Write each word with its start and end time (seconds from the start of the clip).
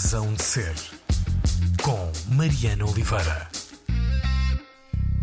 Razão 0.00 0.32
de 0.32 0.44
Ser, 0.44 0.76
com 1.82 2.32
Mariana 2.36 2.86
Oliveira. 2.86 3.48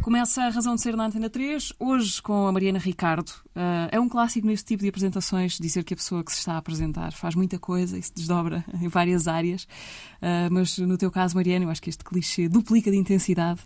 Começa 0.01 0.43
a 0.43 0.49
Razão 0.49 0.75
de 0.75 0.81
Ser 0.81 0.97
na 0.97 1.05
Antena 1.05 1.29
3, 1.29 1.71
hoje 1.79 2.21
com 2.21 2.45
a 2.45 2.51
Mariana 2.51 2.77
Ricardo. 2.77 3.29
Uh, 3.55 3.87
é 3.89 3.97
um 4.01 4.09
clássico 4.09 4.45
neste 4.45 4.65
tipo 4.65 4.83
de 4.83 4.89
apresentações 4.89 5.57
dizer 5.57 5.85
que 5.85 5.93
a 5.93 5.97
pessoa 5.97 6.25
que 6.25 6.31
se 6.33 6.39
está 6.39 6.55
a 6.55 6.57
apresentar 6.57 7.13
faz 7.13 7.35
muita 7.35 7.57
coisa 7.57 7.97
e 7.97 8.03
se 8.03 8.13
desdobra 8.13 8.65
em 8.81 8.89
várias 8.89 9.29
áreas. 9.29 9.63
Uh, 9.63 10.51
mas 10.51 10.77
no 10.77 10.97
teu 10.97 11.09
caso, 11.09 11.35
Mariana, 11.35 11.63
eu 11.63 11.69
acho 11.69 11.81
que 11.81 11.89
este 11.89 12.03
clichê 12.03 12.49
duplica 12.49 12.91
de 12.91 12.97
intensidade 12.97 13.61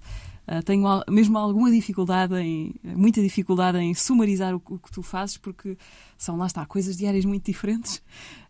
Uh, 0.49 0.63
tenho 0.63 1.03
mesmo 1.07 1.37
alguma 1.37 1.69
dificuldade 1.69 2.35
em, 2.35 2.73
muita 2.83 3.21
dificuldade 3.21 3.77
em 3.77 3.93
sumarizar 3.93 4.55
o, 4.55 4.61
o, 4.69 4.79
que 4.79 4.91
tu 4.91 5.03
fazes, 5.03 5.37
porque 5.37 5.77
são, 6.17 6.37
lá 6.37 6.47
está, 6.47 6.65
coisas 6.65 6.97
diárias 6.97 7.23
muito 7.23 7.45
diferentes, 7.45 7.97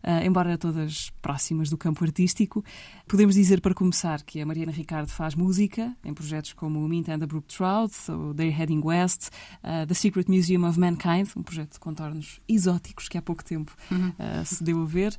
uh, 0.02 0.24
embora 0.24 0.56
todas 0.56 1.10
próximas 1.20 1.68
do 1.68 1.76
campo 1.76 2.02
artístico. 2.02 2.64
Podemos 3.06 3.34
dizer, 3.34 3.60
para 3.60 3.74
começar, 3.74 4.22
que 4.22 4.40
a 4.40 4.46
Mariana 4.46 4.72
Ricardo 4.72 5.10
faz 5.10 5.34
música 5.34 5.94
em 6.02 6.14
projetos 6.14 6.54
como 6.54 6.82
o 6.82 6.88
Mint 6.88 7.10
and 7.10 7.18
the 7.18 7.26
Brook 7.26 7.46
Trout, 7.54 7.94
ou 8.10 8.32
They're 8.32 8.50
Heading 8.50 8.80
West, 8.82 9.28
uh, 9.62 9.86
The 9.86 9.94
Secret 9.94 10.26
Museum 10.30 10.66
of 10.66 10.80
Mankind, 10.80 11.28
um 11.36 11.42
projeto 11.42 11.74
de 11.74 11.80
contornos 11.80 12.40
exóticos 12.48 13.10
que 13.10 13.18
há 13.18 13.22
pouco 13.22 13.44
tempo 13.44 13.76
uhum. 13.90 14.12
se 14.44 14.64
deu 14.64 14.82
a 14.82 14.86
ver, 14.86 15.14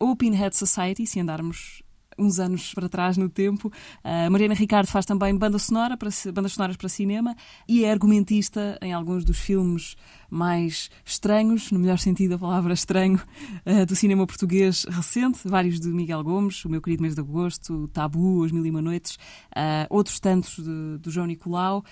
Open 0.00 0.32
Head 0.32 0.56
Society, 0.56 1.06
se 1.06 1.20
andarmos 1.20 1.82
uns 2.18 2.38
anos 2.38 2.74
para 2.74 2.88
trás 2.88 3.16
no 3.16 3.28
tempo. 3.28 3.72
A 4.02 4.28
Mariana 4.30 4.54
Ricardo 4.54 4.86
faz 4.86 5.06
também 5.06 5.36
banda 5.36 5.58
sonora 5.58 5.96
para, 5.96 6.10
bandas 6.32 6.52
sonoras 6.52 6.76
para 6.76 6.88
cinema 6.88 7.36
e 7.68 7.84
é 7.84 7.90
argumentista 7.90 8.78
em 8.82 8.92
alguns 8.92 9.24
dos 9.24 9.38
filmes 9.38 9.96
mais 10.30 10.90
estranhos, 11.04 11.70
no 11.70 11.78
melhor 11.78 11.98
sentido 11.98 12.30
da 12.30 12.38
palavra 12.38 12.74
estranho, 12.74 13.20
eh, 13.64 13.86
do 13.86 13.96
cinema 13.96 14.26
português 14.26 14.84
recente, 14.84 15.48
vários 15.48 15.80
de 15.80 15.88
Miguel 15.88 16.22
Gomes, 16.22 16.64
O 16.64 16.68
Meu 16.68 16.82
Querido 16.82 17.02
Mês 17.02 17.14
de 17.14 17.20
Agosto, 17.20 17.88
Tabu, 17.88 18.44
As 18.44 18.52
Mil 18.52 18.64
e 18.66 18.70
Uma 18.70 18.82
Noites, 18.82 19.14
uh, 19.56 19.86
outros 19.88 20.20
tantos 20.20 20.58
do 20.58 21.10
João 21.10 21.26
Nicolau, 21.26 21.84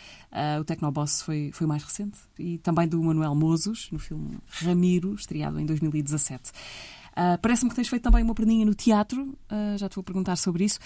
o 0.61 0.65
Tecnoboss 0.65 1.23
foi, 1.23 1.51
foi 1.53 1.67
mais 1.67 1.83
recente, 1.83 2.19
e 2.39 2.59
também 2.59 2.87
do 2.87 3.03
Manuel 3.03 3.35
Mozos, 3.35 3.89
no 3.91 3.99
filme 3.99 4.39
Ramiro, 4.47 5.15
estreado 5.15 5.59
em 5.59 5.65
2017. 5.65 6.53
Uh, 7.17 7.39
Parece-me 7.41 7.71
que 7.71 7.77
tens 7.77 7.89
feito 7.89 8.03
também 8.03 8.23
uma 8.23 8.35
perninha 8.35 8.67
no 8.67 8.75
teatro, 8.75 9.23
uh, 9.51 9.79
já 9.79 9.89
te 9.89 9.95
vou 9.95 10.05
perguntar 10.05 10.37
sobre 10.37 10.65
isso. 10.65 10.79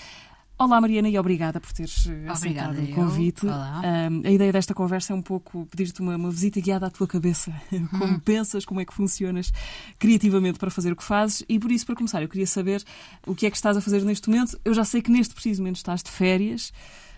Olá, 0.57 0.79
Mariana, 0.79 1.09
e 1.09 1.19
obrigada 1.19 1.59
por 1.59 1.73
teres 1.73 2.07
ah, 2.29 2.33
aceitado 2.33 2.79
o 2.79 2.95
convite. 2.95 3.47
Uh, 3.47 4.27
a 4.27 4.31
ideia 4.31 4.53
desta 4.53 4.75
conversa 4.75 5.15
é 5.15 5.17
um 5.17 5.23
pouco 5.23 5.67
pedir-te 5.71 6.03
uma, 6.03 6.15
uma, 6.17 6.31
visita 6.31 6.61
guiada 6.61 6.87
à 6.87 6.91
tua 6.91 7.07
cabeça. 7.07 7.51
Como 7.91 8.05
uhum. 8.05 8.21
pensas, 8.21 8.67
como 8.67 8.79
é 8.79 8.85
que 8.85 8.93
funcionas 8.93 9.51
criativamente 9.99 10.59
para 10.59 10.71
fazer 10.71 10.93
o 10.93 10.97
que 10.97 11.03
fazes. 11.03 11.43
E 11.49 11.59
por 11.59 11.73
isso, 11.73 11.87
para 11.87 11.97
começar, 11.97 12.21
eu 12.21 12.29
queria 12.29 12.47
saber 12.47 12.85
o 13.27 13.35
que 13.35 13.47
é 13.47 13.51
que 13.51 13.57
estás 13.57 13.75
a 13.75 13.81
fazer 13.81 14.03
neste 14.03 14.29
momento. 14.29 14.61
Eu 14.63 14.75
já 14.75 14.85
sei 14.85 15.01
que 15.01 15.11
neste 15.11 15.33
preciso 15.33 15.63
momento 15.63 15.77
estás 15.77 16.03
de 16.03 16.11
férias, 16.11 16.75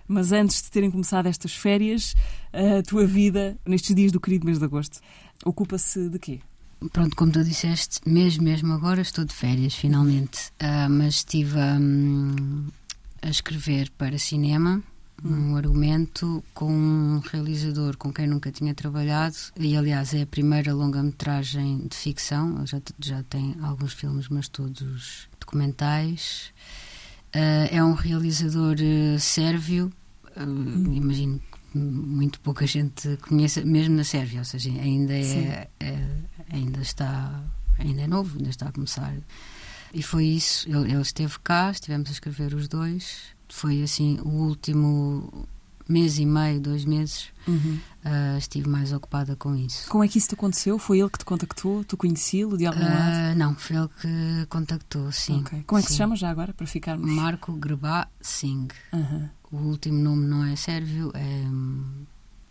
mas 0.06 0.30
antes 0.30 0.62
de 0.62 0.70
terem 0.70 0.88
começado 0.88 1.26
estas 1.26 1.52
férias, 1.52 2.14
a 2.52 2.80
tua 2.88 3.04
vida, 3.06 3.58
nestes 3.66 3.92
dias 3.92 4.12
do 4.12 4.20
querido 4.20 4.47
mês 4.47 4.60
de 4.60 4.64
agosto, 4.64 5.00
ocupa-se 5.44 6.08
de 6.08 6.19
quê? 6.20 6.41
Pronto, 6.91 7.16
como 7.16 7.33
tu 7.33 7.44
disseste, 7.44 8.00
mesmo, 8.06 8.44
mesmo 8.44 8.72
agora 8.72 9.00
estou 9.00 9.25
de 9.25 9.34
férias, 9.34 9.75
finalmente. 9.75 10.48
Uh, 10.61 10.88
mas 10.91 11.16
estive 11.16 11.58
um, 11.58 12.66
a 13.20 13.28
escrever 13.28 13.91
para 13.97 14.19
cinema 14.19 14.83
um 15.25 15.56
argumento 15.56 16.42
com 16.53 16.72
um 16.72 17.20
realizador 17.20 17.97
com 17.97 18.12
quem 18.12 18.27
nunca 18.27 18.50
tinha 18.50 18.75
trabalhado 18.75 19.36
e 19.56 19.77
aliás 19.77 20.12
é 20.14 20.22
a 20.22 20.27
primeira 20.27 20.75
longa-metragem 20.75 21.86
de 21.86 21.97
ficção. 21.97 22.56
Ele 22.56 22.66
já, 22.66 22.80
já 22.98 23.22
tem 23.22 23.55
alguns 23.62 23.92
filmes 23.92 24.28
mas 24.28 24.48
todos 24.48 25.28
documentais. 25.38 26.53
Uh, 27.34 27.69
é 27.70 27.82
um 27.82 27.94
realizador 27.94 28.76
uh, 28.76 29.19
sérvio 29.19 29.91
uh, 30.37 30.93
imagino 30.93 31.41
muito 31.78 32.41
pouca 32.41 32.66
gente 32.66 33.16
conhece, 33.19 33.65
mesmo 33.65 33.97
na 33.97 34.05
Sérvia, 34.05 34.41
ou 34.41 34.44
seja, 34.44 34.71
ainda 34.71 35.15
é, 35.15 35.69
é, 35.81 36.09
ainda 36.50 36.81
está 36.81 37.43
ainda 37.78 38.03
é 38.03 38.06
novo, 38.06 38.37
ainda 38.37 38.50
está 38.50 38.69
a 38.69 38.72
começar. 38.72 39.15
E 39.93 40.03
foi 40.03 40.25
isso, 40.25 40.69
ele, 40.69 40.93
ele, 40.93 41.03
esteve 41.03 41.38
cá, 41.41 41.71
estivemos 41.71 42.09
a 42.09 42.12
escrever 42.12 42.55
os 42.55 42.69
dois. 42.69 43.34
Foi 43.49 43.82
assim 43.82 44.19
o 44.21 44.28
último 44.28 45.47
mês 45.88 46.19
e 46.19 46.26
meio, 46.26 46.60
dois 46.60 46.84
meses, 46.84 47.28
uhum. 47.47 47.78
uh, 48.04 48.38
estive 48.38 48.69
mais 48.69 48.93
ocupada 48.93 49.37
com 49.37 49.54
isso. 49.56 49.88
Como 49.88 50.04
é 50.04 50.09
que 50.09 50.19
isso 50.19 50.28
te 50.28 50.34
aconteceu? 50.34 50.78
Foi 50.78 51.00
ele 51.00 51.10
que 51.10 51.19
te 51.19 51.25
contactou? 51.25 51.84
Tu 51.84 51.97
conheci-lo 51.97 52.56
de 52.56 52.66
algum 52.66 52.81
uh, 52.81 52.84
lado? 52.84 53.37
Não, 53.37 53.54
foi 53.54 53.76
ele 53.76 53.88
que 54.00 54.47
contactou, 54.48 55.10
sim. 55.12 55.41
Okay. 55.41 55.62
Como 55.65 55.78
é 55.78 55.82
que 55.82 55.88
sim. 55.88 55.94
se 55.94 55.98
chama 55.98 56.16
já 56.16 56.31
agora, 56.31 56.53
para 56.53 56.66
ficarmos... 56.66 57.10
Marco 57.10 57.53
Grebá 57.53 58.09
Singh. 58.20 58.69
Uhum. 58.93 59.28
O 59.50 59.56
último 59.56 59.98
nome 59.98 60.26
não 60.26 60.44
é 60.44 60.56
sérvio, 60.56 61.12
é, 61.15 61.44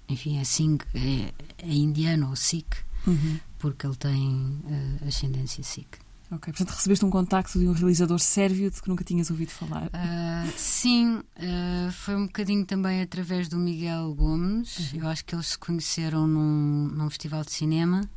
enfim, 0.07 0.37
é 0.37 0.43
Singh, 0.43 0.83
é, 0.93 1.33
é 1.57 1.73
indiano 1.73 2.29
ou 2.29 2.35
Sikh, 2.35 2.75
uhum. 3.07 3.39
porque 3.57 3.87
ele 3.87 3.95
tem 3.95 4.61
uh, 4.65 5.07
ascendência 5.07 5.63
Sikh. 5.63 5.97
Ok, 6.31 6.53
portanto 6.53 6.69
recebeste 6.69 7.03
um 7.03 7.09
contacto 7.09 7.59
de 7.59 7.67
um 7.67 7.73
realizador 7.73 8.17
sérvio 8.17 8.71
de 8.71 8.81
que 8.81 8.87
nunca 8.87 9.03
tinhas 9.03 9.29
ouvido 9.29 9.49
falar. 9.49 9.87
Uh, 9.87 10.51
sim, 10.55 11.17
uh, 11.17 11.91
foi 11.91 12.15
um 12.15 12.25
bocadinho 12.25 12.65
também 12.65 13.01
através 13.01 13.49
do 13.49 13.57
Miguel 13.57 14.13
Gomes. 14.15 14.93
Uhum. 14.93 15.01
Eu 15.01 15.07
acho 15.09 15.25
que 15.25 15.35
eles 15.35 15.47
se 15.47 15.57
conheceram 15.57 16.25
num, 16.25 16.87
num 16.87 17.09
festival 17.09 17.43
de 17.43 17.51
cinema 17.51 18.09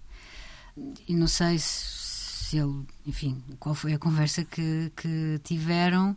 e 1.08 1.14
não 1.14 1.26
sei 1.26 1.58
se, 1.58 2.46
se 2.50 2.58
ele, 2.58 2.86
enfim, 3.04 3.42
qual 3.58 3.74
foi 3.74 3.94
a 3.94 3.98
conversa 3.98 4.44
que, 4.44 4.92
que 4.94 5.40
tiveram. 5.42 6.16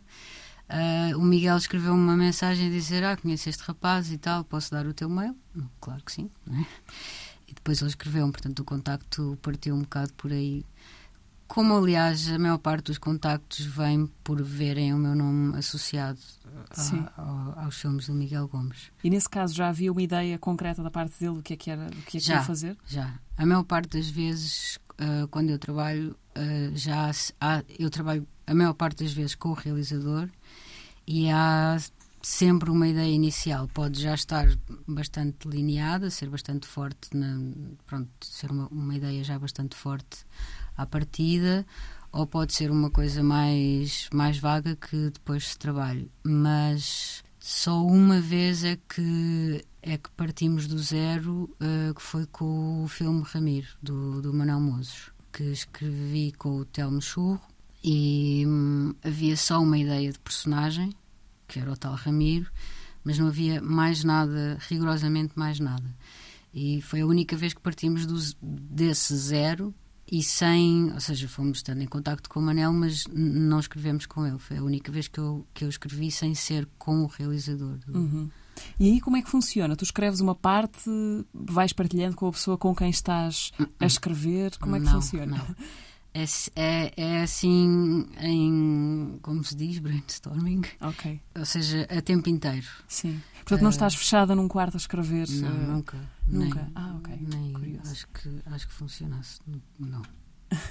Uh, 0.68 1.18
o 1.18 1.24
Miguel 1.24 1.56
escreveu 1.56 1.94
uma 1.94 2.16
mensagem 2.16 2.68
a 2.68 2.70
dizer: 2.70 3.02
Ah, 3.02 3.16
conheço 3.16 3.48
este 3.48 3.62
rapaz 3.62 4.12
e 4.12 4.18
tal, 4.18 4.44
posso 4.44 4.70
dar 4.70 4.86
o 4.86 4.94
teu 4.94 5.08
mail? 5.08 5.34
Claro 5.80 6.04
que 6.04 6.12
sim, 6.12 6.30
é? 6.48 6.64
E 7.48 7.54
depois 7.54 7.80
ele 7.80 7.88
escreveu, 7.88 8.30
portanto, 8.30 8.60
o 8.60 8.64
contacto 8.64 9.38
partiu 9.42 9.74
um 9.74 9.80
bocado 9.80 10.12
por 10.12 10.30
aí. 10.30 10.64
Como, 11.48 11.74
aliás, 11.74 12.30
a 12.30 12.38
maior 12.38 12.58
parte 12.58 12.86
dos 12.86 12.98
contactos 12.98 13.64
vem 13.64 14.06
por 14.22 14.40
verem 14.42 14.92
o 14.92 14.98
meu 14.98 15.14
nome 15.14 15.56
associado 15.56 16.20
a, 16.70 17.22
a, 17.22 17.64
aos 17.64 17.80
filmes 17.80 18.06
do 18.06 18.12
Miguel 18.12 18.46
Gomes. 18.46 18.92
E 19.02 19.08
nesse 19.08 19.30
caso 19.30 19.54
já 19.54 19.68
havia 19.68 19.90
uma 19.90 20.02
ideia 20.02 20.38
concreta 20.38 20.82
da 20.82 20.90
parte 20.90 21.18
dele 21.18 21.36
do 21.36 21.42
que 21.42 21.54
é 21.54 21.56
que 21.56 21.70
era, 21.70 21.86
do 21.86 21.96
que 22.02 22.18
é 22.18 22.20
que 22.20 22.26
já, 22.26 22.34
ia 22.34 22.42
fazer? 22.42 22.76
Já. 22.86 23.18
A 23.34 23.46
maior 23.46 23.64
parte 23.64 23.96
das 23.96 24.10
vezes, 24.10 24.78
uh, 25.00 25.26
quando 25.28 25.48
eu 25.48 25.58
trabalho, 25.58 26.14
uh, 26.36 26.76
já 26.76 27.10
há, 27.40 27.64
eu 27.78 27.88
trabalho 27.88 28.28
a 28.46 28.54
maior 28.54 28.74
parte 28.74 29.02
das 29.02 29.12
vezes 29.14 29.34
com 29.34 29.48
o 29.48 29.54
realizador 29.54 30.28
e 31.06 31.30
há 31.30 31.78
sempre 32.20 32.70
uma 32.70 32.86
ideia 32.86 33.10
inicial. 33.10 33.66
Pode 33.68 34.02
já 34.02 34.14
estar 34.14 34.46
bastante 34.86 35.48
delineada, 35.48 36.10
ser 36.10 36.28
bastante 36.28 36.66
forte, 36.66 37.16
na, 37.16 37.40
pronto, 37.86 38.10
ser 38.20 38.50
uma, 38.50 38.68
uma 38.68 38.94
ideia 38.94 39.24
já 39.24 39.38
bastante 39.38 39.74
forte 39.74 40.26
à 40.78 40.86
partida, 40.86 41.66
ou 42.10 42.26
pode 42.26 42.54
ser 42.54 42.70
uma 42.70 42.90
coisa 42.90 43.22
mais, 43.22 44.08
mais 44.14 44.38
vaga 44.38 44.74
que 44.76 45.10
depois 45.10 45.48
se 45.48 45.58
trabalhe. 45.58 46.10
Mas 46.24 47.22
só 47.38 47.84
uma 47.84 48.20
vez 48.20 48.64
é 48.64 48.78
que 48.88 49.64
é 49.82 49.96
que 49.96 50.10
partimos 50.10 50.66
do 50.66 50.78
zero, 50.78 51.50
uh, 51.60 51.94
que 51.94 52.02
foi 52.02 52.26
com 52.26 52.84
o 52.84 52.88
filme 52.88 53.22
Ramiro, 53.24 53.68
do, 53.82 54.20
do 54.20 54.34
Manuel 54.34 54.60
Mozos, 54.60 55.10
que 55.32 55.44
escrevi 55.44 56.32
com 56.32 56.58
o 56.58 56.64
Telmo 56.64 57.00
Churro 57.00 57.40
e 57.82 58.44
hum, 58.46 58.94
havia 59.02 59.36
só 59.36 59.60
uma 59.62 59.78
ideia 59.78 60.12
de 60.12 60.18
personagem, 60.18 60.92
que 61.46 61.58
era 61.58 61.72
o 61.72 61.76
tal 61.76 61.94
Ramiro, 61.94 62.50
mas 63.04 63.18
não 63.18 63.28
havia 63.28 63.62
mais 63.62 64.04
nada, 64.04 64.58
rigorosamente 64.68 65.32
mais 65.36 65.60
nada. 65.60 65.94
E 66.52 66.82
foi 66.82 67.00
a 67.00 67.06
única 67.06 67.36
vez 67.36 67.54
que 67.54 67.60
partimos 67.60 68.04
do, 68.04 68.18
desse 68.42 69.16
zero 69.16 69.74
e 70.10 70.22
sem, 70.22 70.92
ou 70.92 71.00
seja, 71.00 71.28
fomos 71.28 71.58
estando 71.58 71.82
em 71.82 71.86
contacto 71.86 72.28
com 72.28 72.40
o 72.40 72.42
Manel, 72.42 72.72
mas 72.72 73.06
não 73.12 73.60
escrevemos 73.60 74.06
com 74.06 74.26
ele. 74.26 74.38
Foi 74.38 74.56
a 74.56 74.62
única 74.62 74.90
vez 74.90 75.08
que 75.08 75.18
eu, 75.18 75.46
que 75.52 75.64
eu 75.64 75.68
escrevi 75.68 76.10
sem 76.10 76.34
ser 76.34 76.66
com 76.78 77.02
o 77.02 77.06
realizador. 77.06 77.78
Uhum. 77.88 78.30
E 78.80 78.90
aí 78.90 79.00
como 79.00 79.16
é 79.16 79.22
que 79.22 79.30
funciona? 79.30 79.76
Tu 79.76 79.84
escreves 79.84 80.20
uma 80.20 80.34
parte, 80.34 80.90
vais 81.32 81.72
partilhando 81.72 82.16
com 82.16 82.26
a 82.26 82.32
pessoa 82.32 82.56
com 82.56 82.74
quem 82.74 82.90
estás 82.90 83.52
a 83.58 83.62
uh-uh. 83.62 83.86
escrever? 83.86 84.56
Como 84.58 84.76
é 84.76 84.80
que 84.80 84.86
não, 84.86 84.92
funciona? 84.94 85.36
Não. 85.36 85.56
É, 86.14 86.24
é, 86.56 86.92
é, 86.96 87.22
assim 87.22 88.06
em, 88.18 88.67
como 89.28 89.44
se 89.44 89.54
diz, 89.54 89.78
brainstorming. 89.78 90.62
Ok. 90.80 91.20
Ou 91.36 91.44
seja, 91.44 91.86
a 91.90 92.00
tempo 92.00 92.30
inteiro. 92.30 92.66
Sim. 92.88 93.20
Portanto, 93.40 93.60
não 93.60 93.68
estás 93.68 93.94
fechada 93.94 94.34
num 94.34 94.48
quarto 94.48 94.76
a 94.76 94.78
escrever? 94.78 95.28
Não, 95.28 95.50
uh, 95.50 95.72
nunca. 95.72 95.98
Nunca? 96.26 96.62
Nem, 96.62 96.72
ah, 96.74 96.94
ok. 96.96 97.18
Nem, 97.20 97.52
Curioso. 97.52 97.92
Acho 97.92 98.08
que, 98.08 98.42
acho 98.46 98.66
que 98.66 98.72
funcionasse. 98.72 99.40
Não. 99.78 100.00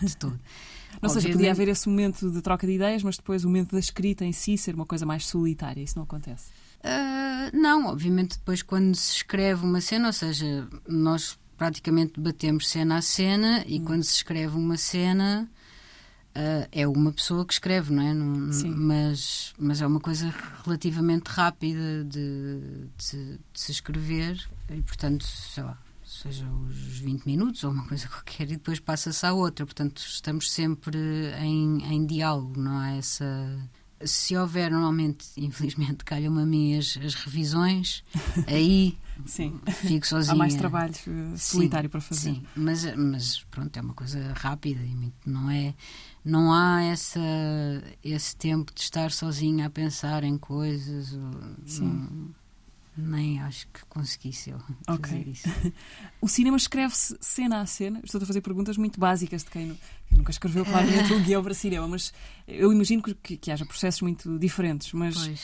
De 0.02 0.18
todo. 0.18 0.40
não 1.00 1.08
seja, 1.08 1.30
podia 1.30 1.52
haver 1.52 1.68
esse 1.68 1.88
momento 1.88 2.32
de 2.32 2.42
troca 2.42 2.66
de 2.66 2.74
ideias, 2.74 3.04
mas 3.04 3.18
depois 3.18 3.44
o 3.44 3.48
momento 3.48 3.74
da 3.74 3.80
escrita 3.80 4.26
em 4.26 4.32
si 4.32 4.58
ser 4.58 4.74
uma 4.74 4.88
coisa 4.88 5.06
mais 5.06 5.28
solitária. 5.28 5.84
Isso 5.84 5.96
não 5.96 6.04
acontece? 6.04 6.50
Uh, 6.80 7.56
não, 7.56 7.86
obviamente, 7.86 8.40
depois 8.40 8.64
quando 8.64 8.96
se 8.96 9.18
escreve 9.18 9.64
uma 9.64 9.82
cena, 9.82 10.08
ou 10.08 10.14
seja, 10.14 10.68
nós 10.88 11.38
praticamente 11.56 12.20
batemos 12.20 12.68
cena 12.68 12.98
a 12.98 13.02
cena 13.04 13.64
e 13.68 13.80
hum. 13.80 13.86
quando 13.86 14.04
se 14.04 14.14
escreve 14.14 14.58
uma 14.58 14.78
cena 14.78 15.48
Uh, 16.38 16.68
é 16.72 16.88
uma 16.88 17.12
pessoa 17.12 17.44
que 17.44 17.54
escreve, 17.54 17.92
não 17.92 18.04
é? 18.04 18.14
Não, 18.14 18.54
Sim. 18.54 18.70
Mas, 18.70 19.56
mas 19.58 19.82
é 19.82 19.88
uma 19.88 20.00
coisa 20.00 20.32
relativamente 20.64 21.26
rápida 21.30 22.04
de, 22.04 22.88
de, 22.96 23.38
de 23.38 23.40
se 23.60 23.72
escrever 23.72 24.48
e, 24.70 24.80
portanto, 24.84 25.26
sei 25.26 25.64
lá, 25.64 25.76
seja 26.06 26.46
os 26.48 27.00
20 27.00 27.26
minutos 27.26 27.64
ou 27.64 27.72
uma 27.72 27.88
coisa 27.88 28.08
qualquer, 28.10 28.44
e 28.52 28.58
depois 28.58 28.80
passa-se 28.80 29.26
à 29.26 29.34
outra. 29.34 29.66
Portanto, 29.66 29.98
estamos 29.98 30.52
sempre 30.52 31.00
em, 31.42 31.84
em 31.92 32.06
diálogo, 32.06 32.62
não 32.62 32.78
há 32.78 32.92
essa. 32.92 33.26
Se 34.06 34.38
houver, 34.38 34.70
normalmente, 34.70 35.26
infelizmente, 35.38 36.06
calham-me 36.06 36.44
a 36.44 36.46
mim 36.46 36.78
as, 36.78 37.00
as 37.04 37.16
revisões, 37.16 38.04
aí 38.46 38.96
Sim. 39.26 39.60
fico 39.74 40.06
sozinha. 40.06 40.36
Há 40.36 40.38
mais 40.38 40.54
trabalho 40.54 40.94
uh, 41.08 41.36
solitário 41.36 41.88
Sim, 41.88 41.92
para 41.92 42.02
fazer. 42.02 42.22
Sim, 42.22 42.44
mas, 42.56 42.96
mas 42.96 43.44
pronto, 43.50 43.76
é 43.76 43.82
uma 43.82 43.96
coisa 43.96 44.34
rápida 44.34 44.84
e 44.84 44.94
muito- 44.94 45.16
não 45.26 45.50
é. 45.50 45.74
Não 46.30 46.52
há 46.54 46.84
essa, 46.84 47.20
esse 48.04 48.36
tempo 48.36 48.74
de 48.74 48.82
estar 48.82 49.12
sozinha 49.12 49.68
a 49.68 49.70
pensar 49.70 50.24
em 50.24 50.38
coisas. 50.38 51.18
Sim. 51.66 51.86
não- 51.86 52.36
nem 53.00 53.40
acho 53.42 53.68
que 53.68 53.86
conseguisse 53.86 54.50
eu 54.50 54.58
Ok. 54.90 55.04
fazer 55.12 55.28
isso. 55.28 55.48
O 56.20 56.28
cinema 56.28 56.58
escreve-se 56.58 57.16
cena 57.22 57.62
a 57.62 57.66
cena. 57.68 58.02
Estou 58.04 58.20
a 58.20 58.26
fazer 58.26 58.42
perguntas 58.42 58.76
muito 58.76 59.00
básicas 59.00 59.44
de 59.44 59.52
quem, 59.52 59.78
quem 60.10 60.18
nunca 60.18 60.32
escreveu 60.32 60.66
claramente 60.66 61.14
um 61.14 61.22
guião 61.22 61.44
para 61.44 61.54
cinema, 61.54 61.88
mas 61.88 62.12
eu 62.48 62.74
imagino 62.74 63.04
que, 63.04 63.38
que 63.38 63.52
haja 63.52 63.68
processos 63.68 64.02
muito 64.02 64.40
diferentes. 64.40 64.92
Mas, 64.94 65.16
Pois. 65.16 65.42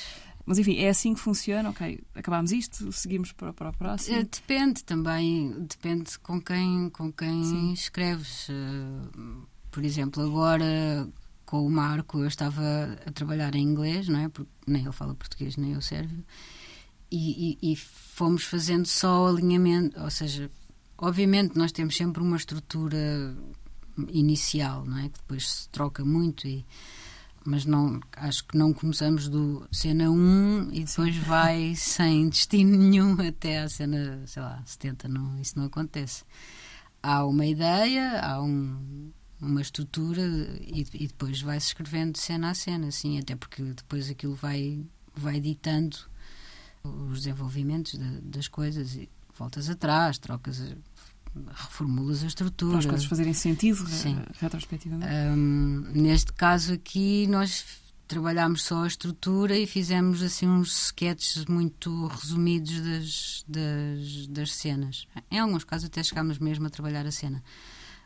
mas 0.47 0.57
enfim, 0.57 0.77
é 0.77 0.89
assim 0.89 1.13
que 1.13 1.19
funciona. 1.19 1.69
Ok, 1.69 2.03
acabámos 2.15 2.51
isto, 2.51 2.91
seguimos 2.91 3.31
para, 3.31 3.53
para 3.53 3.69
o 3.69 3.77
próximo. 3.77 4.18
Eh, 4.18 4.24
Depende 4.24 4.83
também, 4.83 5.51
depende 5.69 6.18
com 6.19 6.41
quem, 6.41 6.89
com 6.89 7.13
quem 7.13 7.44
Sim. 7.44 7.71
escreves. 7.74 8.47
Eh, 8.50 9.52
Por 9.73 9.83
exemplo, 9.83 10.23
agora 10.23 11.07
com 11.45 11.65
o 11.65 11.69
Marco 11.69 12.19
eu 12.19 12.27
estava 12.27 12.61
a 13.05 13.11
trabalhar 13.11 13.55
em 13.55 13.61
inglês, 13.63 14.07
não 14.07 14.19
é? 14.19 14.29
Porque 14.29 14.51
nem 14.67 14.83
ele 14.83 14.91
fala 14.91 15.15
português, 15.15 15.57
nem 15.57 15.73
eu 15.73 15.81
sérvio. 15.81 16.23
E, 17.11 17.57
e- 17.61 17.71
e 17.73 17.75
fomos 17.75 18.43
fazendo 18.43 18.85
só 18.87 19.27
alinhamento, 19.27 19.99
ou 19.99 20.09
seja, 20.09 20.49
obviamente 20.97 21.57
nós 21.57 21.71
temos 21.71 21.95
sempre 21.97 22.21
uma 22.23 22.37
estrutura 22.37 23.35
inicial, 24.09 24.85
não 24.85 24.97
é? 24.99 25.03
Que 25.09 25.19
depois 25.19 25.49
se 25.49 25.69
troca 25.69 26.03
muito 26.05 26.47
e 26.47 26.65
mas 27.45 27.65
não 27.65 27.99
acho 28.15 28.45
que 28.47 28.57
não 28.57 28.71
começamos 28.73 29.27
do 29.27 29.67
cena 29.69 30.09
1 30.09 30.69
e 30.71 30.85
depois 30.85 31.17
vai 31.17 31.73
sem 31.75 32.29
destino 32.29 32.77
nenhum 32.77 33.17
até 33.19 33.59
à 33.59 33.67
cena, 33.67 34.23
sei 34.25 34.41
lá, 34.41 34.63
70, 34.65 35.09
não, 35.09 35.37
isso 35.41 35.59
não 35.59 35.65
acontece. 35.65 36.23
Há 37.01 37.25
uma 37.25 37.45
ideia, 37.45 38.21
há 38.21 38.41
um, 38.41 39.11
uma 39.45 39.62
estrutura 39.62 40.22
e, 40.62 40.86
e 40.94 41.07
depois 41.07 41.42
vai-se 41.42 41.68
escrevendo 41.68 42.18
cena 42.18 42.50
a 42.50 42.54
cena, 42.54 42.88
assim, 42.88 43.19
até 43.19 43.36
porque 43.36 43.62
depois 43.63 44.10
aquilo 44.10 44.36
vai, 44.36 44.84
vai 45.16 45.40
ditando 45.40 45.98
os 46.84 47.19
desenvolvimentos 47.19 47.95
da- 47.98 48.19
das 48.24 48.48
coisas 48.48 48.95
e 48.95 49.07
voltas 49.38 49.69
atrás, 49.69 50.18
trocas, 50.18 50.62
reformulas 51.54 52.18
a 52.18 52.19
para 52.22 52.28
estrutura. 52.28 52.78
as 52.80 52.86
coisas 52.86 53.06
fazerem 53.06 53.34
sentido 53.34 53.88
Sim. 53.88 54.18
retrospectivamente. 54.40 55.12
Hum, 55.36 55.84
neste 55.94 56.31
caso 56.34 56.74
aqui, 56.74 57.25
nós 57.28 57.66
trabalhámos 58.07 58.63
só 58.63 58.84
a 58.84 58.88
estrutura 58.88 59.57
e 59.57 59.66
fizemos 59.66 60.22
assim 60.22 60.48
uns 60.48 60.86
sketches 60.88 61.45
muito 61.45 62.06
resumidos 62.07 62.80
das, 62.81 63.45
das, 63.48 64.28
das 64.28 64.54
cenas. 64.54 65.07
Em 65.31 65.40
alguns 65.40 65.63
casos 65.63 65.86
até 65.88 66.04
chegámos 66.04 66.38
mesmo 66.38 66.68
a 66.68 66.69
trabalhar 66.69 67.07
a 67.07 67.12
cena. 67.12 67.44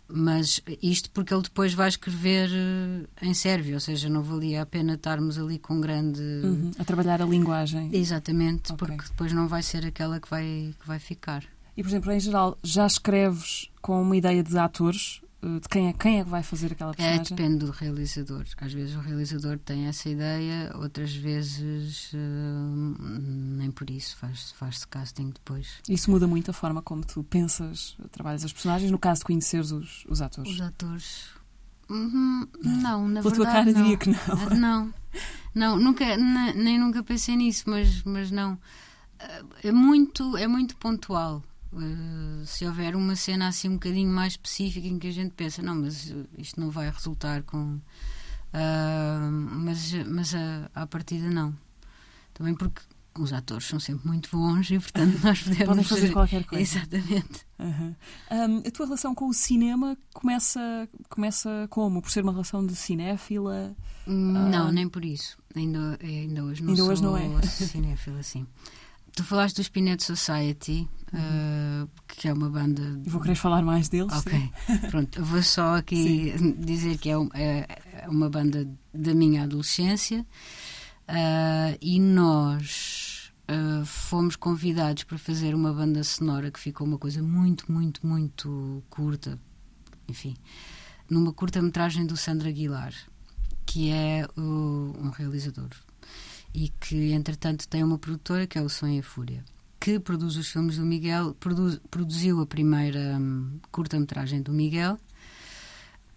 Mas 0.09 0.61
isto 0.81 1.09
porque 1.11 1.33
ele 1.33 1.43
depois 1.43 1.73
vai 1.73 1.89
escrever 1.89 2.49
eh, 2.53 3.25
em 3.27 3.33
sérvio, 3.33 3.73
ou 3.75 3.79
seja, 3.79 4.07
não 4.07 4.23
valia 4.23 4.61
a 4.61 4.65
pena 4.65 4.93
estarmos 4.93 5.37
ali 5.37 5.59
com 5.59 5.81
grande. 5.81 6.21
Uhum, 6.21 6.71
A 6.79 6.83
trabalhar 6.85 7.21
a 7.21 7.25
linguagem. 7.25 7.89
Exatamente, 7.91 8.71
Ok. 8.71 8.87
porque 8.87 9.09
depois 9.09 9.33
não 9.33 9.47
vai 9.47 9.61
ser 9.61 9.85
aquela 9.85 10.19
que 10.19 10.29
vai, 10.29 10.73
que 10.79 10.87
vai 10.87 10.99
ficar. 10.99 11.43
E, 11.75 11.83
por 11.83 11.89
exemplo, 11.89 12.11
em 12.11 12.19
geral, 12.19 12.57
já 12.63 12.87
escreves 12.87 13.69
com 13.81 14.01
uma 14.01 14.15
ideia 14.17 14.41
de 14.41 14.57
atores? 14.57 15.21
Uh, 15.47 15.59
De 15.59 15.67
quem 15.69 15.87
é, 15.89 15.93
quem 15.93 16.19
é 16.19 16.23
que 16.23 16.29
vai 16.29 16.43
fazer 16.43 16.71
aquela 16.73 16.91
É, 16.91 16.95
personagem? 16.95 17.35
depende 17.37 17.65
do 17.65 17.71
realizador. 17.71 18.43
Às 18.57 18.73
vezes 18.73 18.95
o 18.95 18.99
realizador 18.99 19.57
tem 19.59 19.85
essa 19.85 20.09
ideia, 20.09 20.71
outras 20.75 21.15
vezes 21.15 22.11
hum, 22.13 22.95
nem 23.57 23.71
por 23.71 23.89
isso 23.89 24.15
faz- 24.17 24.51
faz-se 24.53 24.87
casting 24.87 25.29
depois. 25.29 25.67
Isso 25.89 26.11
muda 26.11 26.27
muito 26.27 26.51
a 26.51 26.53
forma 26.53 26.81
como 26.81 27.05
tu 27.05 27.23
pensas, 27.23 27.95
trabalhas 28.11 28.43
as 28.43 28.51
personagens, 28.53 28.91
no 28.91 28.99
caso 28.99 29.19
de 29.19 29.25
conheceres 29.25 29.71
os, 29.71 30.05
os 30.09 30.21
atores. 30.21 30.51
Os 30.51 30.61
atores. 30.61 31.25
Uhum, 31.89 32.45
não, 32.63 33.07
na 33.07 33.21
Pela 33.21 33.33
tua 33.33 33.45
verdade. 33.45 33.71
cara 33.71 33.71
não. 33.71 33.81
diria 33.83 33.97
que 33.97 34.09
não. 34.09 34.17
Ah, 34.51 34.55
Não, 34.55 34.93
não 35.55 35.77
nunca, 35.79 36.17
ne- 36.17 36.53
nem 36.53 36.77
nunca 36.77 37.01
pensei 37.01 37.35
nisso, 37.37 37.63
mas, 37.67 38.03
mas 38.03 38.29
não. 38.29 38.59
Ah, 39.19 39.41
É 39.63 39.71
muito, 39.71 40.35
é 40.35 40.47
muito 40.47 40.75
pontual. 40.77 41.41
Ah, 41.73 42.43
se 42.45 42.65
houver 42.65 42.95
uma 42.95 43.15
cena 43.15 43.47
assim 43.47 43.69
um 43.69 43.73
bocadinho 43.73 44.11
mais 44.11 44.33
específica 44.33 44.87
em 44.87 44.97
que 44.99 45.07
a 45.07 45.11
gente 45.11 45.31
pensa, 45.31 45.61
não, 45.61 45.75
mas 45.75 46.09
uh, 46.11 46.27
isto 46.37 46.59
não 46.59 46.69
vai 46.69 46.89
resultar 46.89 47.43
com. 47.43 47.79
Ah, 48.53 49.29
mas 49.31 49.93
mas 50.05 50.33
a, 50.35 50.69
à 50.73 50.87
partida 50.87 51.29
não. 51.29 51.55
Também 52.33 52.53
porque 52.55 52.81
os 53.19 53.33
atores 53.33 53.67
são 53.67 53.79
sempre 53.79 54.07
muito 54.07 54.29
bons 54.31 54.69
e, 54.69 54.79
portanto, 54.79 55.19
nós 55.23 55.41
podemos. 55.41 55.65
Podem 55.65 55.83
fazer 55.83 56.11
qualquer 56.11 56.43
coisa. 56.45 56.63
Exatamente. 56.63 57.45
Uhum. 57.59 57.95
Um, 58.31 58.57
a 58.67 58.71
tua 58.71 58.85
relação 58.85 59.15
com 59.15 59.27
o 59.27 59.33
cinema 59.33 59.97
começa, 60.13 60.87
começa 61.09 61.67
como? 61.69 62.01
Por 62.01 62.11
ser 62.11 62.21
uma 62.23 62.31
relação 62.31 62.65
de 62.65 62.75
cinéfila? 62.75 63.75
Não, 64.05 64.71
nem 64.71 64.87
por 64.87 65.03
isso. 65.03 65.37
Ainda, 65.55 65.97
ainda 66.01 66.43
hoje 66.43 66.61
não 66.61 66.69
Ainda 66.69 66.81
sou 66.83 66.91
hoje 66.91 67.03
não 67.03 67.17
é. 67.17 67.41
cinéfila, 67.41 68.19
assim. 68.19 68.45
Tu 69.17 69.23
falaste 69.23 69.55
do 69.55 69.63
Spinet 69.63 70.03
Society, 70.03 70.87
uh, 71.11 71.89
que 72.07 72.27
é 72.27 72.33
uma 72.33 72.49
banda. 72.51 73.01
E 73.03 73.09
vou 73.09 73.19
querer 73.19 73.33
falar 73.33 73.63
mais 73.63 73.89
deles. 73.89 74.13
sim. 74.13 74.19
Ok, 74.19 74.51
pronto. 74.91 75.23
Vou 75.23 75.41
só 75.41 75.75
aqui 75.77 76.33
dizer 76.59 76.99
que 76.99 77.09
é, 77.09 77.17
um- 77.17 77.29
é- 77.33 77.65
é 78.03 78.07
uma 78.07 78.29
banda 78.29 78.69
da 78.93 79.15
minha 79.15 79.41
adolescência 79.43 80.21
uh, 81.09 81.77
e 81.81 81.99
nós 81.99 83.31
uh, 83.49 83.83
fomos 83.87 84.35
convidados 84.35 85.03
para 85.03 85.17
fazer 85.17 85.55
uma 85.55 85.73
banda 85.73 86.03
sonora 86.03 86.51
que 86.51 86.59
ficou 86.59 86.85
uma 86.85 86.99
coisa 86.99 87.23
muito, 87.23 87.71
muito, 87.71 88.05
muito 88.05 88.83
curta. 88.87 89.39
Enfim, 90.07 90.35
numa 91.09 91.33
curta-metragem 91.33 92.05
do 92.05 92.15
Sandra 92.15 92.49
Aguilar, 92.49 92.93
que 93.65 93.89
é 93.89 94.27
um 94.37 95.09
realizador 95.09 95.69
e 96.53 96.69
que, 96.69 97.11
entretanto, 97.11 97.67
tem 97.67 97.83
uma 97.83 97.97
produtora 97.97 98.47
que 98.47 98.57
é 98.57 98.61
o 98.61 98.69
Sonho 98.69 98.95
e 98.95 98.99
a 98.99 99.03
Fúria, 99.03 99.43
que 99.79 99.99
produz 99.99 100.35
os 100.35 100.47
filmes 100.47 100.77
do 100.77 100.85
Miguel, 100.85 101.35
produz- 101.39 101.79
produziu 101.91 102.41
a 102.41 102.45
primeira 102.45 103.17
hum, 103.19 103.59
curta-metragem 103.71 104.41
do 104.41 104.51
Miguel 104.51 104.99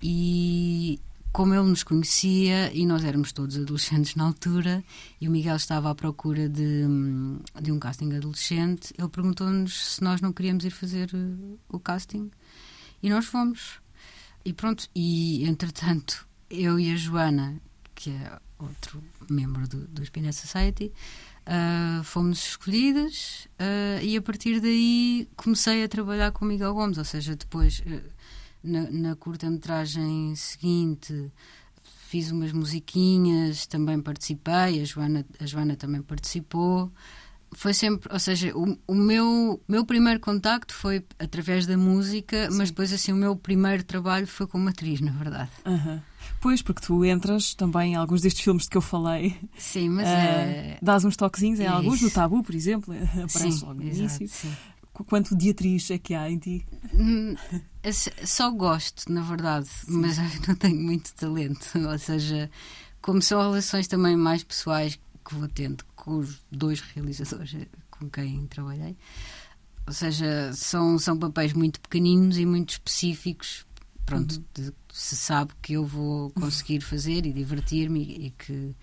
e 0.02 0.98
como 1.32 1.54
ele 1.54 1.68
nos 1.68 1.84
conhecia 1.84 2.72
e 2.74 2.84
nós 2.84 3.04
éramos 3.04 3.32
todos 3.32 3.56
adolescentes 3.56 4.16
na 4.16 4.24
altura 4.24 4.82
e 5.20 5.28
o 5.28 5.30
Miguel 5.30 5.56
estava 5.56 5.90
à 5.90 5.94
procura 5.94 6.48
de, 6.48 6.84
hum, 6.86 7.38
de 7.60 7.70
um 7.70 7.78
casting 7.78 8.12
adolescente, 8.14 8.92
ele 8.98 9.08
perguntou-nos 9.08 9.94
se 9.94 10.02
nós 10.02 10.20
não 10.20 10.32
queríamos 10.32 10.64
ir 10.64 10.70
fazer 10.70 11.10
o 11.68 11.78
casting 11.78 12.30
e 13.02 13.08
nós 13.10 13.26
fomos. 13.26 13.78
E 14.44 14.52
pronto, 14.52 14.88
e 14.94 15.44
entretanto, 15.44 16.26
eu 16.48 16.80
e 16.80 16.92
a 16.92 16.96
Joana, 16.96 17.60
que 17.94 18.10
é 18.10 18.38
outro 18.64 19.02
membro 19.28 19.66
do, 19.68 19.86
do 19.88 20.04
Spinet 20.04 20.34
Society, 20.34 20.92
ah, 21.46 22.02
fomos 22.04 22.38
escolhidas 22.50 23.48
ah, 23.58 24.02
e 24.02 24.16
a 24.16 24.22
partir 24.22 24.60
daí 24.60 25.28
comecei 25.36 25.84
a 25.84 25.88
trabalhar 25.88 26.32
com 26.32 26.44
Miguel 26.44 26.74
Gomes, 26.74 26.98
ou 26.98 27.04
seja, 27.04 27.36
depois 27.36 27.82
ah, 27.86 28.00
na, 28.62 28.90
na 28.90 29.16
curta-metragem 29.16 30.34
seguinte 30.36 31.32
fiz 32.10 32.32
umas 32.32 32.52
musiquinhas, 32.52 33.66
também 33.66 34.00
participei, 34.00 34.80
a 34.80 34.84
Joana, 34.84 35.24
a 35.38 35.46
Joana 35.46 35.76
também 35.76 36.02
participou. 36.02 36.90
Foi 37.52 37.74
sempre, 37.74 38.12
ou 38.12 38.18
seja, 38.18 38.56
o, 38.56 38.78
o 38.86 38.94
meu, 38.94 39.60
meu 39.66 39.84
primeiro 39.84 40.20
contacto 40.20 40.72
foi 40.72 41.04
através 41.18 41.66
da 41.66 41.76
música, 41.76 42.48
mas 42.52 42.70
depois 42.70 42.92
assim 42.92 43.12
o 43.12 43.16
meu 43.16 43.34
primeiro 43.34 43.82
trabalho 43.82 44.26
foi 44.26 44.46
como 44.46 44.68
atriz, 44.68 45.00
na 45.00 45.10
verdade. 45.10 45.50
Aham. 45.66 46.00
Pois, 46.40 46.62
porque 46.62 46.80
tu 46.80 47.04
entras 47.04 47.54
também 47.54 47.92
em 47.92 47.96
alguns 47.96 48.22
destes 48.22 48.42
filmes 48.44 48.62
de 48.64 48.70
que 48.70 48.76
eu 48.76 48.80
falei. 48.80 49.36
Sim, 49.58 49.88
mas 49.90 50.06
ah, 50.08 50.10
é. 50.12 50.78
Dás 50.80 51.04
uns 51.04 51.16
toquezinhos 51.16 51.58
em 51.60 51.66
alguns, 51.66 51.96
Isso. 51.96 52.04
no 52.04 52.10
Tabu, 52.10 52.42
por 52.42 52.54
exemplo, 52.54 52.94
aparece 53.24 53.58
Sim, 53.58 53.66
logo 53.66 53.74
no 53.74 53.82
exato, 53.88 54.22
início. 54.22 54.28
sim. 54.28 54.56
Qu- 54.92 55.04
Quanto 55.04 55.36
de 55.36 55.50
atriz 55.50 55.90
é 55.90 55.98
que 55.98 56.14
há 56.14 56.30
em 56.30 56.38
ti? 56.38 56.64
Hum, 56.94 57.34
Só 58.24 58.50
gosto, 58.50 59.10
na 59.12 59.22
verdade, 59.22 59.68
mas 59.88 60.18
eu 60.18 60.24
não 60.48 60.54
tenho 60.54 60.80
muito 60.80 61.12
talento. 61.14 61.66
Ou 61.88 61.98
seja, 61.98 62.50
como 63.02 63.20
são 63.20 63.40
relações 63.40 63.88
também 63.88 64.16
mais 64.16 64.42
pessoais 64.44 64.98
que 65.24 65.34
vou 65.34 65.48
tendo 65.48 65.84
com 66.10 66.18
os 66.18 66.40
dois 66.50 66.80
realizadores 66.80 67.54
com 67.90 68.10
quem 68.10 68.46
trabalhei, 68.46 68.96
ou 69.86 69.92
seja, 69.92 70.52
são, 70.54 70.98
são 70.98 71.16
papéis 71.18 71.52
muito 71.52 71.80
pequeninos 71.80 72.36
e 72.38 72.44
muito 72.46 72.70
específicos 72.70 73.64
pronto, 74.04 74.36
Uhum. 74.36 74.44
de- 74.54 74.72
se 74.92 75.14
sabe 75.16 75.52
que 75.62 75.74
eu 75.74 75.86
vou 75.86 76.30
conseguir 76.30 76.80
fazer 76.80 77.24
e 77.26 77.32
divertir-me 77.32 78.02
e, 78.02 78.26
e 78.26 78.30
que 78.30 78.74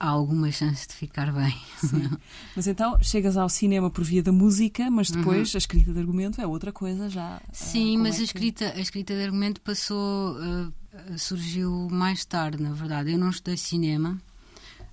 há 0.00 0.08
alguma 0.08 0.50
chance 0.50 0.88
de 0.88 0.94
ficar 0.94 1.30
bem. 1.32 1.54
Mas 2.56 2.66
então 2.66 2.96
chegas 3.02 3.36
ao 3.36 3.48
cinema 3.48 3.90
por 3.90 4.04
via 4.04 4.22
da 4.22 4.32
música, 4.32 4.90
mas 4.90 5.10
depois 5.10 5.54
a 5.54 5.58
escrita 5.58 5.92
de 5.92 5.98
argumento 5.98 6.40
é 6.40 6.46
outra 6.46 6.72
coisa 6.72 7.10
já. 7.10 7.36
ah, 7.36 7.42
Uhum. 7.46 7.52
Sim, 7.52 7.98
mas 7.98 8.16
é 8.16 8.20
a 8.20 8.24
escrita, 8.24 8.64
a 8.74 8.80
escrita 8.80 9.14
de 9.14 9.22
argumento 9.22 9.60
passou, 9.60 10.36
uh, 10.38 10.72
surgiu 11.18 11.88
mais 11.90 12.24
tarde, 12.24 12.62
na 12.62 12.72
verdade. 12.72 13.12
Eu 13.12 13.18
não 13.18 13.28
estudei 13.30 13.56
cinema, 13.56 14.18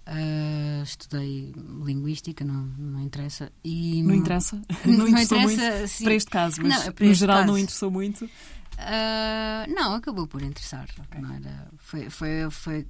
uh, 0.07 0.83
estudei 0.83 1.53
linguística, 1.83 2.43
não, 2.45 2.65
não 2.77 3.01
interessa. 3.01 3.51
E, 3.63 4.01
Não 4.03 4.13
interessa? 4.15 4.61
Não, 4.85 5.07
interessou 5.07 5.37
interessa, 5.39 5.71
muito 5.77 5.87
sim. 5.87 6.03
para 6.03 6.13
este 6.13 6.31
caso, 6.31 6.61
mas 6.61 6.85
Não, 6.85 6.93
para 6.93 7.05
no 7.05 7.13
geral 7.13 7.37
não 7.39 7.45
caso. 7.47 7.57
interessou 7.59 7.91
muito. 7.91 8.25
Uh, 8.25 9.73
não, 9.73 9.93
acabou 9.93 10.27
por 10.27 10.41
interessar. 10.41 10.89
Ok. 10.99 11.21
Não 11.21 11.33
era, 11.33 11.69
foi, 11.77 12.09
foi, 12.09 12.49
foi, 12.51 12.85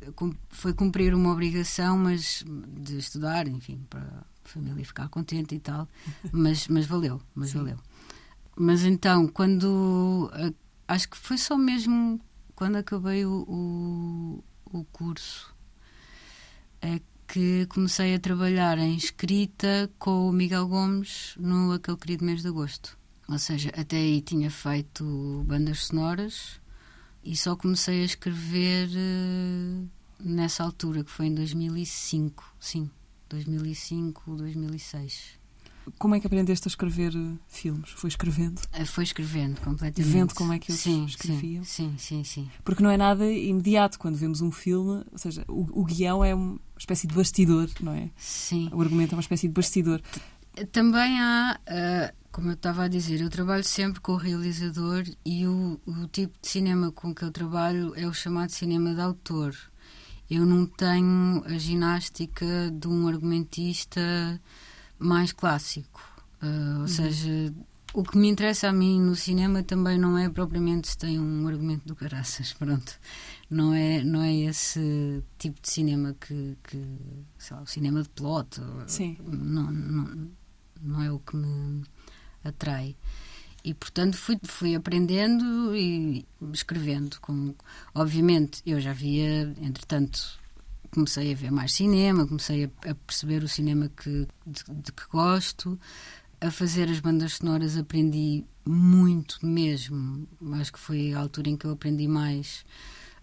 foi 0.49 0.73
cumprir 0.73 1.13
uma 1.13 1.31
obrigação, 1.31 1.97
mas 1.97 2.43
de 2.67 2.97
estudar, 2.97 3.47
enfim, 3.47 3.85
para 3.89 4.01
a 4.01 4.49
família 4.49 4.83
ficar 4.83 5.07
contente 5.09 5.53
e 5.55 5.59
tal. 5.59 5.87
Mas, 6.31 6.67
mas 6.67 6.85
valeu, 6.85 7.21
mas 7.35 7.49
Sim. 7.49 7.59
valeu. 7.59 7.77
Mas 8.57 8.83
então, 8.83 9.27
quando. 9.27 10.31
uh, 10.33 10.53
acho 10.87 11.09
que 11.09 11.17
foi 11.17 11.37
só 11.37 11.57
mesmo 11.57 12.19
quando 12.55 12.77
acabei 12.77 13.25
o, 13.25 13.43
o, 13.47 14.43
o 14.79 14.83
curso 14.85 15.53
é 15.53 15.54
que 17.27 17.65
comecei 17.67 18.15
a 18.15 18.19
trabalhar 18.19 18.77
em 18.77 18.95
escrita 18.95 19.89
com 19.97 20.29
o 20.29 20.31
Miguel 20.31 20.67
Gomes 20.67 21.33
no 21.37 21.71
aquele 21.71 21.97
querido 21.97 22.25
mês 22.25 22.41
de 22.41 22.47
agosto. 22.47 22.97
Ou 23.27 23.39
seja, 23.39 23.71
até 23.75 23.97
aí 23.97 24.21
tinha 24.21 24.51
feito 24.51 25.43
bandas 25.47 25.85
sonoras 25.87 26.61
e 27.23 27.35
só 27.35 27.55
comecei 27.55 28.03
a 28.03 28.05
escrever 28.05 28.89
eh, 28.95 29.83
nessa 30.19 30.63
altura, 30.63 31.03
que 31.03 31.09
foi 31.09 31.25
em 31.27 31.33
2005. 31.33 32.55
Sim, 32.59 32.89
2005, 33.29 34.35
2006. 34.35 35.39
Como 35.97 36.15
é 36.15 36.19
que 36.19 36.27
aprendeste 36.27 36.67
a 36.67 36.69
escrever 36.69 37.13
eh, 37.15 37.37
filmes? 37.47 37.89
Foi 37.91 38.07
escrevendo? 38.07 38.61
Eh, 38.73 38.85
Foi 38.85 39.03
escrevendo 39.03 39.59
completamente. 39.61 40.11
Vendo 40.11 40.33
como 40.33 40.53
é 40.53 40.59
que 40.59 40.71
eles 40.71 40.81
sim, 40.81 41.05
escreviam? 41.05 41.63
Sim, 41.63 41.95
sim, 41.97 42.23
sim. 42.23 42.43
sim. 42.43 42.51
Porque 42.63 42.81
não 42.83 42.89
é 42.89 42.97
nada 42.97 43.25
imediato 43.31 43.99
quando 43.99 44.15
vemos 44.15 44.41
um 44.41 44.51
filme, 44.51 45.03
ou 45.11 45.17
seja, 45.17 45.45
o, 45.47 45.81
o 45.81 45.85
guião 45.85 46.23
é 46.23 46.33
uma 46.33 46.59
espécie 46.77 47.07
de 47.07 47.13
bastidor, 47.15 47.69
não 47.79 47.93
é? 47.93 48.09
sim. 48.17 48.69
O 48.71 48.81
argumento 48.81 49.13
é 49.13 49.15
uma 49.15 49.21
espécie 49.21 49.47
de 49.47 49.53
bastidor. 49.53 50.01
Também 50.71 51.19
há, 51.19 51.59
ah, 51.67 52.13
como 52.31 52.49
eu 52.49 52.53
estava 52.53 52.83
a 52.83 52.87
dizer, 52.87 53.21
eu 53.21 53.29
trabalho 53.29 53.63
sempre 53.63 54.01
com 54.01 54.13
o 54.13 54.17
realizador 54.17 55.03
e 55.25 55.45
o, 55.47 55.79
o 55.85 56.07
tipo 56.07 56.33
de 56.41 56.47
cinema 56.49 56.91
com 56.91 57.13
que 57.13 57.23
eu 57.23 57.31
trabalho 57.31 57.93
é 57.95 58.07
o 58.07 58.13
chamado 58.13 58.49
cinema 58.49 58.93
de 58.93 59.01
autor. 59.01 59.55
Eu 60.29 60.45
não 60.45 60.65
tenho 60.65 61.43
a 61.45 61.57
ginástica 61.57 62.71
de 62.73 62.87
um 62.87 63.07
argumentista 63.07 64.01
mais 64.99 65.31
clássico. 65.31 66.01
Ah, 66.41 66.79
ou 66.81 66.87
seja, 66.87 67.53
o 67.93 68.03
que 68.03 68.17
me 68.17 68.27
interessa 68.27 68.69
a 68.69 68.73
mim 68.73 68.99
no 68.99 69.15
cinema 69.15 69.63
também 69.63 69.97
não 69.97 70.17
é 70.17 70.29
propriamente 70.29 70.89
se 70.89 70.97
tem 70.97 71.19
um 71.19 71.47
argumento 71.47 71.87
do 71.87 71.95
caraças, 71.95 72.53
pronto. 72.59 72.99
Não 73.49 73.73
é, 73.73 74.03
não 74.03 74.21
é 74.21 74.33
esse 74.33 75.23
tipo 75.37 75.61
de 75.61 75.69
cinema 75.69 76.15
que, 76.19 76.57
que 76.63 76.83
sei 77.37 77.55
lá, 77.55 77.63
o 77.63 77.67
cinema 77.67 78.03
de 78.03 78.09
plot. 78.09 78.59
Sim. 78.87 79.17
não, 79.25 79.71
não, 79.71 80.29
não 80.81 81.01
é 81.01 81.11
o 81.11 81.19
que 81.19 81.35
me 81.35 81.83
atrai. 82.43 82.95
E, 83.63 83.73
portanto, 83.73 84.15
fui, 84.15 84.37
fui 84.43 84.75
aprendendo 84.75 85.75
e 85.75 86.23
escrevendo. 86.53 87.19
Com, 87.19 87.55
obviamente, 87.95 88.61
eu 88.63 88.79
já 88.79 88.93
via, 88.93 89.41
entretanto, 89.59 90.39
comecei 90.95 91.31
a 91.31 91.35
ver 91.35 91.51
mais 91.51 91.73
cinema, 91.73 92.25
comecei 92.25 92.65
a, 92.65 92.91
a 92.91 92.95
perceber 92.95 93.43
o 93.43 93.47
cinema 93.47 93.91
que, 93.95 94.27
de, 94.47 94.63
de 94.67 94.91
que 94.91 95.07
gosto. 95.11 95.79
A 96.41 96.51
fazer 96.51 96.89
as 96.89 96.99
bandas 96.99 97.35
sonoras 97.35 97.77
aprendi 97.77 98.43
muito 98.65 99.37
mesmo. 99.45 100.27
Acho 100.53 100.73
que 100.73 100.79
foi 100.79 101.13
a 101.13 101.19
altura 101.19 101.49
em 101.49 101.57
que 101.57 101.65
eu 101.65 101.71
aprendi 101.71 102.07
mais 102.07 102.65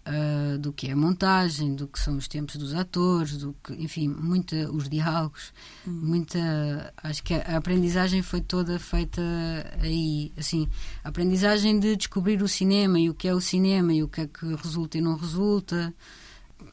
ah, 0.05 0.57
do 0.57 0.73
que 0.73 0.89
é 0.89 0.91
a 0.91 0.97
montagem, 0.97 1.75
do 1.75 1.87
que 1.87 1.97
são 1.97 2.17
os 2.17 2.27
tempos 2.27 2.57
dos 2.57 2.73
atores, 2.73 3.37
do 3.37 3.55
que, 3.63 3.73
enfim, 3.73 4.09
muita, 4.09 4.69
os 4.69 4.89
diálogos, 4.89 5.53
muita. 5.85 6.93
Acho 7.01 7.23
que 7.23 7.33
a, 7.33 7.53
a 7.53 7.57
aprendizagem 7.57 8.21
foi 8.21 8.41
toda 8.41 8.77
feita 8.79 9.21
aí, 9.81 10.33
assim, 10.37 10.67
a 11.05 11.09
aprendizagem 11.09 11.79
de 11.79 11.95
descobrir 11.95 12.41
o 12.41 12.49
cinema 12.49 12.99
e 12.99 13.09
o 13.09 13.13
que 13.13 13.29
é 13.29 13.33
o 13.33 13.39
cinema 13.39 13.93
e 13.93 14.03
o 14.03 14.09
que 14.09 14.21
é 14.21 14.27
que 14.27 14.45
resulta 14.55 14.97
e 14.97 15.01
não 15.01 15.15
resulta, 15.15 15.93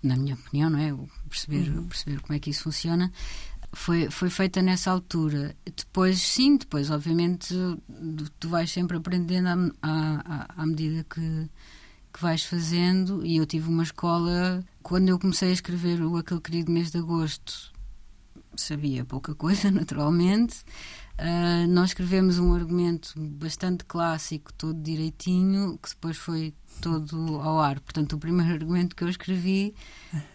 na 0.03 0.17
minha 0.17 0.35
opinião, 0.35 0.71
não 0.71 0.79
é? 0.79 0.93
O 0.93 1.09
Perceber, 1.29 1.71
perceber 1.89 2.21
como 2.21 2.35
é 2.35 2.41
que 2.41 2.51
isso 2.51 2.65
funciona. 2.65 3.13
Foi, 3.73 4.11
foi 4.11 4.29
feita 4.29 4.61
nessa 4.61 4.91
altura. 4.91 5.55
Depois, 5.65 6.21
sim, 6.21 6.57
depois, 6.57 6.91
obviamente, 6.91 7.55
tu 8.41 8.49
vais 8.49 8.69
sempre 8.71 8.97
aprendendo 8.97 9.73
à, 9.81 9.93
à, 10.25 10.63
à 10.63 10.67
medida 10.67 11.05
que, 11.05 11.49
que 12.13 12.21
vais 12.21 12.45
fazendo. 12.45 13.25
E 13.25 13.37
eu 13.37 13.47
tive 13.47 13.69
uma 13.69 13.85
escola, 13.85 14.65
quando 14.83 15.09
eu 15.09 15.21
comecei 15.21 15.51
a 15.51 15.53
escrever 15.53 16.03
o 16.03 16.17
Aquele 16.17 16.41
Querido 16.41 16.73
Mês 16.73 16.91
de 16.91 16.99
Agosto, 16.99 17.73
sabia 18.57 19.05
pouca 19.05 19.35
coisa, 19.35 19.71
naturalmente. 19.73 20.65
Ah, 21.23 21.67
nós 21.69 21.91
escrevemos 21.91 22.39
um 22.39 22.55
argumento 22.55 23.13
bastante 23.17 23.85
clássico, 23.85 24.53
todo 24.55 24.81
direitinho, 24.81 25.79
que 25.83 25.91
depois 25.91 26.17
foi 26.17 26.55
todo 26.81 27.39
ao 27.43 27.61
ar. 27.61 27.79
Portanto, 27.81 28.15
o 28.15 28.19
primeiro 28.19 28.53
argumento 28.55 28.97
que 28.97 29.05
eu 29.05 29.09
escrevi 29.09 29.75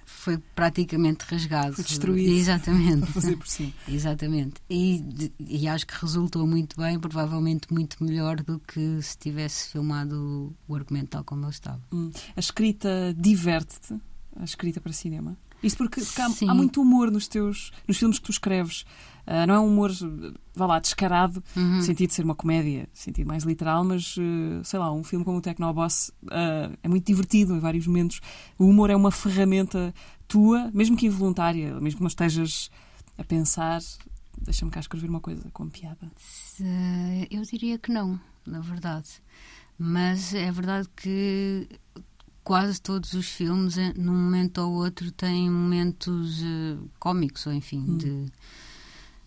foi 0.05 0.37
praticamente 0.53 1.25
rasgado. 1.27 1.73
Foi 1.73 1.83
destruído. 1.83 2.31
Exatamente. 2.31 3.07
Fazer 3.11 3.35
por 3.35 3.47
cima. 3.47 3.73
Exatamente. 3.87 4.61
E, 4.69 5.03
e 5.39 5.67
acho 5.67 5.87
que 5.87 5.95
resultou 5.99 6.45
muito 6.45 6.79
bem, 6.79 6.99
provavelmente 6.99 7.73
muito 7.73 8.03
melhor 8.03 8.43
do 8.43 8.59
que 8.59 9.01
se 9.01 9.17
tivesse 9.17 9.69
filmado 9.69 10.55
o 10.67 10.75
argumento 10.75 11.09
tal 11.09 11.23
como 11.23 11.45
ele 11.45 11.51
estava. 11.51 11.81
Hum. 11.91 12.11
A 12.35 12.39
escrita 12.39 13.15
diverte-te? 13.17 13.99
A 14.35 14.43
escrita 14.43 14.79
para 14.79 14.93
cinema? 14.93 15.35
Isto 15.63 15.77
porque, 15.77 16.01
porque 16.01 16.21
há, 16.21 16.51
há 16.51 16.53
muito 16.53 16.79
humor 16.79 17.09
nos 17.09 17.27
teus 17.27 17.71
nos 17.87 17.97
filmes 17.97 18.19
que 18.19 18.25
tu 18.25 18.31
escreves. 18.31 18.85
Ah, 19.27 19.47
não 19.47 19.55
é 19.55 19.59
um 19.59 19.67
humor, 19.67 19.91
vá 20.55 20.65
lá, 20.65 20.79
descarado, 20.79 21.43
Uhum. 21.55 21.77
no 21.77 21.81
sentido 21.81 22.09
de 22.09 22.13
ser 22.15 22.23
uma 22.23 22.35
comédia, 22.35 22.83
no 22.83 22.87
sentido 22.93 23.27
mais 23.27 23.43
literal, 23.43 23.83
mas 23.83 24.15
eh, 24.19 24.61
sei 24.63 24.77
lá, 24.79 24.91
um 24.93 25.03
filme 25.03 25.25
como 25.25 25.37
o 25.37 25.41
Tecnoboss 25.41 26.11
ah, 26.29 26.71
é 26.83 26.87
muito 26.87 27.05
divertido 27.07 27.55
em 27.55 27.59
vários 27.59 27.87
momentos. 27.87 28.21
O 28.59 28.65
humor 28.65 28.89
é 28.89 28.95
uma 28.95 29.11
ferramenta 29.11 29.93
tua, 30.27 30.69
mesmo 30.73 30.95
que 30.95 31.07
involuntária, 31.07 31.73
mesmo 31.79 31.97
que 31.97 32.03
não 32.03 32.07
estejas 32.07 32.69
a 33.17 33.23
pensar. 33.23 33.81
Deixa-me 34.41 34.69
cá 34.69 34.79
escrever 34.81 35.09
uma 35.09 35.21
coisa 35.21 35.49
com 35.53 35.67
piada. 35.69 36.11
Eu 37.31 37.41
diria 37.43 37.77
que 37.77 37.91
não, 37.91 38.19
na 38.45 38.59
verdade. 38.59 39.09
Mas 39.77 40.33
é 40.33 40.51
verdade 40.51 40.87
que 40.95 41.67
quase 42.43 42.79
todos 42.81 43.13
os 43.13 43.27
filmes, 43.27 43.77
eh, 43.77 43.93
num 43.97 44.13
momento 44.13 44.59
ou 44.59 44.73
outro, 44.73 45.11
têm 45.11 45.49
momentos 45.49 46.41
eh, 46.43 46.77
cómicos, 46.99 47.45
ou 47.47 47.53
enfim, 47.53 47.79
Hum. 47.87 47.97
de, 47.97 48.25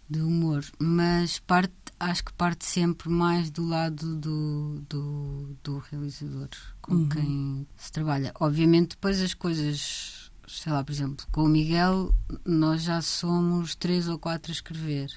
de 0.09 0.21
humor. 0.21 0.65
Mas 0.79 1.39
parte, 1.39 1.73
acho 2.01 2.25
que 2.25 2.33
parte 2.33 2.65
sempre 2.65 3.09
mais 3.09 3.51
do 3.51 3.65
lado 3.67 4.17
do, 4.17 4.83
do, 4.89 5.57
do 5.63 5.79
realizador 5.91 6.49
com 6.81 6.95
Uhum. 6.95 7.09
quem 7.09 7.67
se 7.77 7.93
trabalha. 7.93 8.33
Obviamente, 8.41 8.91
depois 8.91 9.21
as 9.21 9.35
coisas, 9.35 10.31
sei 10.47 10.73
lá, 10.73 10.83
por 10.83 10.93
exemplo, 10.93 11.27
com 11.31 11.45
o 11.45 11.49
Miguel, 11.49 12.15
nós 12.45 12.83
já 12.83 13.03
somos 13.03 13.75
três 13.75 14.09
ou 14.09 14.19
quatro 14.19 14.51
a 14.51 14.55
escrever. 14.55 15.11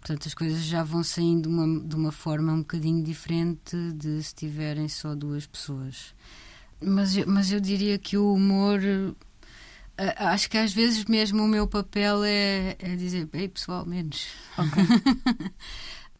Portanto, 0.00 0.26
as 0.28 0.34
coisas 0.34 0.62
já 0.64 0.82
vão 0.82 1.02
saindo 1.02 1.42
de 1.42 1.48
uma, 1.54 1.80
de 1.80 1.94
uma 1.94 2.10
forma 2.12 2.52
um 2.52 2.60
bocadinho 2.60 3.04
diferente 3.04 3.76
de 3.94 4.22
se 4.22 4.34
tiverem 4.34 4.88
só 4.88 5.14
duas 5.14 5.46
pessoas. 5.46 6.14
Mas, 6.82 7.14
mas 7.26 7.52
eu 7.52 7.60
diria 7.60 7.98
que 7.98 8.16
o 8.16 8.32
humor. 8.32 8.80
Acho 10.16 10.48
que 10.48 10.56
às 10.56 10.72
vezes 10.72 11.04
mesmo 11.04 11.42
o 11.42 11.48
meu 11.48 11.66
papel 11.68 12.24
é, 12.24 12.76
é 12.78 12.96
dizer, 12.96 13.28
ei 13.32 13.48
pessoal, 13.48 13.84
menos. 13.84 14.26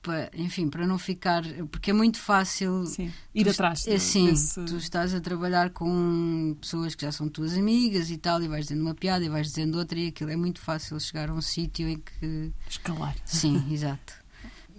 Pa- 0.03 0.31
Enfim, 0.35 0.71
para 0.71 0.87
não 0.87 0.99
ficar. 0.99 1.43
Porque 1.71 1.91
é 1.91 1.93
muito 1.93 2.19
fácil. 2.19 2.87
Sim. 2.87 3.13
Ir 3.35 3.45
tu- 3.45 3.51
atrás. 3.51 3.87
É 3.87 3.99
sim, 3.99 4.31
desse- 4.31 4.65
tu 4.65 4.77
estás 4.79 5.13
a 5.15 5.21
trabalhar 5.21 5.71
com 5.71 6.57
pessoas 6.59 6.95
que 6.95 7.05
já 7.05 7.13
são 7.13 7.29
tuas 7.29 7.53
amigas 7.55 8.11
e 8.11 8.17
tal, 8.17 8.43
e 8.43 8.49
vais 8.49 8.65
dizendo 8.67 8.81
uma 8.81 8.95
piada 8.95 9.23
e 9.25 9.29
vais 9.29 9.49
dizendo 9.49 9.77
outra, 9.79 9.99
e 9.99 10.09
aquilo 10.09 10.31
é 10.31 10.37
muito 10.37 10.59
fácil 10.61 10.99
chegar 10.99 11.29
a 11.29 11.35
um 11.35 11.43
sítio 11.43 11.87
em 11.87 11.99
que. 11.99 12.51
Escalar. 12.69 13.15
Sim, 13.27 13.63
exato. 13.71 14.15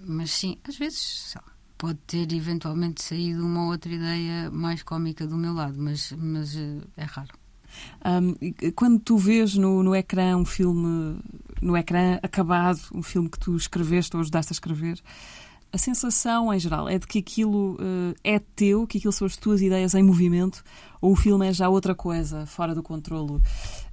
Mas 0.04 0.32
sim, 0.32 0.58
às 0.68 0.76
vezes 0.76 1.36
pode 1.78 2.00
ter 2.08 2.32
eventualmente 2.34 3.04
saído 3.04 3.46
uma 3.46 3.68
outra 3.68 3.94
ideia 3.94 4.50
mais 4.50 4.82
cómica 4.82 5.28
do 5.28 5.38
meu 5.38 5.54
lado, 5.54 5.76
mas, 5.80 6.12
mas 6.18 6.56
eh, 6.56 6.82
é 6.98 7.04
raro. 7.04 7.30
Um, 8.06 8.72
quando 8.76 9.00
tu 9.00 9.18
vês 9.18 9.56
no, 9.56 9.84
no 9.84 9.96
ecrã 9.96 10.38
um 10.38 10.46
filme, 10.46 11.20
no 11.62 11.76
ecrã 11.78 12.20
acabado, 12.22 12.80
um 12.94 13.04
filme 13.04 13.30
que 13.30 13.40
tu 13.40 13.56
escreveste 13.56 14.16
ou 14.16 14.22
ajudaste 14.22 14.52
a 14.52 14.56
escrever, 14.56 15.02
a 15.74 15.78
sensação 15.78 16.54
em 16.54 16.60
geral 16.60 16.90
é 16.90 17.00
de 17.00 17.08
que 17.08 17.20
aquilo 17.20 17.76
uh, 17.76 18.16
é 18.24 18.40
teu, 18.40 18.86
que 18.86 18.98
aquilo 18.98 19.14
são 19.14 19.26
as 19.26 19.38
tuas 19.38 19.62
ideias 19.62 19.94
em 19.94 20.04
movimento, 20.04 20.64
ou 21.00 21.14
o 21.14 21.16
filme 21.16 21.48
é 21.48 21.54
já 21.54 21.70
outra 21.70 21.96
coisa, 21.96 22.46
fora 22.46 22.76
do 22.76 22.84
controlo 22.84 23.42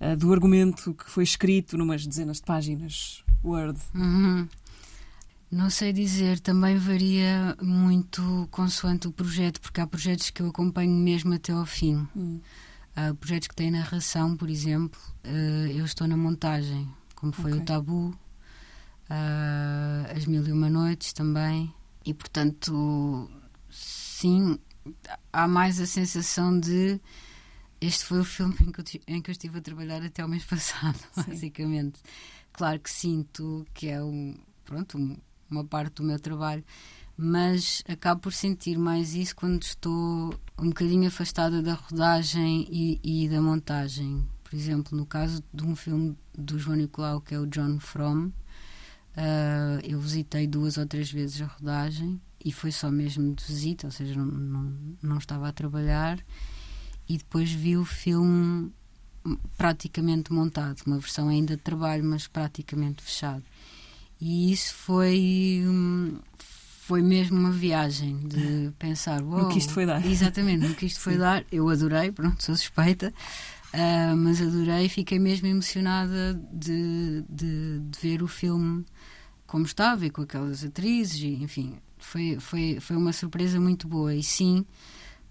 uh, 0.00 0.16
do 0.16 0.32
argumento 0.32 0.92
que 0.92 1.08
foi 1.08 1.22
escrito 1.22 1.78
numas 1.78 2.04
dezenas 2.04 2.38
de 2.38 2.42
páginas 2.42 3.22
Word? 3.44 3.78
Uhum. 3.94 4.48
Não 5.50 5.70
sei 5.70 5.92
dizer, 5.92 6.40
também 6.40 6.76
varia 6.76 7.56
muito 7.62 8.46
consoante 8.50 9.08
o 9.08 9.12
projeto, 9.12 9.60
porque 9.60 9.80
há 9.80 9.86
projetos 9.86 10.28
que 10.30 10.42
eu 10.42 10.48
acompanho 10.48 10.92
mesmo 10.92 11.32
até 11.32 11.52
ao 11.52 11.64
fim. 11.64 12.06
Hum. 12.14 12.40
Há 12.98 13.14
projetos 13.14 13.46
que 13.46 13.54
têm 13.54 13.70
narração, 13.70 14.36
por 14.36 14.50
exemplo, 14.50 15.00
uh, 15.24 15.70
eu 15.70 15.84
estou 15.84 16.08
na 16.08 16.16
montagem, 16.16 16.92
como 17.14 17.32
foi 17.32 17.52
okay. 17.52 17.62
o 17.62 17.64
Tabu, 17.64 18.08
uh, 18.08 20.16
As 20.16 20.26
Mil 20.26 20.44
e 20.44 20.50
Uma 20.50 20.68
Noites 20.68 21.12
também, 21.12 21.72
e 22.04 22.12
portanto, 22.12 23.30
sim, 23.70 24.58
há 25.32 25.46
mais 25.46 25.80
a 25.80 25.86
sensação 25.86 26.58
de 26.58 27.00
este 27.80 28.04
foi 28.04 28.18
o 28.18 28.24
filme 28.24 28.56
em 28.62 28.72
que 28.72 28.80
eu, 28.80 28.84
em 29.06 29.22
que 29.22 29.30
eu 29.30 29.32
estive 29.32 29.58
a 29.58 29.62
trabalhar 29.62 30.02
até 30.02 30.24
o 30.24 30.28
mês 30.28 30.42
passado, 30.44 30.98
sim. 30.98 31.22
basicamente. 31.28 32.00
Claro 32.52 32.80
que 32.80 32.90
sinto 32.90 33.64
que 33.74 33.86
é 33.86 34.02
um, 34.02 34.36
pronto, 34.64 34.98
uma 35.48 35.64
parte 35.64 35.94
do 35.94 36.02
meu 36.02 36.18
trabalho, 36.18 36.64
mas 37.18 37.82
acabo 37.88 38.22
por 38.22 38.32
sentir 38.32 38.78
mais 38.78 39.14
isso 39.14 39.36
quando 39.36 39.62
estou 39.62 40.32
um 40.56 40.68
bocadinho 40.68 41.08
afastada 41.08 41.60
da 41.60 41.74
rodagem 41.74 42.66
e, 42.70 43.00
e 43.02 43.28
da 43.28 43.42
montagem. 43.42 44.24
Por 44.44 44.54
exemplo, 44.54 44.96
no 44.96 45.04
caso 45.04 45.44
de 45.52 45.64
um 45.64 45.76
filme 45.76 46.16
do 46.32 46.58
João 46.58 46.76
Nicolau, 46.76 47.20
que 47.20 47.34
é 47.34 47.38
o 47.38 47.46
John 47.46 47.78
From, 47.80 48.30
Uh, 49.18 49.82
eu 49.82 49.98
visitei 49.98 50.46
duas 50.46 50.76
ou 50.76 50.86
três 50.86 51.10
vezes 51.10 51.42
a 51.42 51.46
rodagem 51.46 52.20
e 52.44 52.52
foi 52.52 52.70
só 52.70 52.88
mesmo 52.88 53.34
de 53.34 53.44
visita, 53.44 53.88
ou 53.88 53.90
seja, 53.90 54.14
não, 54.14 54.24
não, 54.24 54.96
não 55.02 55.18
estava 55.18 55.48
a 55.48 55.52
trabalhar. 55.52 56.24
E 57.08 57.18
depois 57.18 57.50
vi 57.50 57.76
o 57.76 57.84
filme 57.84 58.72
praticamente 59.56 60.32
montado, 60.32 60.82
uma 60.86 61.00
versão 61.00 61.28
ainda 61.28 61.56
de 61.56 61.62
trabalho, 61.62 62.04
mas 62.04 62.28
praticamente 62.28 63.02
fechado. 63.02 63.42
E 64.20 64.52
isso 64.52 64.72
foi 64.74 65.64
foi 66.88 67.02
mesmo 67.02 67.38
uma 67.38 67.50
viagem 67.50 68.16
de 68.16 68.72
pensar 68.80 69.22
wow, 69.22 69.42
no 69.42 69.48
que 69.50 69.58
isto 69.58 69.74
foi 69.74 69.84
dar. 69.84 70.04
Exatamente, 70.04 70.66
no 70.66 70.74
que 70.74 70.86
isto 70.86 71.00
foi 71.00 71.18
dar. 71.18 71.44
Eu 71.52 71.68
adorei, 71.68 72.10
pronto, 72.10 72.42
sou 72.42 72.56
suspeita. 72.56 73.12
Uh, 73.74 74.16
mas 74.16 74.40
adorei, 74.40 74.88
fiquei 74.88 75.18
mesmo 75.18 75.46
emocionada 75.46 76.32
de, 76.50 77.22
de, 77.28 77.80
de, 77.80 77.98
ver 78.00 78.22
o 78.22 78.26
filme 78.26 78.86
como 79.46 79.66
estava 79.66 80.06
e 80.06 80.10
com 80.10 80.22
aquelas 80.22 80.64
atrizes, 80.64 81.20
e, 81.20 81.42
enfim, 81.42 81.76
foi, 81.98 82.38
foi, 82.40 82.78
foi 82.80 82.96
uma 82.96 83.12
surpresa 83.12 83.60
muito 83.60 83.86
boa. 83.86 84.14
E 84.14 84.22
sim, 84.22 84.64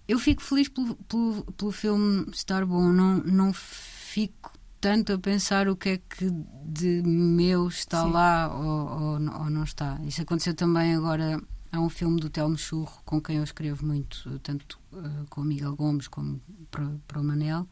eu 0.06 0.20
fico 0.20 0.40
feliz 0.40 0.68
pelo, 0.68 0.94
pelo, 0.94 1.42
pelo 1.52 1.72
filme 1.72 2.26
estar 2.32 2.64
bom, 2.64 2.92
não, 2.92 3.16
não 3.18 3.52
fico 3.52 4.52
tanto 4.80 5.12
a 5.12 5.18
pensar 5.18 5.68
o 5.68 5.76
que 5.76 5.88
é 5.90 5.98
que 5.98 6.30
de 6.64 7.02
meu 7.02 7.68
está 7.68 8.04
sim. 8.04 8.10
lá 8.10 8.54
ou, 8.54 9.02
ou, 9.02 9.42
ou 9.42 9.50
não 9.50 9.64
está. 9.64 9.98
Isso 10.04 10.22
aconteceu 10.22 10.54
também 10.54 10.94
agora 10.94 11.40
Há 11.70 11.80
um 11.80 11.90
filme 11.90 12.18
do 12.18 12.30
Telmo 12.30 12.56
Churro 12.56 13.02
com 13.04 13.20
quem 13.20 13.36
eu 13.36 13.44
escrevo 13.44 13.84
muito, 13.84 14.38
tanto 14.40 14.80
uh, 14.92 15.26
com 15.28 15.42
o 15.42 15.44
Miguel 15.44 15.76
Gomes 15.76 16.08
como 16.08 16.40
para, 16.70 16.90
para 17.06 17.20
o 17.20 17.24
Manel, 17.24 17.68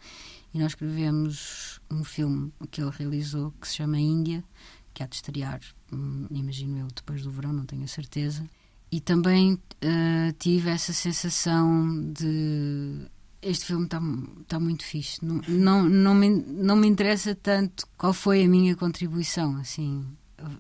e 0.53 0.59
nós 0.59 0.73
escrevemos 0.73 1.81
um 1.91 2.05
filme 2.05 2.53
que 2.71 2.83
ele 2.83 2.91
realizou 2.91 3.53
que 3.59 3.67
se 3.67 3.77
chama 3.77 3.99
Índia, 3.99 4.45
que 4.93 5.03
há 5.03 5.07
de 5.07 5.15
estrear, 5.15 5.61
hum, 5.91 6.27
imagino 6.31 6.79
eu, 6.79 6.89
depois 6.89 7.23
do 7.23 7.31
verão, 7.31 7.55
não 7.55 7.65
tenho 7.65 7.85
a 7.85 7.89
certeza. 7.89 8.47
E 8.93 9.01
também 9.01 9.55
uh, 9.55 10.33
tive 10.39 10.69
essa 10.69 10.93
sensação 10.93 12.13
de 12.13 13.09
este 13.43 13.67
filme 13.67 13.85
está 13.85 14.01
tá 14.49 14.59
muito 14.59 14.85
fixe. 14.85 15.25
Não, 15.25 15.41
não, 15.49 15.89
não, 15.89 16.15
me, 16.15 16.29
não 16.29 16.77
me 16.77 16.89
interessa 16.89 17.35
tanto 17.35 17.87
qual 17.97 18.13
foi 18.13 18.45
a 18.45 18.49
minha 18.49 18.75
contribuição, 18.77 19.57
assim 19.57 20.05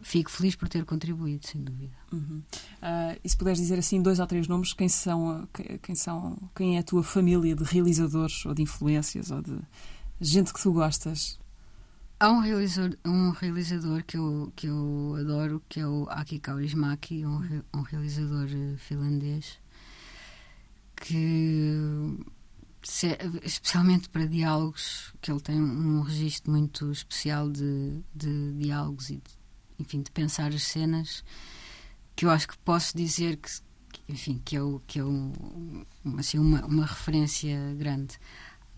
fico 0.02 0.30
feliz 0.30 0.54
por 0.56 0.68
ter 0.68 0.84
contribuído, 0.84 1.46
sem 1.46 1.62
dúvida. 1.62 1.94
Uhum. 2.12 2.42
Uh, 2.82 3.20
e 3.22 3.28
se 3.28 3.36
puderes 3.36 3.60
dizer 3.60 3.78
assim 3.78 4.00
dois 4.00 4.18
ou 4.18 4.26
três 4.26 4.48
nomes, 4.48 4.72
quem 4.72 4.88
são, 4.88 5.48
quem 5.82 5.94
são, 5.94 6.36
quem 6.54 6.76
é 6.76 6.80
a 6.80 6.82
tua 6.82 7.02
família 7.02 7.54
de 7.54 7.64
realizadores 7.64 8.44
ou 8.46 8.54
de 8.54 8.62
influências 8.62 9.30
ou 9.30 9.42
de 9.42 9.58
gente 10.20 10.52
que 10.52 10.60
tu 10.60 10.72
gostas? 10.72 11.38
Há 12.18 12.30
um 12.30 12.40
realizador, 12.40 12.96
um 13.04 13.30
realizador 13.30 14.02
que, 14.04 14.16
eu, 14.16 14.50
que 14.56 14.66
eu 14.66 15.16
adoro, 15.20 15.62
que 15.68 15.80
é 15.80 15.86
o 15.86 16.06
Aki 16.08 16.38
Kaurismäki, 16.38 17.26
um, 17.26 17.62
um 17.74 17.82
realizador 17.82 18.48
eh, 18.50 18.76
finlandês, 18.78 19.58
que 20.96 21.78
especialmente 23.42 24.08
para 24.08 24.26
diálogos, 24.26 25.12
que 25.20 25.30
ele 25.30 25.40
tem 25.40 25.60
um 25.60 26.02
registro 26.02 26.50
muito 26.52 26.90
especial 26.90 27.50
de, 27.50 28.00
de 28.14 28.52
diálogos 28.54 29.10
e 29.10 29.16
de 29.16 29.46
enfim, 29.78 30.02
de 30.02 30.10
pensar 30.10 30.52
as 30.52 30.62
cenas, 30.62 31.24
que 32.14 32.24
eu 32.24 32.30
acho 32.30 32.48
que 32.48 32.58
posso 32.58 32.96
dizer 32.96 33.36
que, 33.36 33.50
enfim, 34.08 34.40
que 34.44 34.56
é, 34.56 34.62
o, 34.62 34.80
que 34.86 34.98
é 34.98 35.04
um, 35.04 35.32
assim, 36.18 36.38
uma, 36.38 36.64
uma 36.64 36.86
referência 36.86 37.58
grande. 37.78 38.18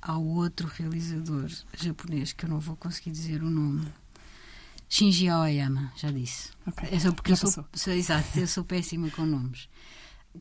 Há 0.00 0.16
outro 0.16 0.68
realizador 0.68 1.50
japonês 1.76 2.32
que 2.32 2.44
eu 2.44 2.48
não 2.48 2.60
vou 2.60 2.76
conseguir 2.76 3.10
dizer 3.10 3.42
o 3.42 3.50
nome. 3.50 3.86
Shinji 4.88 5.28
Aoyama, 5.28 5.92
já 5.96 6.10
disse. 6.10 6.50
Okay. 6.66 6.88
É 6.92 6.98
só 6.98 7.12
porque 7.12 7.32
eu 7.32 7.36
sou, 7.36 7.64
sou, 7.74 7.92
exato, 7.92 8.38
eu 8.38 8.46
sou 8.46 8.64
péssima 8.64 9.10
com 9.10 9.26
nomes. 9.26 9.68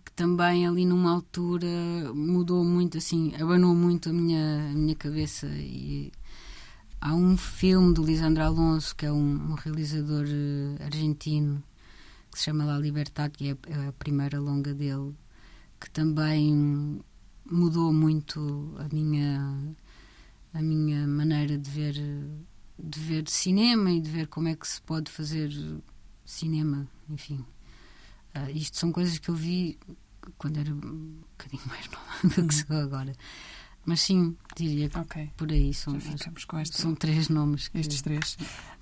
Que 0.04 0.12
também 0.14 0.68
ali 0.68 0.86
numa 0.86 1.12
altura 1.12 1.68
mudou 2.14 2.64
muito, 2.64 2.98
assim, 2.98 3.34
abanou 3.36 3.74
muito 3.76 4.10
a 4.10 4.14
minha, 4.14 4.70
a 4.72 4.74
minha 4.74 4.96
cabeça 4.96 5.48
e 5.48 6.12
Há 7.00 7.14
um 7.14 7.38
filme 7.38 7.94
do 7.94 8.04
Lisandro 8.04 8.44
Alonso, 8.44 8.96
que 8.96 9.06
é 9.06 9.12
um, 9.12 9.52
um 9.52 9.54
realizador 9.54 10.26
uh, 10.26 10.84
argentino, 10.84 11.64
que 12.32 12.40
se 12.40 12.46
chama 12.46 12.66
La 12.66 12.80
Libertad, 12.80 13.32
que 13.32 13.50
é 13.50 13.88
a 13.88 13.92
primeira 13.94 14.40
longa 14.40 14.74
dele, 14.74 15.14
que 15.80 15.90
também 15.92 17.00
mudou 17.46 17.94
muito 17.94 18.76
a 18.80 18.94
minha 18.94 19.76
a 20.54 20.62
minha 20.62 21.08
maneira 21.08 21.58
de 21.58 21.70
ver 21.70 21.94
de 22.80 23.00
ver 23.00 23.30
cinema 23.30 23.92
e 23.92 24.02
de 24.02 24.10
ver 24.10 24.28
como 24.28 24.48
é 24.48 24.56
que 24.56 24.68
se 24.68 24.82
pode 24.82 25.12
fazer 25.12 25.52
cinema, 26.26 26.88
enfim. 27.10 27.46
Uh, 28.36 28.50
isto 28.56 28.78
são 28.78 28.92
coisas 28.92 29.18
que 29.18 29.30
eu 29.30 29.36
vi 29.36 29.78
quando 30.38 30.60
era 30.60 30.72
um 30.72 31.22
bocadinho 31.32 31.64
mais 31.68 31.88
nova 31.92 32.42
do 32.42 32.48
que 32.48 32.56
sou 32.56 32.76
agora. 32.78 33.14
Mas 33.86 34.02
sim, 34.02 34.36
diria 34.54 34.90
que 34.90 35.00
okay. 35.00 35.32
por 35.38 35.50
aí 35.50 35.74
são, 35.74 35.98
com 36.46 36.60
este, 36.60 36.78
são 36.78 36.94
três 36.94 37.30
nomes. 37.30 37.70
Que... 37.70 37.80
Estes 37.80 38.02
três. 38.02 38.38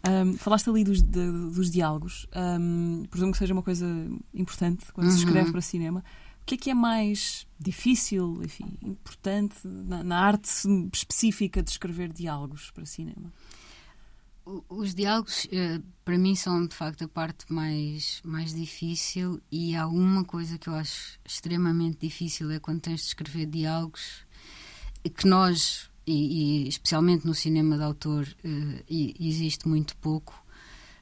Um, 0.07 0.33
falaste 0.35 0.67
ali 0.67 0.83
dos, 0.83 0.99
de, 0.99 1.31
dos 1.51 1.69
diálogos. 1.69 2.25
Um, 2.35 3.05
presumo 3.05 3.31
que 3.31 3.37
seja 3.37 3.53
uma 3.53 3.61
coisa 3.61 3.85
importante 4.33 4.91
quando 4.93 5.05
uhum. 5.05 5.13
se 5.13 5.19
escreve 5.19 5.51
para 5.51 5.61
cinema. 5.61 6.03
O 6.41 6.45
que 6.45 6.55
é 6.55 6.57
que 6.57 6.69
é 6.71 6.73
mais 6.73 7.47
difícil, 7.59 8.41
enfim, 8.43 8.77
importante 8.81 9.55
na, 9.63 10.03
na 10.03 10.19
arte 10.19 10.49
específica 10.91 11.61
de 11.61 11.69
escrever 11.69 12.11
diálogos 12.11 12.71
para 12.71 12.85
cinema? 12.85 13.31
Os 14.69 14.93
diálogos, 14.93 15.47
eh, 15.51 15.81
para 16.03 16.17
mim, 16.17 16.35
são 16.35 16.67
de 16.67 16.75
facto 16.75 17.03
a 17.03 17.07
parte 17.07 17.51
mais, 17.51 18.21
mais 18.23 18.53
difícil. 18.53 19.41
E 19.51 19.75
há 19.75 19.87
uma 19.87 20.23
coisa 20.23 20.59
que 20.59 20.67
eu 20.67 20.75
acho 20.75 21.19
extremamente 21.25 21.99
difícil: 22.01 22.51
é 22.51 22.59
quando 22.59 22.81
tens 22.81 23.01
de 23.01 23.07
escrever 23.07 23.47
diálogos 23.47 24.25
que 25.09 25.27
nós, 25.27 25.89
e, 26.05 26.65
e 26.65 26.67
especialmente 26.67 27.25
no 27.25 27.33
cinema 27.33 27.77
de 27.77 27.83
autor, 27.83 28.27
uh, 28.43 28.83
existe 28.89 29.67
muito 29.67 29.95
pouco, 29.97 30.33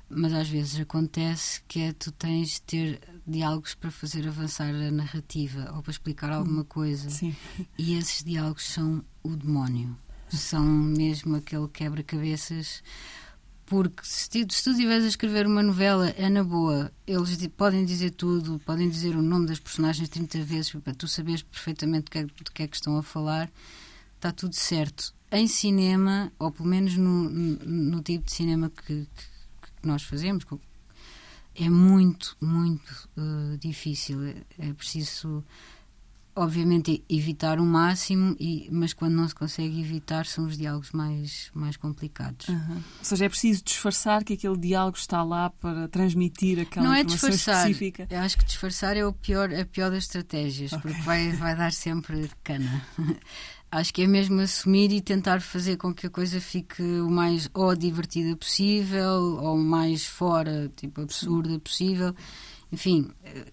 mas 0.10 0.34
às 0.34 0.49
vezes 0.49 0.79
acontece 0.79 1.62
que 1.67 1.79
é 1.79 1.93
tu 1.93 2.12
tens 2.12 2.51
de 2.51 2.62
ter 2.62 3.01
diálogos 3.25 3.73
para 3.75 3.91
fazer 3.91 4.27
avançar 4.27 4.69
a 4.69 4.91
narrativa 4.91 5.71
ou 5.75 5.82
para 5.82 5.91
explicar 5.91 6.32
hum, 6.32 6.36
alguma 6.36 6.63
coisa. 6.63 7.10
Sim. 7.10 7.36
E 7.77 7.95
esses 7.95 8.23
diálogos 8.23 8.65
são 8.65 9.03
o 9.23 9.36
demónio. 9.36 9.97
São 10.29 10.65
mesmo 10.65 11.36
aquele 11.36 11.67
quebra-cabeças. 11.67 12.82
Porque 13.65 14.02
se, 14.04 14.30
tu 14.30 14.71
estiveres 14.71 15.06
a 15.06 15.08
escrever 15.08 15.47
uma 15.47 15.63
novela, 15.63 16.10
é 16.10 16.30
na 16.30 16.43
boa. 16.43 16.91
Eles 17.08 17.36
podem 17.56 17.86
dizer 17.86 18.12
tudo, 18.12 18.60
podem 18.65 18.89
dizer 18.89 19.15
o 19.15 19.21
nome 19.21 19.47
das 19.47 19.60
personagens 19.60 20.10
30 20.10 20.43
vezes 20.43 20.71
para 20.71 20.93
tu 20.93 21.08
saberes 21.08 21.41
perfeitamente 21.41 22.06
do 22.06 22.12
que, 22.12 22.17
é, 22.17 22.28
que 22.54 22.63
é 22.63 22.67
que 22.67 22.76
estão 22.76 22.97
a 22.97 23.04
falar 23.04 23.49
está 24.23 24.32
tudo 24.32 24.56
certo. 24.56 25.13
Em 25.30 25.47
cinema, 25.47 26.32
ou 26.39 26.52
pelo 26.52 26.69
menos 26.69 26.95
no, 26.95 27.30
no 27.30 28.02
tipo 28.02 28.26
de 28.26 28.32
cinema 28.32 28.69
que, 28.69 28.86
que, 28.86 29.06
que 29.82 29.88
nós 29.88 30.04
fazemos, 30.04 30.45
é 31.56 31.69
muito, 31.69 32.38
muito 32.39 33.10
uh, 33.17 33.58
difícil. 33.58 34.23
É, 34.23 34.36
é, 34.60 34.73
preciso 34.73 35.43
obviamente 36.36 37.04
evitar 37.08 37.60
o 37.60 37.65
máximo, 37.65 38.36
e, 38.39 38.67
mas 38.72 38.93
quando 38.93 39.13
não 39.13 39.28
se 39.28 39.36
consegue 39.36 39.80
evitar 39.80 40.26
são 40.26 40.46
os 40.46 40.58
diálogos 40.58 40.91
mais, 40.91 41.52
mais 41.54 41.78
complicados. 41.78 42.48
Uhum. 42.48 42.76
Ou 42.76 43.04
seja, 43.04 43.26
é 43.26 43.30
preciso 43.30 43.63
disfarçar 43.63 44.24
que 44.24 44.34
aquele 44.34 44.58
diálogo 44.58 44.98
está 44.98 45.24
lá 45.24 45.50
para 45.50 45.88
transmitir 45.88 46.60
aquela 46.60 46.88
não 46.88 46.93
é 46.93 47.04
disfarçar. 47.04 47.69
específica. 47.69 48.08
Eu 48.10 48.19
acho 48.19 48.38
que 48.38 48.46
disfarçar 48.46 48.98
é 48.98 49.06
o 49.06 49.13
pior, 49.13 49.54
a 49.54 49.65
pior 49.65 49.91
das 49.91 50.04
estratégias, 50.04 50.74
okay. 50.74 50.91
porque 50.91 51.04
vai, 51.04 51.32
vai 51.34 51.56
dar 51.56 51.72
sempre 51.72 52.30
cana. 52.43 52.86
acho 53.72 53.93
que 53.93 54.04
é 54.04 54.08
mesmo 54.08 54.39
assumir 54.39 54.91
e 54.91 55.02
tentar 55.02 55.41
fazer 55.41 55.78
com 55.78 55.93
que 55.93 56.08
a 56.08 56.10
coisa 56.10 56.39
fique 56.39 56.82
o 56.82 57.10
mais 57.10 57.50
ou 57.54 57.76
divertida 57.76 58.36
possível 58.36 59.39
ou 59.39 59.58
mais 59.58 60.06
fora, 60.06 60.72
tipo 60.76 61.02
absurda 61.02 61.60
possível. 61.60 62.15
Enfim, 62.72 63.12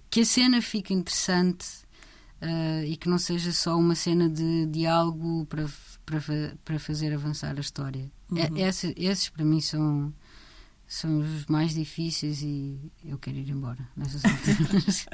que 0.09 0.21
a 0.21 0.25
cena 0.25 0.63
fique 0.63 0.95
interessante 0.95 1.67
uh, 2.43 2.85
e 2.85 2.97
que 2.97 3.09
não 3.09 3.19
seja 3.19 3.53
só 3.53 3.77
uma 3.77 3.95
cena 3.95 4.29
de 4.29 4.67
diálogo 4.67 5.47
para, 5.47 5.67
para, 6.05 6.59
para 6.65 6.79
fazer 6.79 7.13
avançar 7.13 7.57
a 7.57 7.61
história. 7.61 8.11
Uhum. 8.31 8.57
É, 8.57 8.69
esse, 8.69 8.95
esses, 8.97 9.29
para 9.29 9.45
mim, 9.45 9.61
são, 9.61 10.13
são 10.87 11.19
os 11.19 11.47
mais 11.47 11.75
difíceis 11.75 12.43
e 12.43 12.79
eu 13.05 13.19
quero 13.19 13.39
ir 13.39 13.49
embora 13.51 13.89
nessas 13.97 14.25
alturas. 14.25 15.07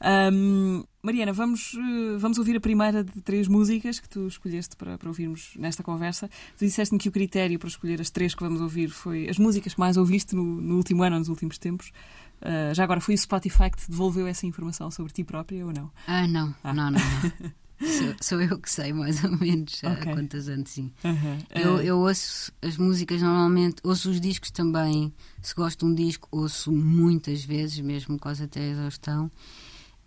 um, 0.32 0.84
Mariana, 1.02 1.32
vamos, 1.32 1.74
eh, 1.74 2.16
vamos 2.18 2.38
ouvir 2.38 2.56
a 2.56 2.60
primeira 2.60 3.04
de 3.04 3.20
três 3.22 3.46
músicas 3.48 4.00
que 4.00 4.08
tu 4.08 4.26
escolheste 4.26 4.76
para, 4.76 4.98
para 4.98 5.08
ouvirmos 5.08 5.52
nesta 5.56 5.82
conversa. 5.82 6.28
Tu 6.56 6.64
disseste-me 6.64 6.98
que 6.98 7.08
o 7.08 7.12
critério 7.12 7.58
para 7.58 7.68
escolher 7.68 8.00
as 8.00 8.10
três 8.10 8.34
que 8.34 8.42
vamos 8.42 8.60
ouvir 8.60 8.88
foi 8.88 9.28
as 9.28 9.38
músicas 9.38 9.74
que 9.74 9.80
mais 9.80 9.96
ouviste 9.96 10.34
no, 10.34 10.42
no 10.42 10.76
último 10.76 11.02
ano 11.02 11.18
nos 11.18 11.28
últimos 11.28 11.56
tempos. 11.56 11.92
Uh, 12.40 12.74
já 12.74 12.84
agora 12.84 13.00
foi 13.00 13.14
o 13.14 13.18
Spotify 13.18 13.70
que 13.70 13.78
te 13.78 13.90
devolveu 13.90 14.26
essa 14.26 14.46
informação 14.46 14.90
sobre 14.90 15.12
ti 15.12 15.24
própria 15.24 15.66
ou 15.66 15.72
não? 15.72 15.90
Ah, 16.06 16.26
não, 16.26 16.54
ah. 16.62 16.72
não, 16.72 16.90
não. 16.90 17.00
não. 17.00 17.52
sou, 17.80 18.14
sou, 18.20 18.42
eu 18.42 18.58
que 18.58 18.70
sei, 18.70 18.92
mais 18.92 19.22
ou 19.24 19.36
menos, 19.36 19.82
okay. 19.82 19.88
há 19.88 20.14
quantos 20.14 20.48
anos, 20.48 20.70
sim. 20.70 20.92
Uhum. 21.04 21.38
Eu, 21.50 21.80
eu 21.80 21.98
ouço 21.98 22.52
as 22.62 22.76
músicas 22.76 23.22
normalmente, 23.22 23.76
ouço 23.82 24.10
os 24.10 24.20
discos 24.20 24.50
também. 24.50 25.12
Se 25.42 25.54
gosto 25.54 25.80
de 25.80 25.92
um 25.92 25.94
disco, 25.94 26.28
ouço 26.30 26.70
muitas 26.70 27.44
vezes, 27.44 27.80
mesmo 27.80 28.18
quase 28.18 28.44
até 28.44 28.60
a 28.60 28.68
exaustão. 28.68 29.30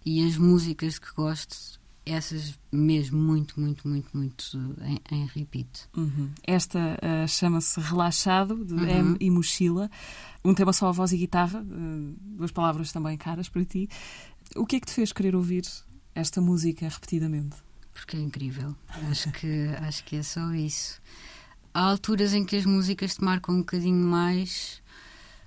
E 0.05 0.25
as 0.25 0.37
músicas 0.37 0.97
que 0.97 1.13
gosto 1.13 1.80
essas 2.13 2.57
mesmo 2.71 3.19
muito, 3.19 3.59
muito, 3.59 3.87
muito, 3.87 4.15
muito 4.15 4.75
em, 4.81 4.99
em 5.11 5.25
repeat. 5.25 5.87
Uhum. 5.95 6.31
Esta 6.43 6.79
uh, 6.79 7.27
chama-se 7.27 7.79
Relaxado, 7.79 8.63
de 8.63 8.73
uhum. 8.73 8.87
M 8.87 9.17
e 9.19 9.29
Mochila. 9.29 9.89
Um 10.43 10.53
tema 10.53 10.73
só 10.73 10.87
a 10.87 10.91
voz 10.91 11.11
e 11.11 11.17
guitarra, 11.17 11.61
uh, 11.61 12.15
duas 12.37 12.51
palavras 12.51 12.91
também 12.91 13.17
caras 13.17 13.49
para 13.49 13.63
ti. 13.65 13.89
O 14.55 14.65
que 14.65 14.77
é 14.77 14.79
que 14.79 14.87
te 14.87 14.93
fez 14.93 15.11
querer 15.11 15.35
ouvir 15.35 15.63
esta 16.15 16.41
música 16.41 16.87
repetidamente? 16.87 17.57
Porque 17.93 18.17
é 18.17 18.19
incrível. 18.19 18.75
Acho 19.09 19.31
que, 19.31 19.67
acho 19.81 20.03
que 20.03 20.15
é 20.15 20.23
só 20.23 20.53
isso. 20.53 21.01
Há 21.73 21.81
alturas 21.81 22.33
em 22.33 22.43
que 22.43 22.55
as 22.55 22.65
músicas 22.65 23.15
te 23.15 23.23
marcam 23.23 23.55
um 23.55 23.59
bocadinho 23.59 24.05
mais, 24.05 24.81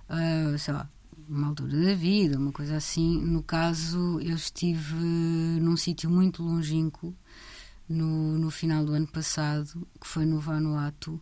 uh, 0.09 0.59
sei 0.59 0.73
lá, 0.73 0.89
uma 1.29 1.49
altura 1.49 1.81
da 1.81 1.95
vida, 1.95 2.39
uma 2.39 2.53
coisa 2.53 2.77
assim. 2.77 3.21
No 3.21 3.43
caso, 3.43 4.21
eu 4.21 4.35
estive 4.35 4.95
num 4.95 5.77
sítio 5.77 6.11
muito 6.11 6.43
longínquo 6.43 7.15
no, 7.89 8.39
no 8.39 8.51
final 8.51 8.85
do 8.85 8.93
ano 8.93 9.07
passado, 9.07 9.87
que 10.01 10.07
foi 10.07 10.25
no 10.25 10.41
Vanuatu, 10.41 11.21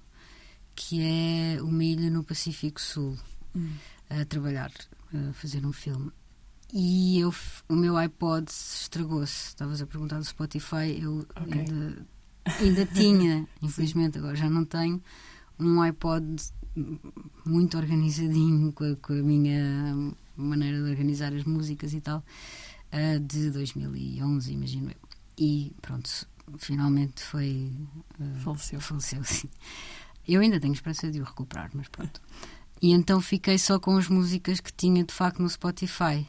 que 0.75 1.01
é 1.01 1.63
uma 1.63 1.85
ilha 1.85 2.11
no 2.11 2.25
Pacífico 2.25 2.81
Sul, 2.81 3.17
hum. 3.55 3.75
a 4.09 4.25
trabalhar, 4.25 4.73
a 5.13 5.33
fazer 5.33 5.65
um 5.65 5.73
filme. 5.73 6.11
E 6.73 7.19
eu, 7.21 7.35
o 7.69 7.75
meu 7.75 7.97
iPod 7.99 8.51
estragou-se. 8.51 9.49
Estavas 9.49 9.83
a 9.83 9.87
perguntar 9.87 10.19
do 10.19 10.25
Spotify, 10.25 10.99
eu 10.99 11.27
okay. 11.37 11.61
ainda, 11.61 12.07
ainda 12.61 12.87
tinha, 12.87 13.47
infelizmente 13.61 14.17
agora 14.17 14.35
já 14.35 14.49
não 14.49 14.65
tenho, 14.65 15.03
um 15.63 15.81
iPod 15.81 16.37
muito 17.45 17.77
organizadinho 17.77 18.73
com 18.75 18.85
a, 18.85 18.97
com 18.97 19.13
a, 19.13 19.23
minha 19.23 20.15
maneira 20.37 20.83
de 20.83 20.91
organizar 20.91 21.33
as 21.33 21.45
músicas 21.45 21.93
e 21.93 22.01
tal, 22.01 22.25
uh, 22.93 23.21
de 23.21 23.51
2011, 23.51 24.53
imagino 24.53 24.91
eu. 24.91 24.97
E 25.39 25.73
pronto, 25.81 26.11
finalmente 26.59 27.23
foi. 27.23 27.73
Uh, 28.19 28.41
faleceu. 28.41 28.81
Faleceu, 28.81 29.23
sim. 29.25 29.49
Eu 30.27 30.41
ainda 30.41 30.61
tenho 30.61 30.73
esperança 30.73 31.11
de 31.11 31.21
o 31.21 31.25
recuperar, 31.25 31.71
mas 31.75 31.89
pronto. 31.89 32.21
E 32.81 32.93
então 32.93 33.21
fiquei 33.21 33.59
só 33.59 33.79
com 33.79 33.97
as 33.97 34.09
músicas 34.09 34.61
que 34.61 34.73
tinha 34.73 35.05
de 35.05 35.13
facto 35.13 35.41
no 35.41 35.49
Spotify. 35.49 36.27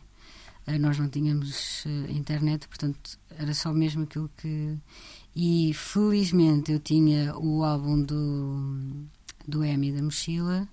Uh, 0.67 0.79
nós 0.79 0.97
não 0.97 1.09
tínhamos 1.09 1.85
internet, 2.09 2.67
portanto 2.67 3.19
era 3.29 3.53
só 3.53 3.73
mesmo 3.73 4.03
aquilo 4.03 4.29
que. 4.37 4.77
E 5.35 5.73
felizmente 5.73 6.71
eu 6.71 6.79
tinha 6.79 7.35
o 7.35 7.63
álbum 7.63 8.01
do 8.01 9.07
do 9.47 9.63
Emi 9.63 9.91
da 9.91 10.01
mochila 10.01 10.67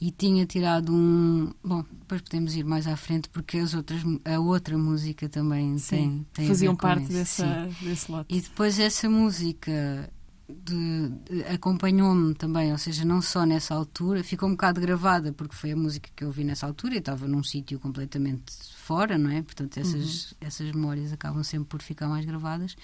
e 0.00 0.10
tinha 0.10 0.46
tirado 0.46 0.92
um. 0.92 1.52
Bom, 1.62 1.84
depois 1.90 2.22
podemos 2.22 2.54
ir 2.54 2.64
mais 2.64 2.86
à 2.86 2.96
frente 2.96 3.28
porque 3.28 3.58
as 3.58 3.74
outras, 3.74 4.02
a 4.24 4.38
outra 4.38 4.78
música 4.78 5.28
também 5.28 5.76
Sim, 5.78 5.96
tem, 5.96 6.26
tem 6.32 6.48
faziam 6.48 6.76
parte 6.76 7.06
dessa, 7.06 7.68
desse 7.80 8.10
lote. 8.10 8.34
E 8.34 8.40
depois 8.40 8.78
essa 8.78 9.08
música 9.10 10.08
de, 10.48 11.08
de, 11.24 11.42
acompanhou-me 11.44 12.32
também, 12.34 12.70
ou 12.70 12.78
seja, 12.78 13.04
não 13.04 13.20
só 13.20 13.44
nessa 13.44 13.74
altura, 13.74 14.22
ficou 14.22 14.48
um 14.48 14.52
bocado 14.52 14.80
gravada 14.80 15.32
porque 15.32 15.54
foi 15.54 15.72
a 15.72 15.76
música 15.76 16.08
que 16.14 16.24
eu 16.24 16.30
vi 16.30 16.44
nessa 16.44 16.66
altura 16.66 16.94
e 16.94 16.98
estava 16.98 17.26
num 17.26 17.42
sítio 17.42 17.78
completamente 17.80 18.52
fora, 18.76 19.18
não 19.18 19.30
é? 19.30 19.42
Portanto, 19.42 19.78
essas, 19.78 20.30
uhum. 20.30 20.36
essas 20.40 20.72
memórias 20.72 21.12
acabam 21.12 21.42
sempre 21.42 21.68
por 21.68 21.82
ficar 21.82 22.06
mais 22.06 22.24
gravadas. 22.24 22.76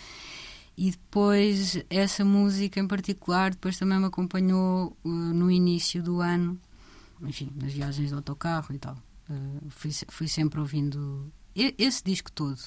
E 0.77 0.91
depois, 0.91 1.79
essa 1.89 2.25
música 2.25 2.81
em 2.81 2.87
particular, 2.87 3.53
depois 3.53 3.79
também 3.79 3.99
me 3.99 4.07
acompanhou 4.07 4.97
uh, 5.05 5.09
no 5.09 5.51
início 5.51 6.03
do 6.03 6.21
ano, 6.21 6.59
enfim, 7.23 7.51
nas 7.55 7.73
viagens 7.73 8.09
de 8.09 8.15
autocarro 8.15 8.75
e 8.75 8.79
tal. 8.79 8.97
Uh, 9.31 9.71
fui, 9.71 9.91
fui 10.09 10.29
sempre 10.29 10.59
ouvindo 10.59 11.33
esse 11.55 12.03
disco 12.03 12.31
todo. 12.33 12.61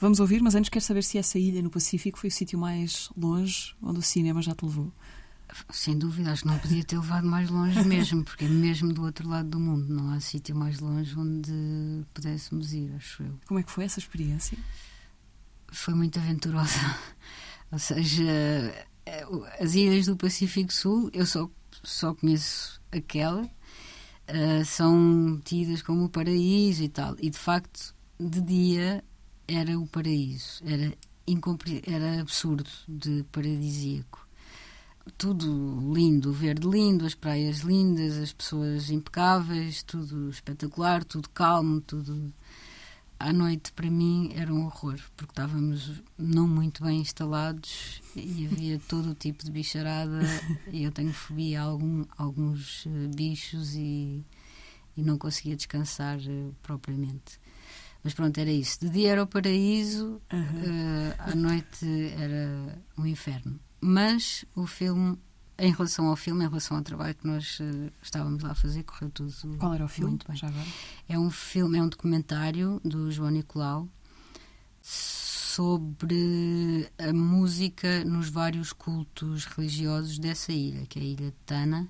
Vamos 0.00 0.20
ouvir, 0.20 0.40
mas 0.40 0.54
antes 0.54 0.70
quero 0.70 0.84
saber 0.84 1.02
se 1.02 1.18
essa 1.18 1.38
ilha 1.38 1.60
no 1.60 1.70
Pacífico 1.70 2.18
foi 2.18 2.28
o 2.28 2.32
sítio 2.32 2.58
mais 2.58 3.10
longe 3.16 3.74
onde 3.82 3.98
o 3.98 4.02
cinema 4.02 4.40
já 4.40 4.54
te 4.54 4.64
levou. 4.64 4.92
Sem 5.70 5.98
dúvida, 5.98 6.32
acho 6.32 6.42
que 6.42 6.48
não 6.48 6.58
podia 6.58 6.84
ter 6.84 6.98
levado 6.98 7.26
mais 7.26 7.50
longe 7.50 7.82
mesmo, 7.84 8.22
porque 8.22 8.44
é 8.44 8.48
mesmo 8.48 8.92
do 8.92 9.02
outro 9.02 9.28
lado 9.28 9.48
do 9.48 9.58
mundo. 9.58 9.92
Não 9.92 10.10
há 10.12 10.20
sítio 10.20 10.54
mais 10.54 10.78
longe 10.78 11.18
onde 11.18 12.04
pudéssemos 12.14 12.72
ir, 12.72 12.92
acho 12.96 13.22
eu. 13.22 13.34
Como 13.46 13.58
é 13.58 13.62
que 13.62 13.70
foi 13.70 13.84
essa 13.84 13.98
experiência? 13.98 14.56
Foi 15.70 15.94
muito 15.94 16.18
aventurosa. 16.18 16.96
Ou 17.70 17.78
seja, 17.78 18.24
eh, 19.06 19.26
as 19.60 19.74
ilhas 19.74 20.06
do 20.06 20.16
Pacífico 20.16 20.72
Sul, 20.72 21.10
eu 21.12 21.26
só, 21.26 21.50
só 21.82 22.14
conheço 22.14 22.80
aquela, 22.90 23.42
uh, 23.42 24.64
são 24.64 25.40
tidas 25.44 25.82
como 25.82 26.04
o 26.04 26.08
paraíso 26.08 26.82
e 26.82 26.88
tal. 26.88 27.16
E 27.18 27.30
de 27.30 27.38
facto, 27.38 27.94
de 28.18 28.40
dia 28.40 29.04
era 29.46 29.78
o 29.78 29.86
paraíso, 29.86 30.62
era, 30.64 30.94
era 31.86 32.20
absurdo 32.20 32.68
de 32.88 33.24
paradisíaco. 33.32 34.26
Tudo 35.16 35.94
lindo, 35.94 36.30
o 36.30 36.32
verde 36.34 36.68
lindo, 36.68 37.06
as 37.06 37.14
praias 37.14 37.60
lindas, 37.60 38.18
as 38.18 38.32
pessoas 38.32 38.90
impecáveis, 38.90 39.82
tudo 39.82 40.28
espetacular, 40.28 41.02
tudo 41.02 41.30
calmo, 41.30 41.80
tudo 41.80 42.32
à 43.18 43.32
noite 43.32 43.72
para 43.72 43.90
mim 43.90 44.32
era 44.34 44.52
um 44.52 44.66
horror, 44.66 44.98
porque 45.16 45.32
estávamos 45.32 46.02
não 46.16 46.46
muito 46.46 46.82
bem 46.84 47.00
instalados 47.00 48.00
e 48.14 48.46
havia 48.46 48.78
todo 48.88 49.10
o 49.10 49.14
tipo 49.14 49.44
de 49.44 49.50
bicharada 49.50 50.20
e 50.70 50.84
eu 50.84 50.92
tenho 50.92 51.12
fobia 51.12 51.60
a 51.60 51.64
algum, 51.64 52.04
alguns 52.16 52.86
uh, 52.86 53.10
bichos 53.14 53.74
e, 53.74 54.24
e 54.96 55.02
não 55.02 55.18
conseguia 55.18 55.56
descansar 55.56 56.18
uh, 56.18 56.54
propriamente. 56.62 57.40
Mas 58.04 58.14
pronto, 58.14 58.38
era 58.38 58.50
isso. 58.50 58.80
De 58.80 58.88
dia 58.88 59.10
era 59.10 59.22
o 59.22 59.26
paraíso, 59.26 60.22
uhum. 60.32 60.40
uh, 60.40 61.14
à 61.18 61.34
noite 61.34 61.86
era 62.16 62.78
um 62.96 63.04
inferno. 63.04 63.58
Mas 63.80 64.44
o 64.54 64.66
filme 64.66 65.18
em 65.58 65.72
relação 65.72 66.06
ao 66.06 66.16
filme, 66.16 66.44
em 66.44 66.48
relação 66.48 66.76
ao 66.76 66.82
trabalho 66.82 67.14
que 67.14 67.26
nós 67.26 67.58
uh, 67.60 67.92
estávamos 68.00 68.42
lá 68.42 68.52
a 68.52 68.54
fazer, 68.54 68.84
correu 68.84 69.10
tudo 69.10 69.32
Qual 69.58 69.74
era 69.74 69.84
o 69.84 69.88
filme? 69.88 70.10
Muito 70.10 70.26
bem. 70.26 70.36
Já 70.36 70.46
agora? 70.46 70.66
É 71.08 71.18
um 71.18 71.30
filme, 71.30 71.78
é 71.78 71.82
um 71.82 71.88
documentário 71.88 72.80
do 72.84 73.10
João 73.10 73.30
Nicolau 73.30 73.88
sobre 75.58 76.88
a 76.96 77.12
música 77.12 78.04
nos 78.04 78.28
vários 78.28 78.72
cultos 78.72 79.44
religiosos 79.46 80.18
dessa 80.18 80.52
ilha, 80.52 80.86
que 80.86 80.98
é 80.98 81.02
a 81.02 81.04
ilha 81.04 81.26
de 81.26 81.36
Tana, 81.44 81.88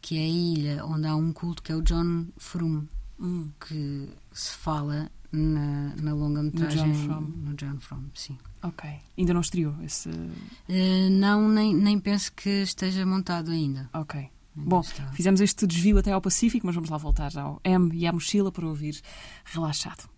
que 0.00 0.16
é 0.16 0.22
a 0.22 0.28
ilha 0.28 0.84
onde 0.84 1.06
há 1.06 1.14
um 1.14 1.32
culto 1.32 1.62
que 1.62 1.70
é 1.70 1.76
o 1.76 1.82
John 1.82 2.26
Frum, 2.36 2.86
hum. 3.20 3.50
que 3.60 4.08
se 4.32 4.50
fala 4.50 5.08
na, 5.30 5.94
na 5.96 6.14
longa-metragem 6.14 6.88
no 6.88 6.94
John 6.94 7.06
From. 7.06 7.20
No 7.20 7.54
John 7.54 7.78
From, 7.78 8.04
sim. 8.14 8.38
Ok. 8.62 8.90
Ainda 9.16 9.34
não 9.34 9.40
estreou 9.40 9.74
esse. 9.82 10.08
Uh, 10.08 11.10
não, 11.10 11.48
nem, 11.48 11.74
nem 11.74 11.98
penso 11.98 12.32
que 12.32 12.48
esteja 12.62 13.04
montado 13.04 13.50
ainda. 13.50 13.88
Ok. 13.92 14.18
Ainda 14.20 14.30
Bom, 14.70 14.80
está. 14.80 15.06
fizemos 15.12 15.40
este 15.40 15.66
desvio 15.66 15.98
até 15.98 16.12
ao 16.12 16.20
Pacífico, 16.20 16.66
mas 16.66 16.74
vamos 16.74 16.90
lá 16.90 16.96
voltar 16.96 17.36
ao 17.38 17.60
M 17.62 17.90
e 17.94 18.06
à 18.06 18.12
mochila 18.12 18.50
para 18.50 18.66
ouvir 18.66 19.00
relaxado. 19.44 20.08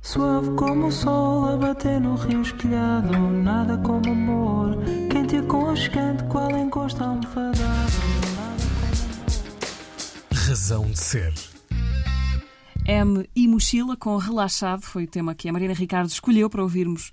Suave 0.00 0.50
como 0.52 0.86
o 0.86 0.92
sol 0.92 1.48
a 1.48 1.56
bater 1.56 2.00
no 2.00 2.14
rio 2.14 2.40
espelhado. 2.40 3.10
Nada 3.18 3.76
como 3.78 4.08
amor, 4.10 4.76
quente 5.10 5.34
e 5.34 5.38
aconchegante, 5.38 6.22
qual 6.24 6.50
encosto 6.56 7.02
almofadado. 7.02 7.58
Nada 8.36 8.62
como 10.30 10.48
Razão 10.48 10.86
de 10.86 10.98
ser. 10.98 11.57
M 12.88 13.28
e 13.36 13.46
Mochila 13.46 13.98
com 13.98 14.16
Relaxado 14.16 14.80
foi 14.80 15.04
o 15.04 15.06
tema 15.06 15.34
que 15.34 15.46
a 15.46 15.52
Mariana 15.52 15.74
Ricardo 15.74 16.08
escolheu 16.08 16.48
para 16.48 16.62
ouvirmos 16.62 17.12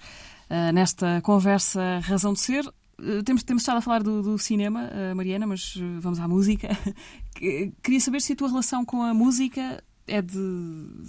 uh, 0.49 0.71
nesta 0.73 1.19
conversa 1.21 1.99
Razão 1.99 2.31
de 2.31 2.39
Ser. 2.39 2.65
Uh, 2.97 3.21
temos, 3.25 3.43
temos 3.43 3.61
estado 3.61 3.79
a 3.79 3.81
falar 3.81 4.01
do, 4.01 4.21
do 4.21 4.37
cinema, 4.37 4.89
uh, 4.89 5.13
Mariana, 5.13 5.45
mas 5.45 5.75
vamos 5.99 6.17
à 6.17 6.29
música. 6.29 6.69
Queria 7.83 7.99
saber 7.99 8.21
se 8.21 8.31
a 8.31 8.35
tua 8.37 8.47
relação 8.47 8.85
com 8.85 9.03
a 9.03 9.13
música 9.13 9.83
é 10.07 10.21
de 10.21 10.39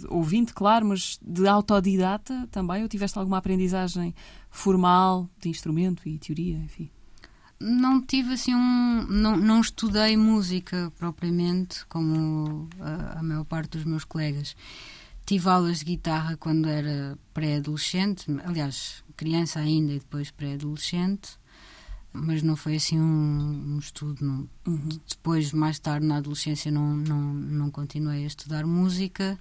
ouvinte, 0.09 0.52
claro, 0.52 0.87
mas 0.87 1.16
de 1.22 1.46
autodidata 1.46 2.48
também? 2.50 2.83
Ou 2.83 2.88
tiveste 2.88 3.16
alguma 3.20 3.38
aprendizagem 3.38 4.12
formal 4.50 5.31
de 5.38 5.48
instrumento 5.48 6.09
e 6.09 6.18
teoria, 6.18 6.57
enfim? 6.57 6.90
Não 7.59 8.03
tive 8.03 8.35
assim 8.35 8.55
um. 8.55 9.07
Não, 9.09 9.37
não 9.37 9.61
estudei 9.61 10.16
música 10.16 10.92
propriamente, 10.99 11.87
como 11.87 12.69
a, 12.81 13.19
a 13.19 13.23
maior 13.23 13.45
parte 13.45 13.71
dos 13.79 13.85
meus 13.85 14.05
colegas. 14.05 14.55
Tive 15.25 15.49
aulas 15.49 15.81
de 15.81 15.87
guitarra 15.87 16.37
quando 16.37 16.69
era 16.69 17.19
pré-adolescente, 17.35 18.27
aliás, 18.45 19.03
criança 19.16 19.59
ainda 19.59 19.92
e 19.92 19.99
depois 19.99 20.31
pré-adolescente, 20.31 21.37
mas 22.12 22.42
não 22.42 22.55
foi 22.55 22.77
assim 22.77 23.01
um, 23.01 23.75
um 23.75 23.79
estudo. 23.79 24.25
Não. 24.25 24.49
Uhum. 24.66 24.88
Depois, 25.09 25.53
mais 25.53 25.81
tarde, 25.81 26.07
na 26.07 26.19
adolescência, 26.19 26.71
não, 26.71 26.97
não, 26.97 27.35
não 27.35 27.71
continuei 27.73 28.23
a 28.23 28.27
estudar 28.29 28.64
música. 28.64 29.37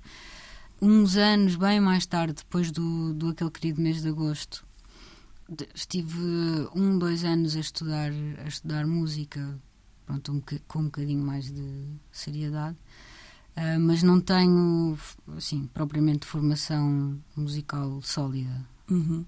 Uns 0.82 1.16
anos, 1.18 1.56
bem 1.56 1.80
mais 1.80 2.06
tarde, 2.06 2.34
depois 2.34 2.72
do, 2.72 3.14
do 3.14 3.30
aquele 3.30 3.52
querido 3.52 3.80
mês 3.80 4.02
de 4.02 4.10
agosto, 4.10 4.65
estive 5.74 6.18
um, 6.74 6.98
dois 6.98 7.24
anos 7.24 7.56
a 7.56 7.60
estudar, 7.60 8.12
a 8.44 8.48
estudar 8.48 8.86
música, 8.86 9.60
pronto, 10.06 10.32
um, 10.32 10.42
com 10.68 10.80
um 10.80 10.86
bocadinho 10.86 11.24
mais 11.24 11.52
de 11.52 11.88
seriedade. 12.12 12.78
Ah, 13.56 13.80
mas 13.80 14.04
não 14.04 14.20
tenho, 14.20 14.98
assim, 15.38 15.68
propriamente 15.74 16.26
formação 16.26 17.18
musical 17.36 18.02
sólida. 18.02 18.66
Uhum. 18.90 19.26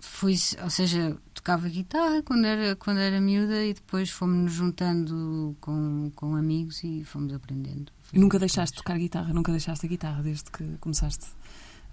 Fui, 0.00 0.34
ou 0.62 0.70
seja, 0.70 1.16
tocava 1.32 1.68
guitarra 1.68 2.22
quando 2.22 2.44
era, 2.46 2.76
quando 2.76 2.98
era 2.98 3.20
miúda 3.20 3.64
e 3.64 3.74
depois 3.74 4.10
fomos-nos 4.10 4.52
juntando 4.52 5.56
com, 5.60 6.10
com 6.14 6.36
amigos 6.36 6.82
e 6.84 7.04
fomos 7.04 7.32
aprendendo. 7.32 7.92
E 8.12 8.18
nunca 8.18 8.38
deixaste 8.38 8.76
de 8.76 8.82
tocar 8.82 8.98
guitarra? 8.98 9.32
Nunca 9.32 9.50
deixaste 9.50 9.84
a 9.84 9.88
guitarra 9.88 10.22
desde 10.22 10.50
que 10.50 10.76
começaste 10.78 11.26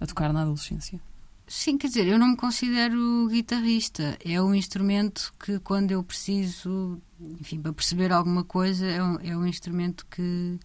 a 0.00 0.06
tocar 0.06 0.32
na 0.32 0.42
adolescência? 0.42 1.00
Sim, 1.46 1.76
quer 1.76 1.88
dizer, 1.88 2.06
eu 2.06 2.18
não 2.18 2.28
me 2.28 2.36
considero 2.36 3.28
guitarrista. 3.28 4.16
É 4.24 4.40
um 4.40 4.54
instrumento 4.54 5.32
que, 5.38 5.58
quando 5.58 5.90
eu 5.90 6.02
preciso, 6.02 7.00
enfim, 7.40 7.60
para 7.60 7.72
perceber 7.72 8.10
alguma 8.12 8.42
coisa, 8.44 8.86
é 8.86 9.02
um, 9.02 9.18
é 9.20 9.36
um 9.36 9.46
instrumento 9.46 10.06
que, 10.06 10.58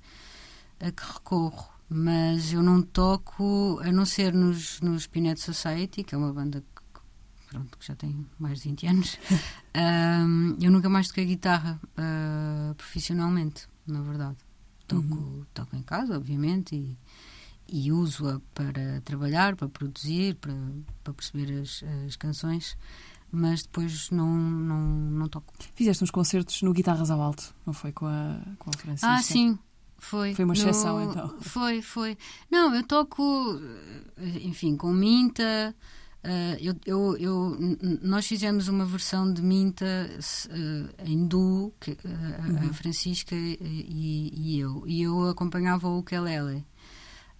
a 0.79 0.91
que 0.91 1.03
recorro. 1.13 1.67
Mas 1.89 2.53
eu 2.53 2.61
não 2.61 2.81
toco, 2.81 3.79
a 3.81 3.91
não 3.91 4.05
ser 4.05 4.33
nos, 4.33 4.79
nos 4.81 5.07
Pinet 5.07 5.39
Society, 5.41 6.03
que 6.03 6.13
é 6.15 6.17
uma 6.17 6.31
banda 6.33 6.61
que, 6.61 7.01
pronto, 7.49 7.77
que 7.77 7.85
já 7.85 7.95
tem 7.95 8.25
mais 8.39 8.59
de 8.61 8.69
20 8.69 8.87
anos. 8.87 9.17
Ahm, 9.73 10.57
eu 10.61 10.71
nunca 10.71 10.89
mais 10.89 11.07
toquei 11.07 11.25
guitarra 11.25 11.79
ah, 11.97 12.73
profissionalmente, 12.77 13.67
na 13.85 14.01
verdade. 14.01 14.37
Toco, 14.87 15.03
Uhum. 15.15 15.45
toco 15.53 15.75
em 15.75 15.81
casa, 15.83 16.15
obviamente, 16.15 16.75
e, 16.75 16.97
e 17.69 17.91
uso-a 17.91 18.39
para 18.53 19.01
trabalhar, 19.01 19.55
para 19.55 19.67
produzir, 19.69 20.35
para, 20.35 20.53
para 21.03 21.13
perceber 21.13 21.61
as, 21.61 21.83
as 22.05 22.15
canções, 22.15 22.77
mas 23.31 23.63
depois 23.63 24.09
não, 24.11 24.27
não, 24.35 24.81
não 24.81 25.27
toco. 25.27 25.53
Fizeste 25.75 26.03
uns 26.03 26.11
concertos 26.11 26.61
no 26.61 26.73
Guitarras 26.73 27.11
ao 27.11 27.21
Alto, 27.21 27.53
não 27.65 27.73
foi 27.73 27.91
com 27.91 28.05
a, 28.05 28.39
com 28.59 28.69
a 28.69 28.73
Francisca? 28.73 29.07
Ah, 29.13 29.21
sim, 29.21 29.57
foi. 29.97 30.33
Foi 30.33 30.45
uma 30.45 30.53
exceção, 30.53 31.01
então. 31.11 31.35
Foi, 31.41 31.81
foi. 31.81 32.17
Não, 32.51 32.73
eu 32.75 32.83
toco, 32.83 33.23
enfim, 34.43 34.75
com 34.77 34.91
Minta. 34.93 35.75
eh, 36.23 36.57
eu, 36.61 36.75
eu, 36.85 37.17
eu- 37.17 37.57
nós 38.01 38.25
fizemos 38.27 38.67
uma 38.67 38.85
versão 38.85 39.31
de 39.31 39.41
Minta 39.41 39.85
eh, 39.85 41.03
em 41.05 41.25
duo, 41.27 41.73
que, 41.79 41.91
eh, 41.91 41.97
a- 42.03 42.47
Uhum. 42.63 42.69
a 42.69 42.73
Francisca 42.73 43.35
e, 43.35 44.31
e 44.33 44.59
eu. 44.59 44.83
E 44.87 45.01
eu 45.01 45.29
acompanhava 45.29 45.87
o 45.87 45.99
ukulele. 45.99 46.65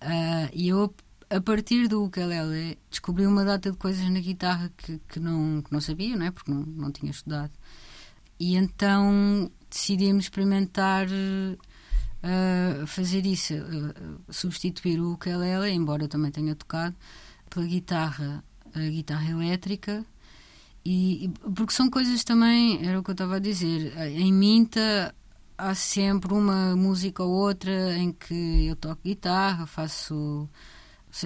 Ah, 0.01 0.49
e 0.53 0.69
eu, 0.69 0.93
a 1.29 1.41
partir 1.41 1.88
do 1.88 2.03
ukulele, 2.03 2.77
descobri 2.89 3.25
uma 3.25 3.43
data 3.43 3.71
de 3.71 3.77
coisas 3.77 4.10
na 4.10 4.19
guitarra 4.19 4.71
que, 4.77 4.99
que, 5.07 5.19
não, 5.19 5.62
que 5.62 5.71
não 5.71 5.81
sabia, 5.81 6.15
não 6.15 6.25
é? 6.25 6.31
Porque 6.31 6.51
não, 6.51 6.62
não 6.62 6.91
tinha 6.91 7.12
estudado. 7.12 7.51
E 8.39 8.55
então 8.55 9.51
decidimos 9.69 10.25
experimentar 10.25 11.07
eh, 12.23 12.86
fazer 12.86 13.25
isso, 13.25 13.53
eh, 13.53 13.62
substituir 14.29 14.99
o 14.99 15.13
ukulele, 15.13 15.71
embora 15.71 16.03
eu 16.03 16.07
também 16.07 16.31
tenha 16.31 16.55
tocado, 16.55 16.95
pela 17.49 17.65
guitarra, 17.65 18.43
a 18.73 18.79
guitarra 18.79 19.29
elétrica. 19.31 20.05
E, 20.86 21.31
porque 21.55 21.73
são 21.73 21.89
coisas 21.89 22.23
também, 22.23 22.86
era 22.88 22.99
o 22.99 23.03
que 23.03 23.10
eu 23.12 23.13
estava 23.13 23.38
a 23.38 23.39
dizer, 23.39 23.93
em 24.12 24.31
Minta 24.33 25.13
há 25.58 25.74
sempre 25.76 26.34
uma 26.34 26.76
música 26.76 27.24
ou 27.24 27.32
outra 27.32 27.98
em 27.98 28.12
que 28.12 28.67
eu 28.67 28.76
toco 28.76 29.02
guitarra, 29.04 29.65
faço. 29.65 30.48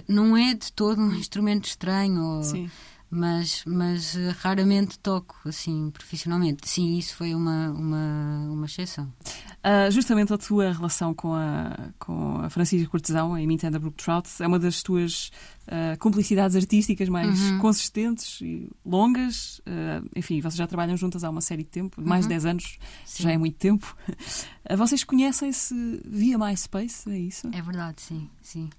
Não 0.08 0.38
é 0.38 0.54
de 0.54 0.72
todo 0.72 1.02
um 1.02 1.14
instrumento 1.16 1.66
estranho, 1.66 2.22
ou- 2.22 2.44
Sim. 2.44 2.70
Mas, 3.12 3.64
mas 3.66 4.16
eh, 4.16 4.30
raramente 4.40 4.98
toco 4.98 5.38
assim 5.46 5.92
profissionalmente. 5.92 6.68
Sim, 6.68 6.98
isso 6.98 7.16
foi 7.16 7.36
uma, 7.36 7.70
uma, 7.72 8.48
uma 8.52 8.66
exceção. 8.66 9.12
Ah, 9.62 9.90
justamente 9.92 10.34
a 10.34 10.38
tua 10.38 10.72
relação 10.72 11.14
com 11.14 11.34
a, 11.36 11.90
com 12.00 12.38
a 12.38 12.50
Francisca 12.50 12.90
Cortesão, 12.90 13.38
em 13.38 13.46
Nintendo 13.46 13.80
Brook 13.80 14.02
Trout, 14.02 14.30
é 14.40 14.48
uma 14.48 14.58
das 14.58 14.82
tuas 14.82 15.30
cumplicidades 16.00 16.56
artísticas 16.56 17.08
mais 17.08 17.40
Uhum. 17.52 17.58
consistentes 17.60 18.42
e 18.42 18.70
longas. 18.86 19.62
Ah, 19.66 20.02
enfim, 20.16 20.40
vocês 20.42 20.56
já 20.56 20.66
trabalham 20.66 20.96
juntas 20.98 21.24
há 21.24 21.30
uma 21.30 21.42
série 21.42 21.64
de 21.64 21.70
tempo, 21.70 22.02
mais 22.02 22.24
de 22.26 22.30
10 22.30 22.46
anos, 22.46 22.78
Sim. 23.06 23.24
já 23.24 23.32
é 23.32 23.38
muito 23.38 23.58
tempo. 23.58 23.96
Vocês 24.78 25.04
conhecem-se 25.04 26.02
via 26.06 26.38
MySpace, 26.38 27.10
é 27.12 27.18
isso? 27.20 27.48
É 27.54 27.62
verdade, 27.62 28.02
sim, 28.02 28.30
sim. 28.42 28.70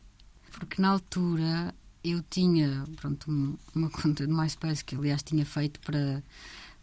Porque 0.52 0.80
na 0.82 0.88
altura 0.90 1.74
eu 2.04 2.22
tinha 2.28 2.84
pronto, 2.96 3.30
um- 3.30 3.56
uma 3.74 3.90
conta 3.90 4.26
de 4.26 4.32
MySpace 4.32 4.84
que 4.84 4.94
aliás 4.96 5.22
tinha 5.22 5.44
feito 5.46 5.80
para, 5.80 6.22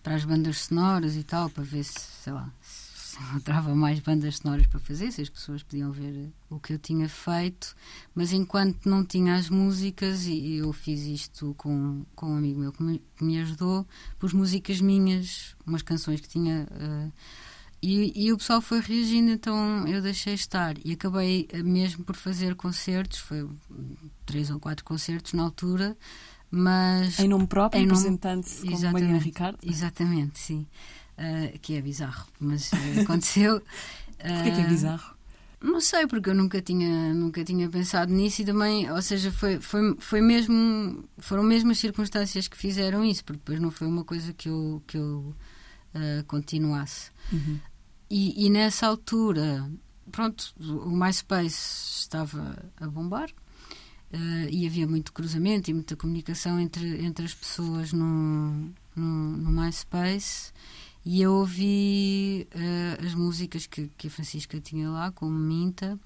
para 0.04 0.16
as 0.16 0.26
bandas 0.26 0.60
sonoras 0.66 1.16
e 1.16 1.24
tal, 1.24 1.50
para 1.50 1.64
ver 1.64 1.84
se, 1.84 2.00
sei 2.24 2.34
lá, 2.34 2.52
se 2.62 3.18
encontrava 3.24 3.76
mais 3.76 4.00
bandas 4.00 4.38
sonoras 4.38 4.66
para 4.68 4.80
fazer, 4.80 5.12
se 5.12 5.22
as 5.22 5.30
pessoas 5.30 5.62
podiam 5.64 5.92
ver 5.92 6.30
o 6.50 6.60
que 6.60 6.74
eu 6.74 6.80
tinha 6.80 7.10
feito, 7.10 7.76
mas 8.16 8.32
enquanto 8.32 8.88
não 8.90 9.04
tinha 9.04 9.36
as 9.36 9.50
músicas, 9.50 10.26
e 10.26 10.56
eu 10.58 10.72
fiz 10.72 11.02
isto 11.02 11.54
com, 11.58 12.06
com 12.16 12.32
um 12.32 12.38
amigo 12.38 12.60
meu 12.60 12.72
que 12.72 12.82
me, 12.84 13.02
que 13.18 13.24
me 13.24 13.40
ajudou, 13.40 13.86
pus 14.18 14.32
músicas 14.32 14.80
minhas, 14.80 15.56
umas 15.66 15.82
canções 15.82 16.22
que 16.22 16.30
tinha. 16.30 16.68
eh, 16.72 17.12
e, 17.82 18.26
e 18.28 18.34
o 18.34 18.38
pessoal 18.38 18.62
foi 18.62 18.80
reagindo, 18.82 19.32
então 19.32 19.88
eu 19.88 20.02
deixei 20.02 20.34
estar. 20.34 20.76
E 20.84 20.94
acabei 20.94 21.48
eh, 21.52 21.64
mesmo 21.64 22.04
por 22.04 22.16
fazer 22.16 22.56
concertos, 22.56 23.20
foi 23.20 23.48
três 24.26 24.50
ou 24.50 24.60
quatro 24.60 24.84
concertos 24.86 25.34
na 25.34 25.44
altura, 25.44 25.96
mas. 26.52 27.20
Em 27.20 27.28
nome 27.28 27.48
próprio, 27.48 27.82
Em 27.82 27.86
nome- 27.86 27.98
representante 27.98 28.50
como. 28.68 28.92
Mariana 28.92 29.20
Ricardo. 29.20 29.58
Exatamente, 29.64 30.40
sim. 30.40 30.68
Ah, 31.18 31.58
que 31.62 31.76
é 31.76 31.82
bizarro, 31.82 32.26
mas 32.40 32.72
eh, 32.74 33.02
aconteceu. 33.04 33.62
Porquê 34.18 34.52
que 34.52 34.62
é 34.62 34.68
bizarro? 34.68 35.16
Não 35.62 35.82
sei, 35.82 36.08
porque 36.08 36.30
eu 36.30 36.36
nunca 36.36 36.62
tinha, 36.62 37.14
nunca 37.14 37.44
tinha 37.44 37.70
pensado 37.70 38.14
nisso 38.14 38.42
e 38.42 38.46
também, 38.46 38.90
ou 38.90 39.02
seja, 39.02 39.30
foi, 39.30 39.60
foi, 39.60 39.94
foi 40.00 40.22
mesmo, 40.22 41.04
foram 41.18 41.44
mesmo 41.44 41.72
as 41.72 41.78
circunstâncias 41.80 42.48
que 42.48 42.56
fizeram 42.56 43.04
isso, 43.04 43.26
porque 43.26 43.40
depois 43.40 43.60
não 43.60 43.70
foi 43.70 43.86
uma 43.88 44.06
coisa 44.06 44.32
que 44.32 44.48
eu, 44.48 44.82
que 44.88 44.98
eu 44.98 45.36
ah, 45.94 46.24
continuasse. 46.28 47.12
Uhum. 47.32 47.60
E, 48.10 48.46
e 48.46 48.50
nessa 48.50 48.88
altura, 48.88 49.70
pronto, 50.12 50.54
o 50.60 50.90
MySpace 50.90 52.00
estava 52.02 52.58
a 52.78 52.88
bombar 52.88 53.30
eh, 54.12 54.50
e 54.52 54.66
havia 54.66 54.88
muito 54.88 55.14
cruzamento 55.14 55.70
e 55.70 55.74
muita 55.74 55.96
comunicação 55.96 56.60
entre, 56.60 57.06
entre 57.06 57.26
as 57.26 57.34
pessoas 57.34 57.94
no, 57.94 58.72
no, 58.96 59.38
no 59.38 59.52
MySpace. 59.52 60.52
E 61.06 61.22
eu 61.22 61.34
ouvi 61.34 62.48
eh, 62.52 62.98
as 63.06 63.14
músicas 63.14 63.66
que, 63.68 63.90
que 63.98 64.08
a 64.08 64.10
Francisca 64.10 64.60
tinha 64.60 64.90
lá, 64.90 65.12
como 65.12 65.38
Minta. 65.38 66.00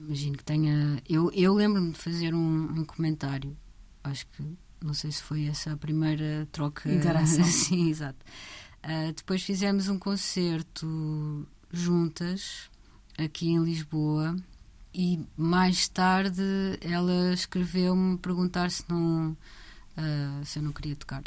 Imagino 0.00 0.36
que 0.36 0.44
tenha. 0.44 1.02
Eu, 1.08 1.30
eu 1.32 1.54
lembro-me 1.54 1.92
de 1.92 1.98
fazer 1.98 2.34
um, 2.34 2.80
um 2.80 2.84
comentário. 2.84 3.56
Acho 4.04 4.26
que. 4.28 4.44
Não 4.82 4.92
sei 4.92 5.10
se 5.10 5.22
foi 5.22 5.46
essa 5.46 5.72
a 5.72 5.76
primeira 5.76 6.46
troca. 6.52 6.92
Interação. 6.92 7.44
Sim, 7.46 7.88
exato. 7.88 8.18
Ah, 8.88 9.12
depois 9.14 9.42
fizemos 9.42 9.88
um 9.88 9.98
concerto 9.98 11.44
juntas 11.72 12.70
aqui 13.18 13.48
em 13.48 13.62
Lisboa 13.64 14.36
e 14.94 15.18
mais 15.36 15.88
tarde 15.88 16.40
ela 16.80 17.32
escreveu-me 17.34 18.16
perguntar 18.18 18.70
se 18.70 18.84
não 18.88 19.36
ah, 19.96 20.40
se 20.44 20.60
eu 20.60 20.62
não 20.62 20.72
queria 20.72 20.94
tocar 20.94 21.22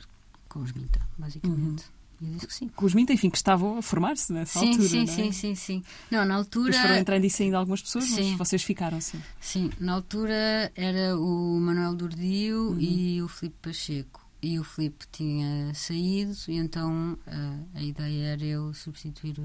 com 0.47 0.59
os 0.61 0.71
Minta, 0.71 1.01
basicamente. 1.17 1.83
E 2.21 2.25
eu 2.27 2.33
disse 2.33 2.47
que 2.47 2.53
sim. 2.53 2.69
Com 2.69 2.85
os 2.85 2.93
Minta, 2.93 3.11
enfim, 3.13 3.29
que 3.29 3.37
estavam 3.37 3.77
a 3.77 3.81
formar-se 3.81 4.31
nessa 4.31 4.59
Sim, 4.59 4.71
altura. 4.71 4.87
sim, 4.89 5.03
é? 5.03 5.07
sim, 5.07 5.31
sim, 5.31 5.55
sim. 5.55 5.83
Não, 6.09 6.25
na 6.25 6.35
altura. 6.35 6.71
Depois 6.71 6.81
foram 6.87 6.99
entrando 6.99 7.25
e 7.25 7.29
saindo 7.29 7.55
algumas 7.55 7.81
pessoas, 7.81 8.05
Sim. 8.05 8.31
mas 8.31 8.37
vocês 8.47 8.63
ficaram, 8.63 8.99
sim. 8.99 9.21
Sim, 9.39 9.69
na 9.79 9.93
altura 9.93 10.71
era 10.75 11.17
o 11.17 11.59
Manuel 11.59 11.95
Durdio 11.95 12.75
e 12.79 13.21
o 13.21 13.27
Filipe 13.27 13.57
Pacheco. 13.61 14.28
E 14.41 14.57
o 14.57 14.63
Filipe 14.63 15.05
tinha 15.11 15.73
saído, 15.73 16.33
e 16.47 16.55
então 16.55 17.17
ah, 17.27 17.59
a 17.73 17.81
ideia 17.81 18.27
era 18.33 18.45
eu 18.45 18.73
substituir 18.73 19.37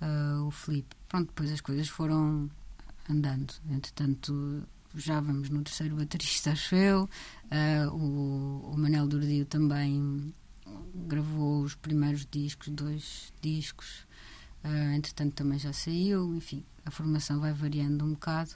ah, 0.00 0.42
o 0.46 0.50
Filipe. 0.50 0.96
Pronto, 1.08 1.26
depois 1.26 1.52
as 1.52 1.60
coisas 1.60 1.88
foram 1.88 2.50
andando. 3.08 3.52
Entretanto, 3.68 4.66
já 4.94 5.20
vamos 5.20 5.50
no 5.50 5.62
terceiro 5.62 5.96
baterista, 5.96 6.52
acho 6.52 6.74
eu. 6.74 7.08
Ah, 7.50 7.90
o, 7.92 8.72
o 8.72 8.78
Manel 8.78 9.06
Durdio 9.06 9.44
também 9.44 10.32
gravou 11.06 11.62
os 11.62 11.74
primeiros 11.74 12.26
discos, 12.30 12.68
dois 12.68 13.32
discos. 13.42 14.06
Entretanto, 14.94 15.34
também 15.34 15.58
já 15.58 15.72
saiu. 15.72 16.34
Enfim, 16.34 16.64
a 16.84 16.90
formação 16.90 17.40
vai 17.40 17.52
variando 17.52 18.04
um 18.04 18.12
bocado. 18.12 18.54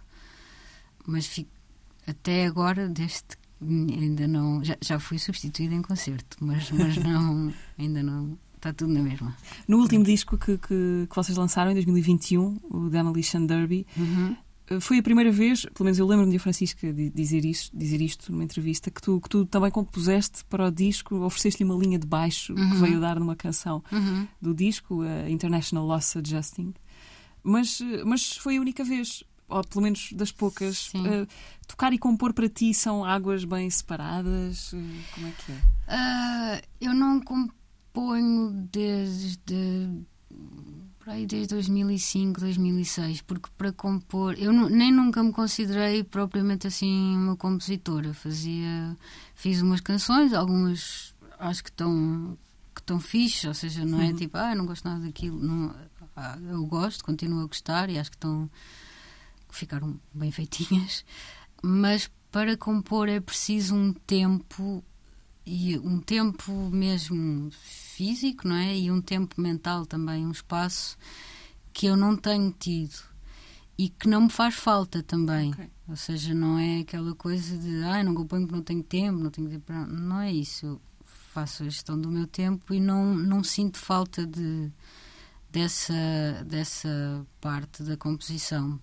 Mas 1.07 1.27
fico, 1.27 1.51
até 2.07 2.47
agora, 2.47 2.89
desde 2.89 3.42
ainda 3.63 4.27
não. 4.29 4.63
Já, 4.65 4.77
já 4.81 4.99
fui 4.99 5.19
substituída 5.19 5.75
em 5.75 5.83
concerto, 5.83 6.37
mas, 6.41 6.71
mas 6.71 6.97
não. 7.03 7.53
Ainda 7.79 8.03
não. 8.03 8.37
Está 8.57 8.73
tudo 8.73 8.93
na 8.93 9.03
mesma. 9.03 9.37
No 9.67 9.79
último 9.79 10.05
disco 10.05 10.39
que, 10.39 10.57
que, 10.59 11.07
que 11.11 11.17
vocês 11.17 11.37
lançaram, 11.37 11.73
em 11.73 11.75
2021, 11.75 12.61
o 12.71 12.89
Demolition 12.89 13.45
Derby, 13.45 13.85
Uhum. 13.97 14.37
eh, 14.69 14.79
foi 14.79 14.99
a 14.99 15.03
primeira 15.03 15.33
vez, 15.33 15.63
pelo 15.75 15.87
menos 15.87 15.99
eu 15.99 16.07
lembro-me 16.07 16.31
de 16.31 16.39
Francisca 16.39 16.93
di- 16.93 17.11
dizer 17.11 17.45
isto, 17.45 17.77
dizer 17.77 18.01
isto 18.01 18.31
numa 18.31 18.45
entrevista, 18.45 18.89
que 18.89 19.03
tu, 19.03 19.21
que 19.21 19.29
tu 19.29 19.45
também 19.47 19.69
compuseste 19.71 20.45
para 20.45 20.69
o 20.69 20.71
disco, 20.71 21.17
ofereceste-lhe 21.25 21.69
uma 21.69 21.77
linha 21.77 21.99
de 21.99 22.07
baixo 22.07 22.55
que 22.55 22.61
Uhum. 22.61 22.81
veio 22.81 23.01
dar 23.01 23.19
numa 23.19 23.35
canção 23.35 23.83
Uhum. 23.91 24.29
do 24.41 24.55
disco, 24.55 25.03
a 25.03 25.29
International 25.29 25.85
Loss 25.85 26.17
Adjusting. 26.17 26.73
Mas, 27.43 27.81
eh, 27.81 28.05
mas 28.05 28.37
foi 28.37 28.59
a 28.59 28.61
única 28.61 28.85
vez, 28.85 29.25
ou 29.53 29.65
pelo 29.65 29.83
menos 29.83 30.13
das 30.13 30.33
poucas. 30.33 30.91
Eh, 30.95 31.27
tocar 31.67 31.93
e 31.93 31.99
compor 31.99 32.33
para 32.33 32.49
ti 32.49 32.73
são 32.75 33.05
águas 33.05 33.45
bem 33.45 33.69
separadas? 33.71 34.73
Eh, 34.75 35.03
Como 35.15 35.27
é 35.27 35.31
que 35.33 35.53
é? 35.53 35.57
Ah, 35.89 36.63
eu 36.81 36.95
não 36.95 37.21
componho 37.21 38.51
desde. 38.73 39.89
por 40.99 41.11
aí 41.11 41.27
desde 41.27 41.55
2005, 41.55 42.41
2006, 42.41 43.23
porque 43.23 43.49
para 43.59 43.73
compor. 43.73 44.35
Eu 44.39 44.53
nem 44.53 44.93
nunca 44.93 45.23
me 45.23 45.33
considerei 45.33 46.03
propriamente 46.05 46.67
assim 46.67 47.17
uma 47.17 47.37
compositora. 47.37 48.15
Fazia. 48.15 48.97
Fiz 49.35 49.61
umas 49.61 49.81
canções, 49.81 50.33
algumas 50.33 51.15
acho 51.39 51.63
que 51.65 51.71
estão. 51.71 52.39
que 52.75 52.81
estão 52.81 52.99
fixe, 53.01 53.47
ou 53.49 53.55
seja, 53.55 53.85
não 53.85 54.01
é 54.01 54.13
tipo, 54.15 54.37
ah, 54.39 54.55
não 54.55 54.65
gosto 54.65 54.89
nada 54.89 55.05
daquilo. 55.05 55.39
Não, 55.43 55.75
ah, 56.17 56.39
eu 56.49 56.65
gosto, 56.67 57.05
continuo 57.05 57.43
a 57.43 57.47
gostar 57.47 57.91
e 57.91 57.99
acho 57.99 58.11
que 58.11 58.17
estão. 58.17 58.49
Que 59.53 59.59
ficaram 59.59 60.01
bem 60.13 60.33
feitinhas. 60.33 61.05
Mas 61.63 62.11
para 62.33 62.57
compor 62.57 63.09
é 63.09 63.21
preciso 63.21 63.77
um 63.77 63.93
tempo 63.93 64.83
e 65.45 65.79
um 65.79 66.01
tempo 66.01 66.53
mesmo 66.71 67.51
físico, 67.53 68.49
não 68.49 68.57
é? 68.57 68.77
E 68.77 68.91
um 68.91 69.01
tempo 69.01 69.41
mental 69.41 69.87
também, 69.87 70.27
um 70.27 70.31
espaço 70.31 70.97
que 71.73 71.87
eu 71.87 71.97
não 71.97 72.17
tenho 72.17 72.51
tido 72.59 72.99
e 73.79 73.89
que 73.89 74.09
não 74.09 74.23
me 74.23 74.31
faz 74.31 74.55
falta 74.55 75.03
também. 75.03 75.51
Ok. 75.51 75.71
Ou 75.89 75.97
seja, 75.97 76.35
não 76.35 76.59
é 76.59 76.81
aquela 76.81 77.15
coisa 77.15 77.57
de 77.57 77.83
ai, 77.85 78.03
não 78.03 78.15
componho 78.15 78.47
porque 78.47 78.57
não 78.57 78.65
tenho 78.65 78.83
tempo, 78.83 79.19
não 79.19 79.31
tenho 79.31 79.51
tempo 79.51 79.65
para... 79.67 79.87
Não 79.87 80.21
é 80.21 80.33
isso. 80.33 80.67
Eu 80.67 80.81
faço 81.05 81.63
a 81.63 81.67
gestão 81.67 82.01
do 82.01 82.11
meu 82.11 82.27
tempo 82.27 82.73
e 82.73 82.81
não, 82.81 83.15
não 83.15 83.43
sinto 83.43 83.79
falta 83.79 84.27
de, 84.27 84.71
dessa, 85.51 85.93
dessa 86.47 87.27
parte 87.41 87.83
da 87.83 87.97
composição. 87.97 88.81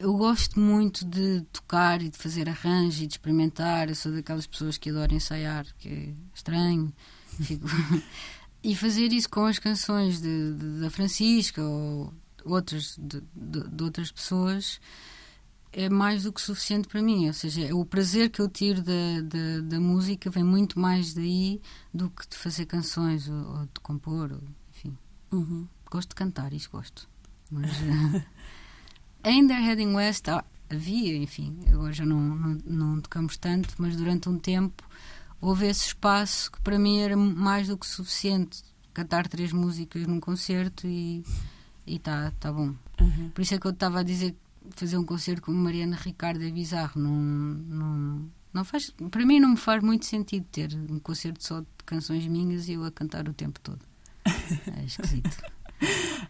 Eu 0.00 0.16
gosto 0.16 0.58
muito 0.58 1.04
de 1.04 1.42
tocar 1.52 2.00
e 2.00 2.08
de 2.08 2.16
fazer 2.16 2.48
arranjo 2.48 3.04
e 3.04 3.06
de 3.06 3.12
experimentar. 3.14 3.88
Eu 3.90 3.94
sou 3.94 4.10
daquelas 4.10 4.46
pessoas 4.46 4.78
que 4.78 4.88
adoram 4.88 5.14
ensaiar, 5.14 5.66
que 5.78 5.88
é 5.90 6.14
estranho. 6.34 6.90
Fico- 7.42 7.66
e 8.64 8.74
fazer 8.74 9.12
isso 9.12 9.28
com 9.28 9.44
as 9.44 9.58
canções 9.58 10.18
de, 10.20 10.54
de- 10.54 10.80
da 10.80 10.88
Francisca 10.90 11.62
ou 11.62 12.12
outras 12.46 12.96
de, 12.98 13.22
de- 13.34 13.84
outras 13.84 14.10
pessoas 14.10 14.80
é 15.72 15.88
mais 15.90 16.22
do 16.22 16.32
que 16.32 16.40
suficiente 16.40 16.88
para 16.88 17.02
mim. 17.02 17.26
Ou 17.26 17.34
seja, 17.34 17.74
o 17.76 17.84
prazer 17.84 18.30
que 18.30 18.40
eu 18.40 18.48
tiro 18.48 18.82
da, 18.82 19.20
da, 19.22 19.60
da 19.62 19.80
música 19.80 20.30
vem 20.30 20.42
muito 20.42 20.80
mais 20.80 21.12
daí 21.12 21.60
do 21.92 22.08
que 22.08 22.26
de 22.26 22.36
fazer 22.38 22.64
canções 22.64 23.28
ou, 23.28 23.36
ou 23.36 23.62
de 23.66 23.80
compor. 23.82 24.32
Ou, 24.32 24.40
enfim, 24.70 24.96
Uhum. 25.30 25.68
gosto 25.90 26.08
de 26.08 26.14
cantar, 26.14 26.54
isso 26.54 26.70
gosto. 26.70 27.06
Mas 27.50 27.70
eh, 29.22 29.28
ainda 29.30 29.54
Heading 29.54 29.94
West 29.94 30.28
ah, 30.28 30.44
havia, 30.68 31.16
enfim, 31.16 31.58
agora 31.72 31.92
já 31.92 32.06
não, 32.06 32.20
não, 32.20 32.58
não 32.64 33.00
tocamos 33.00 33.36
tanto, 33.36 33.74
mas 33.78 33.96
durante 33.96 34.28
um 34.28 34.38
tempo 34.38 34.84
houve 35.40 35.66
esse 35.66 35.86
espaço 35.86 36.52
que 36.52 36.60
para 36.60 36.78
mim 36.78 37.00
era 37.00 37.16
mais 37.16 37.68
do 37.68 37.76
que 37.76 37.86
suficiente. 37.86 38.62
Cantar 38.92 39.28
três 39.28 39.52
músicas 39.52 40.06
num 40.06 40.20
concerto 40.20 40.86
e 40.86 41.24
está 41.86 42.32
tá 42.32 42.52
bom. 42.52 42.74
Uhum. 43.00 43.30
Por 43.32 43.42
isso 43.42 43.54
é 43.54 43.58
que 43.58 43.66
eu 43.66 43.70
estava 43.70 44.00
a 44.00 44.02
dizer 44.02 44.32
que 44.32 44.38
fazer 44.76 44.98
um 44.98 45.04
concerto 45.04 45.42
com 45.42 45.52
Mariana 45.52 45.96
Ricardo 45.96 46.42
é 46.42 46.50
bizarro. 46.50 47.00
Não, 47.00 47.10
não, 47.10 48.30
não 48.52 48.64
faz, 48.64 48.92
para 49.10 49.24
mim 49.24 49.40
não 49.40 49.50
me 49.50 49.56
faz 49.56 49.82
muito 49.82 50.06
sentido 50.06 50.44
ter 50.50 50.74
um 50.74 50.98
concerto 50.98 51.44
só 51.44 51.60
de 51.60 51.66
canções 51.86 52.26
minhas 52.26 52.68
e 52.68 52.74
eu 52.74 52.84
a 52.84 52.90
cantar 52.90 53.28
o 53.28 53.32
tempo 53.32 53.58
todo. 53.60 53.80
É 54.76 54.84
esquisito. 54.84 55.42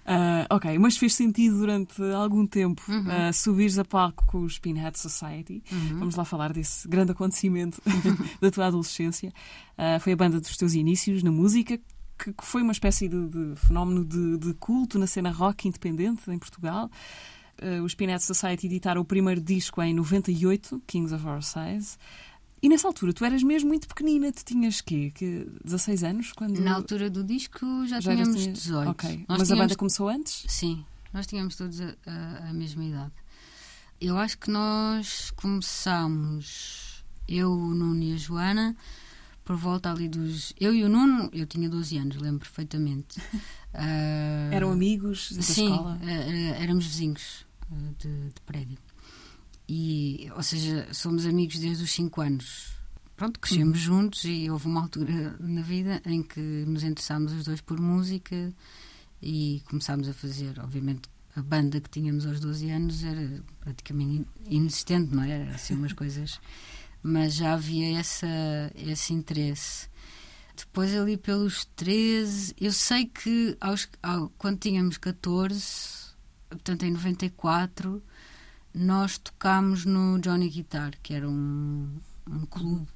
Ah, 0.07 0.47
ok, 0.51 0.79
mas 0.79 0.97
fez 0.97 1.15
sentido 1.15 1.59
durante 1.59 2.03
algum 2.15 2.47
tempo 2.47 2.83
Uhum. 2.89 3.05
ah, 3.09 3.33
subires 3.33 3.79
a 3.79 3.85
palco 3.85 4.25
com 4.27 4.41
os 4.43 4.59
Pinhead 4.59 4.99
Society. 4.99 5.63
Uhum. 5.71 5.99
Vamos 6.01 6.15
lá 6.17 6.25
falar 6.25 6.53
desse 6.53 6.89
grande 6.89 7.13
acontecimento 7.13 7.81
da 8.41 8.51
tua 8.51 8.67
adolescência. 8.67 9.33
Ah, 9.79 9.99
foi 10.01 10.13
a 10.13 10.17
banda 10.17 10.41
dos 10.41 10.57
teus 10.57 10.75
inícios 10.75 11.23
na 11.23 11.31
música, 11.31 11.79
que, 12.19 12.33
que 12.33 12.45
foi 12.45 12.63
uma 12.63 12.73
espécie 12.73 13.09
de, 13.09 13.29
de 13.29 13.57
fenómeno 13.57 14.05
de, 14.05 14.39
de 14.39 14.55
culto 14.55 14.99
na 14.99 15.07
cena 15.07 15.31
rock 15.31 15.69
independente 15.69 16.31
em 16.31 16.39
Portugal. 16.39 16.91
Ah, 17.61 17.83
os 17.83 17.95
Pinhead 17.95 18.23
Society 18.23 18.67
editaram 18.67 19.03
o 19.03 19.05
primeiro 19.05 19.41
disco 19.41 19.81
em 19.83 19.95
98, 19.95 20.83
Kings 20.87 21.15
of 21.15 21.27
Our 21.27 21.43
Size. 21.43 21.97
E 22.63 22.69
nessa 22.69 22.87
altura 22.89 23.13
tu 23.15 23.25
eras 23.25 23.43
mesmo 23.43 23.69
muito 23.69 23.89
pequenina, 23.89 24.31
tu 24.33 24.45
tinhas 24.45 24.81
quê? 24.81 25.11
Que 25.15 25.47
16 25.65 26.03
anos? 26.05 26.33
Quando... 26.33 26.61
Na 26.61 26.75
altura 26.75 27.09
do 27.09 27.25
disco 27.25 27.65
já, 27.87 28.01
Já 28.01 28.13
tínhamos 28.13 28.37
tinha- 28.41 28.53
18. 28.53 28.91
Ok, 28.91 29.09
Nós 29.09 29.25
mas 29.29 29.41
a 29.41 29.45
tínhamos- 29.45 29.59
banda 29.65 29.77
começou 29.77 30.09
antes? 30.09 30.45
Sim, 30.49 30.85
nós 31.13 31.27
tínhamos 31.27 31.57
todos 31.57 31.81
a, 31.81 31.95
a- 32.07 32.51
a 32.51 32.53
mesma 32.53 32.85
idade. 32.85 33.13
Eu 34.01 34.17
acho 34.19 34.37
que 34.39 34.51
nós 34.51 35.31
começámos, 35.37 37.05
eu, 37.29 37.51
o 37.51 37.75
Nuno 37.75 38.03
e 38.03 38.13
a 38.15 38.17
Joana, 38.17 38.77
por 39.45 39.57
volta 39.57 39.91
ali 39.91 40.09
dos. 40.09 40.53
Eu 40.61 40.75
e 40.75 40.85
o 40.85 40.89
Nuno, 40.89 41.29
eu 41.33 41.47
tinha 41.47 41.69
12 41.69 41.97
anos, 41.99 42.17
lembro 42.17 42.41
perfeitamente. 42.41 43.21
Ah, 43.73 44.49
Eram 44.53 44.73
amigos 44.73 45.31
da 45.31 45.43
Sim, 45.43 45.71
escola? 45.71 45.97
eh, 46.03 46.57
éramos 46.61 46.85
vizinhos 46.87 47.47
eh, 47.71 47.75
de, 48.01 48.25
de 48.31 48.41
prédio. 48.45 48.77
E, 49.73 50.29
ou 50.35 50.43
seja, 50.43 50.89
somos 50.93 51.25
amigos 51.25 51.57
desde 51.61 51.85
os 51.85 51.93
5 51.93 52.21
anos. 52.21 52.73
Pronto, 53.17 53.39
crescemos 53.39 53.79
juntos 53.79 54.25
e 54.25 54.51
houve 54.51 54.67
uma 54.67 54.81
altura 54.83 55.37
na 55.39 55.63
vida 55.63 56.03
em 56.05 56.25
que 56.25 56.41
nos 56.41 56.83
interessámos 56.83 57.33
os 57.33 57.45
dois 57.45 57.61
por 57.61 57.79
música 57.81 58.53
e 59.23 59.63
começámos 59.69 60.09
a 60.09 60.13
fazer, 60.13 60.59
obviamente, 60.59 61.03
a 61.37 61.41
banda 61.43 61.81
que 61.81 61.89
tínhamos 61.89 62.27
aos 62.27 62.41
12 62.41 62.69
anos 62.69 63.05
era 63.05 63.43
praticamente 63.61 64.27
inexistente, 64.47 65.15
não 65.15 65.23
é? 65.23 65.31
Era 65.43 65.55
assim 65.55 65.75
umas 65.75 65.93
coisas. 65.95 66.41
Mas 67.01 67.35
já 67.35 67.53
havia 67.53 67.97
essa, 67.97 68.27
esse 68.75 69.13
interesse. 69.13 69.89
Depois, 70.57 70.93
ali 70.97 71.17
pelos 71.17 71.65
13, 71.77 72.55
eu 72.61 72.73
sei 72.73 73.07
que 73.07 73.57
aos, 73.61 73.89
ao- 74.03 74.31
quando 74.37 74.59
tínhamos 74.59 74.99
14, 74.99 76.11
portanto 76.49 76.83
em 76.83 76.91
94, 76.91 78.03
nós 78.75 79.19
tocámos 79.19 79.85
no 79.85 80.19
Johnny 80.21 80.49
Guitar, 80.49 80.93
que 81.03 81.13
era 81.15 81.29
um, 81.29 81.89
um 82.31 82.47
clube 82.47 82.87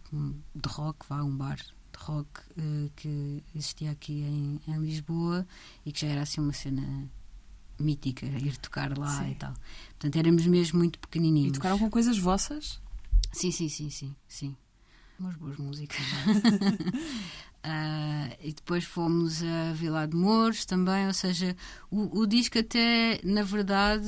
de 0.55 0.68
rock, 0.68 1.07
vá, 1.09 1.22
um 1.22 1.36
bar 1.36 1.57
de 1.57 1.98
rock 1.98 2.28
eh, 2.57 2.90
que 2.96 3.42
existia 3.55 3.90
aqui 3.90 4.20
em, 4.22 4.61
em 4.68 4.78
Lisboa 4.78 5.46
e 5.84 5.92
que 5.92 6.01
já 6.03 6.09
era 6.09 6.22
assim 6.22 6.40
uma 6.40 6.53
cena 6.53 7.09
mítica, 7.78 8.24
ir 8.26 8.57
tocar 8.59 8.96
lá 8.96 9.18
Sim. 9.24 9.30
e 9.32 9.34
tal. 9.34 9.55
Portanto, 9.90 10.16
éramos 10.16 10.46
mesmo 10.46 10.78
muito 10.78 10.96
E 10.96 10.98
pequenininhos. 11.01 11.53
tocaram 11.53 11.78
com 11.78 11.90
coisas 11.90 12.18
vossas? 12.18 12.80
Sim, 13.32 13.51
sim, 13.51 13.68
sim, 13.68 13.90
sim, 13.90 14.14
sim. 14.28 14.57
Umas 15.18 15.34
boas 15.36 15.57
músicas. 15.59 15.98
Ah, 17.66 18.28
e 18.42 18.53
depois 18.53 18.84
fomos 18.84 19.42
a 19.42 19.72
Vila 19.72 20.07
de 20.07 20.14
Mouros 20.14 20.66
também, 20.66 21.07
ou 21.07 21.14
seja, 21.14 21.57
o, 21.90 22.20
o 22.20 22.26
disco 22.26 22.59
até, 22.59 23.18
na 23.24 23.42
verdade, 23.42 24.05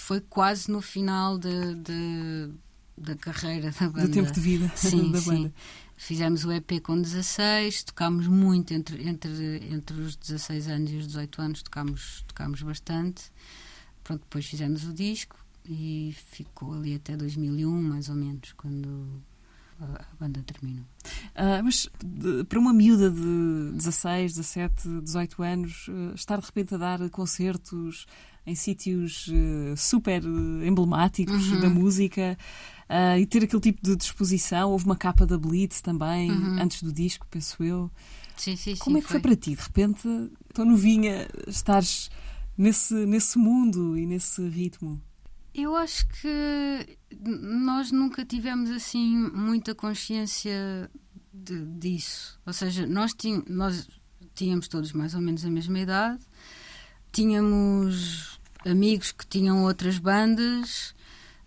foi 0.00 0.20
quase 0.20 0.70
no 0.70 0.80
final 0.80 1.38
de, 1.38 1.74
de- 1.76 2.50
da 2.96 3.14
carreira 3.16 3.70
da 3.70 3.88
banda. 3.88 4.08
Do 4.08 4.12
tempo 4.12 4.30
de 4.32 4.40
vida 4.40 4.70
Sim, 4.76 5.10
da 5.12 5.20
sim. 5.20 5.30
banda. 5.42 5.54
Fizemos 5.96 6.44
o 6.44 6.52
EP 6.52 6.80
com 6.82 7.00
16, 7.00 7.84
tocámos 7.84 8.26
muito 8.26 8.72
entre, 8.72 9.06
entre, 9.06 9.62
entre 9.70 10.00
os 10.00 10.16
16 10.16 10.68
anos 10.68 10.90
e 10.92 10.96
os 10.96 11.06
18 11.08 11.42
anos, 11.42 11.62
tocámos, 11.62 12.24
tocámos 12.26 12.62
bastante. 12.62 13.24
Pronto, 14.02 14.22
depois 14.22 14.46
fizemos 14.46 14.84
o 14.84 14.94
disco 14.94 15.36
e 15.66 16.14
ficou 16.32 16.72
ali 16.72 16.94
até 16.94 17.16
2001, 17.16 17.70
mais 17.82 18.08
ou 18.08 18.14
menos, 18.14 18.52
quando 18.56 19.22
a, 19.78 20.00
banda 20.18 20.42
terminou. 20.42 20.86
Ah, 21.34 21.60
mas 21.62 21.86
de- 22.02 22.44
para 22.44 22.58
uma 22.58 22.72
miúda 22.72 23.10
de 23.10 23.72
16, 23.76 24.34
17, 24.36 24.88
18 25.02 25.42
anos, 25.42 25.86
eh, 25.90 26.14
estar 26.14 26.40
de 26.40 26.46
repente 26.46 26.74
a 26.74 26.78
dar 26.78 27.10
concertos 27.10 28.06
em 28.46 28.54
sítios 28.54 29.28
eh, 29.32 29.74
super 29.76 30.22
eh, 30.24 30.66
emblemáticos 30.66 31.52
Uhum. 31.52 31.60
da 31.60 31.68
música 31.70 32.36
ah, 32.88 33.18
e 33.18 33.26
ter 33.26 33.44
aquele 33.44 33.60
tipo 33.62 33.80
de 33.82 33.94
disposição, 33.96 34.70
houve 34.70 34.84
uma 34.86 34.96
capa 34.96 35.24
da 35.26 35.38
Blitz 35.38 35.80
também, 35.80 36.30
Uhum. 36.32 36.56
antes 36.60 36.82
do 36.82 36.92
disco, 36.92 37.26
penso 37.30 37.62
eu. 37.62 37.90
Sim, 38.36 38.56
sim, 38.56 38.74
Como 38.76 38.96
sim, 38.96 39.00
é 39.00 39.02
que 39.04 39.08
foi 39.10 39.20
para 39.20 39.36
ti? 39.36 39.54
De 39.54 39.62
repente, 39.62 40.08
tão 40.54 40.64
novinha, 40.64 41.28
estares 41.46 42.10
nesse, 42.56 42.94
nesse 43.06 43.38
mundo 43.38 43.96
e 43.98 44.06
nesse 44.06 44.48
ritmo? 44.48 45.00
Eu 45.54 45.76
acho 45.76 46.06
que 46.08 46.96
nós 47.20 47.90
nunca 47.92 48.24
tivemos 48.24 48.70
assim 48.70 49.16
muita 49.34 49.74
consciência 49.74 50.90
de- 51.34 51.66
disso. 51.66 52.40
Ou 52.46 52.52
seja, 52.52 52.86
nós, 52.86 53.12
tin- 53.12 53.42
nós 53.48 53.86
tínhamos 54.34 54.68
todos 54.68 54.92
mais 54.92 55.14
ou 55.14 55.20
menos 55.20 55.44
a 55.44 55.50
mesma 55.50 55.78
idade, 55.80 56.20
tínhamos 57.12 58.40
amigos 58.64 59.12
que 59.12 59.26
tinham 59.26 59.64
outras 59.64 59.98
bandas. 59.98 60.94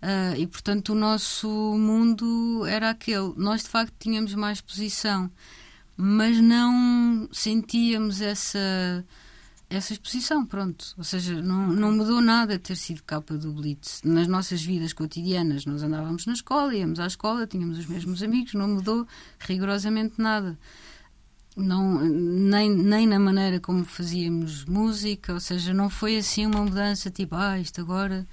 ah, 0.02 0.34
e 0.36 0.46
portanto 0.46 0.90
o 0.90 0.94
nosso 0.94 1.48
mundo 1.48 2.64
era 2.66 2.90
aquele. 2.90 3.32
Nós 3.36 3.62
de 3.62 3.68
facto 3.68 3.94
tínhamos 3.98 4.34
mais 4.34 4.58
exposição, 4.58 5.30
mas 5.96 6.40
não 6.40 7.28
sentíamos 7.32 8.20
essa 8.20 9.04
essa 9.76 9.92
exposição, 9.92 10.44
pronto. 10.46 10.94
Ou 10.96 11.04
seja, 11.04 11.40
não, 11.42 11.66
não 11.68 11.92
mudou 11.92 12.20
nada 12.20 12.58
ter 12.58 12.76
sido 12.76 13.02
capa 13.02 13.36
do 13.36 13.52
Blitz. 13.52 14.00
Nas 14.04 14.28
nossas 14.28 14.62
vidas 14.62 14.92
cotidianas, 14.92 15.66
nós 15.66 15.82
andávamos 15.82 16.26
na 16.26 16.32
escola, 16.32 16.74
íamos 16.74 17.00
à 17.00 17.06
escola, 17.06 17.46
tínhamos 17.46 17.78
os 17.78 17.86
mesmos 17.86 18.22
amigos, 18.22 18.54
não 18.54 18.68
mudou 18.68 19.06
rigorosamente 19.40 20.14
nada. 20.18 20.58
Não, 21.56 22.00
nem, 22.00 22.68
nem 22.68 23.06
na 23.06 23.18
maneira 23.18 23.60
como 23.60 23.84
fazíamos 23.84 24.64
música, 24.64 25.32
ou 25.32 25.40
seja, 25.40 25.72
não 25.72 25.88
foi 25.88 26.16
assim 26.16 26.46
uma 26.46 26.64
mudança 26.64 27.10
tipo, 27.10 27.36
ah, 27.36 27.58
isto 27.58 27.80
agora. 27.80 28.26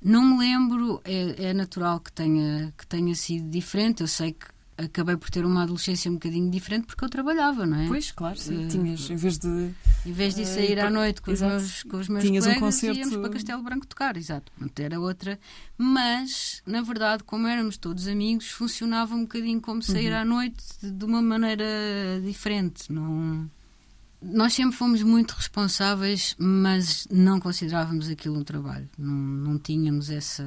Não 0.00 0.22
me 0.24 0.38
lembro, 0.38 1.00
é, 1.04 1.46
é 1.50 1.54
natural 1.54 2.00
que 2.00 2.12
tenha, 2.12 2.72
que 2.76 2.86
tenha 2.86 3.14
sido 3.14 3.48
diferente. 3.48 4.02
Eu 4.02 4.08
sei 4.08 4.32
que 4.32 4.46
acabei 4.76 5.16
por 5.16 5.30
ter 5.30 5.44
uma 5.44 5.62
adolescência 5.62 6.10
um 6.10 6.14
bocadinho 6.14 6.50
diferente 6.50 6.86
porque 6.86 7.04
eu 7.04 7.08
trabalhava, 7.08 7.64
não 7.66 7.76
é? 7.78 7.86
Pois, 7.86 8.10
claro, 8.10 8.38
sim. 8.38 8.64
Eh, 8.64 8.68
Tinhas, 8.68 9.10
em 9.10 9.16
vez 9.16 9.38
de. 9.38 9.70
Em 10.06 10.12
vez 10.12 10.34
de 10.34 10.42
Eh, 10.42 10.44
sair 10.44 10.76
e 10.78 10.80
à 10.80 10.90
noite 10.90 11.20
com 11.22 11.30
os, 11.30 11.38
exato. 11.40 11.54
meus, 11.60 11.82
com 11.84 11.96
os 11.98 12.08
meus 12.08 12.24
Tinhas 12.24 12.44
um 12.44 12.48
colegas, 12.48 12.74
concerto- 12.74 12.98
íamos 12.98 13.16
para 13.16 13.28
Castelo 13.30 13.62
Branco 13.62 13.86
tocar, 13.86 14.16
exato. 14.16 14.50
Era 14.78 14.98
outra. 15.00 15.38
Mas, 15.78 16.62
na 16.66 16.80
verdade, 16.82 17.22
como 17.24 17.46
éramos 17.46 17.76
todos 17.76 18.06
amigos, 18.08 18.48
funcionava 18.50 19.14
um 19.14 19.22
bocadinho 19.22 19.60
como 19.60 19.82
sair 19.82 20.12
Uhum. 20.12 20.18
à 20.20 20.24
noite 20.24 20.62
de, 20.80 20.90
de 20.90 21.04
uma 21.04 21.20
maneira 21.22 21.64
diferente. 22.24 22.90
Não... 22.92 23.50
Nós 24.24 24.52
sempre 24.54 24.76
fomos 24.76 25.02
muito 25.02 25.32
responsáveis, 25.32 26.36
mas 26.38 27.08
não 27.10 27.40
considerávamos 27.40 28.08
aquilo 28.08 28.38
um 28.38 28.44
trabalho. 28.44 28.88
Não, 28.96 29.12
não 29.12 29.58
tínhamos 29.58 30.10
essa 30.10 30.44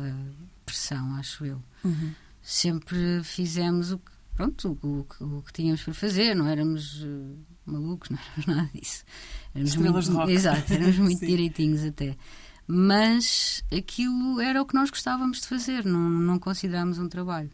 pressão, 0.65 1.13
acho 1.15 1.43
eu 1.45 1.61
Uhum. 1.83 2.11
sempre 2.41 3.21
fizemos 3.23 3.91
o 3.91 3.97
que, 3.97 4.11
pronto, 4.35 4.77
o, 4.81 5.03
que- 5.05 5.23
o 5.23 5.41
que 5.41 5.53
tínhamos 5.53 5.81
para 5.83 5.93
fazer, 5.93 6.35
não 6.35 6.47
éramos 6.47 7.01
eh, 7.03 7.35
malucos, 7.65 8.09
não 8.11 8.17
éramos 8.19 8.45
nada 8.45 8.69
disso. 8.73 9.03
Éramos 9.53 9.71
Estrelas 9.73 10.09
muito. 10.09 10.29
Exato, 10.31 10.73
éramos 10.73 10.97
muito 10.99 11.25
direitinhos 11.25 11.83
até. 11.83 12.15
Mas 12.67 13.63
aquilo 13.75 14.39
era 14.41 14.61
o 14.61 14.65
que 14.65 14.73
nós 14.73 14.89
gostávamos 14.89 15.41
de 15.41 15.47
fazer, 15.47 15.85
não, 15.85 16.09
não 16.09 16.39
considerámos 16.39 16.97
um 16.97 17.07
trabalho. 17.07 17.49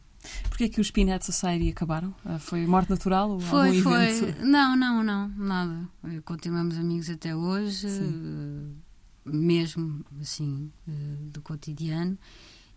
Porquê 0.50 0.66
é 0.66 0.70
que 0.70 0.80
os 0.80 0.92
Peanut 0.92 1.26
Society 1.26 1.70
acabaram? 1.70 2.14
Ah, 2.24 2.38
Foi 2.40 2.66
morte 2.68 2.90
natural 2.92 3.32
ou 3.32 3.40
Foi, 3.40 3.70
algum 3.70 3.82
foi. 3.82 4.06
evento? 4.08 4.46
Não, 4.46 4.76
não, 4.78 5.04
não, 5.04 5.28
nada. 5.30 5.90
Eh, 6.06 6.22
Continuamos 6.24 6.78
amigos 6.78 7.10
até 7.10 7.36
hoje, 7.36 7.88
eh, 7.88 8.72
mesmo 9.26 10.06
assim, 10.22 10.72
do 11.32 11.42
cotidiano. 11.42 12.18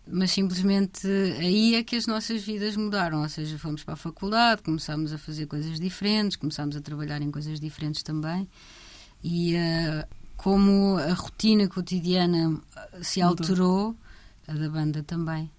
Mas 0.07 0.33
simplesmente 0.33 1.07
aí 1.07 1.75
é 1.75 1.83
que 1.83 1.97
as 1.97 2.07
nossas 2.07 2.43
vidas 2.43 2.77
mudaram. 2.77 3.23
Ou 3.23 3.29
seja, 3.29 3.59
fomos 3.59 3.83
para 3.83 3.95
a 3.95 3.97
faculdade, 3.97 4.63
começámos 4.63 5.13
a 5.13 5.19
fazer 5.19 5.47
coisas 5.47 5.81
diferentes, 5.81 6.37
começámos 6.37 6.77
a 6.77 6.81
trabalhar 6.81 7.23
em 7.23 7.31
coisas 7.31 7.59
diferentes 7.59 8.03
também. 8.03 8.49
E 9.23 9.55
eh, 9.55 10.07
como 10.37 10.99
a 10.99 11.15
rotina 11.15 11.67
cotidiana 11.69 12.61
eh, 12.77 13.03
se 13.03 13.23
Mudou. 13.23 13.31
alterou, 13.47 13.97
a 14.47 14.53
da 14.53 14.69
banda 14.69 15.03
também. 15.03 15.51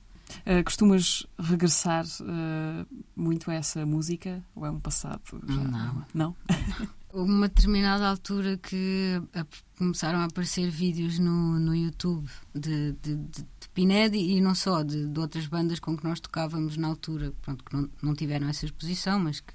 Ah, 0.45 0.63
costumas 0.63 1.25
regressar 1.39 2.05
ah, 2.21 2.85
muito 3.15 3.49
a 3.49 3.55
essa 3.55 3.85
música? 3.85 4.43
Ou 4.55 4.65
é 4.65 4.69
um 4.69 4.79
passado? 4.79 5.21
já? 5.47 5.55
Não. 5.55 6.05
Não? 6.13 6.35
Houve 7.17 7.31
uma 7.31 7.47
determinada 7.47 8.07
altura 8.09 8.57
que 8.57 9.21
a- 9.33 9.45
começaram 9.77 10.19
a 10.19 10.25
aparecer 10.25 10.69
vídeos 10.69 11.17
no, 11.17 11.57
no 11.59 11.73
YouTube 11.73 12.27
de, 12.53 12.91
de, 13.01 13.15
de, 13.15 13.41
de 13.41 13.69
Pinedi 13.73 14.17
e 14.17 14.41
não 14.41 14.53
só, 14.53 14.83
de, 14.83 15.07
de 15.07 15.19
outras 15.19 15.47
bandas 15.47 15.79
com 15.79 15.95
que 15.97 16.03
nós 16.03 16.19
tocávamos 16.19 16.75
na 16.75 16.87
altura, 16.87 17.33
pronto, 17.41 17.63
que 17.63 17.73
não, 17.75 17.89
não 18.01 18.13
tiveram 18.13 18.49
essa 18.49 18.65
exposição, 18.65 19.17
mas 19.19 19.39
que, 19.39 19.53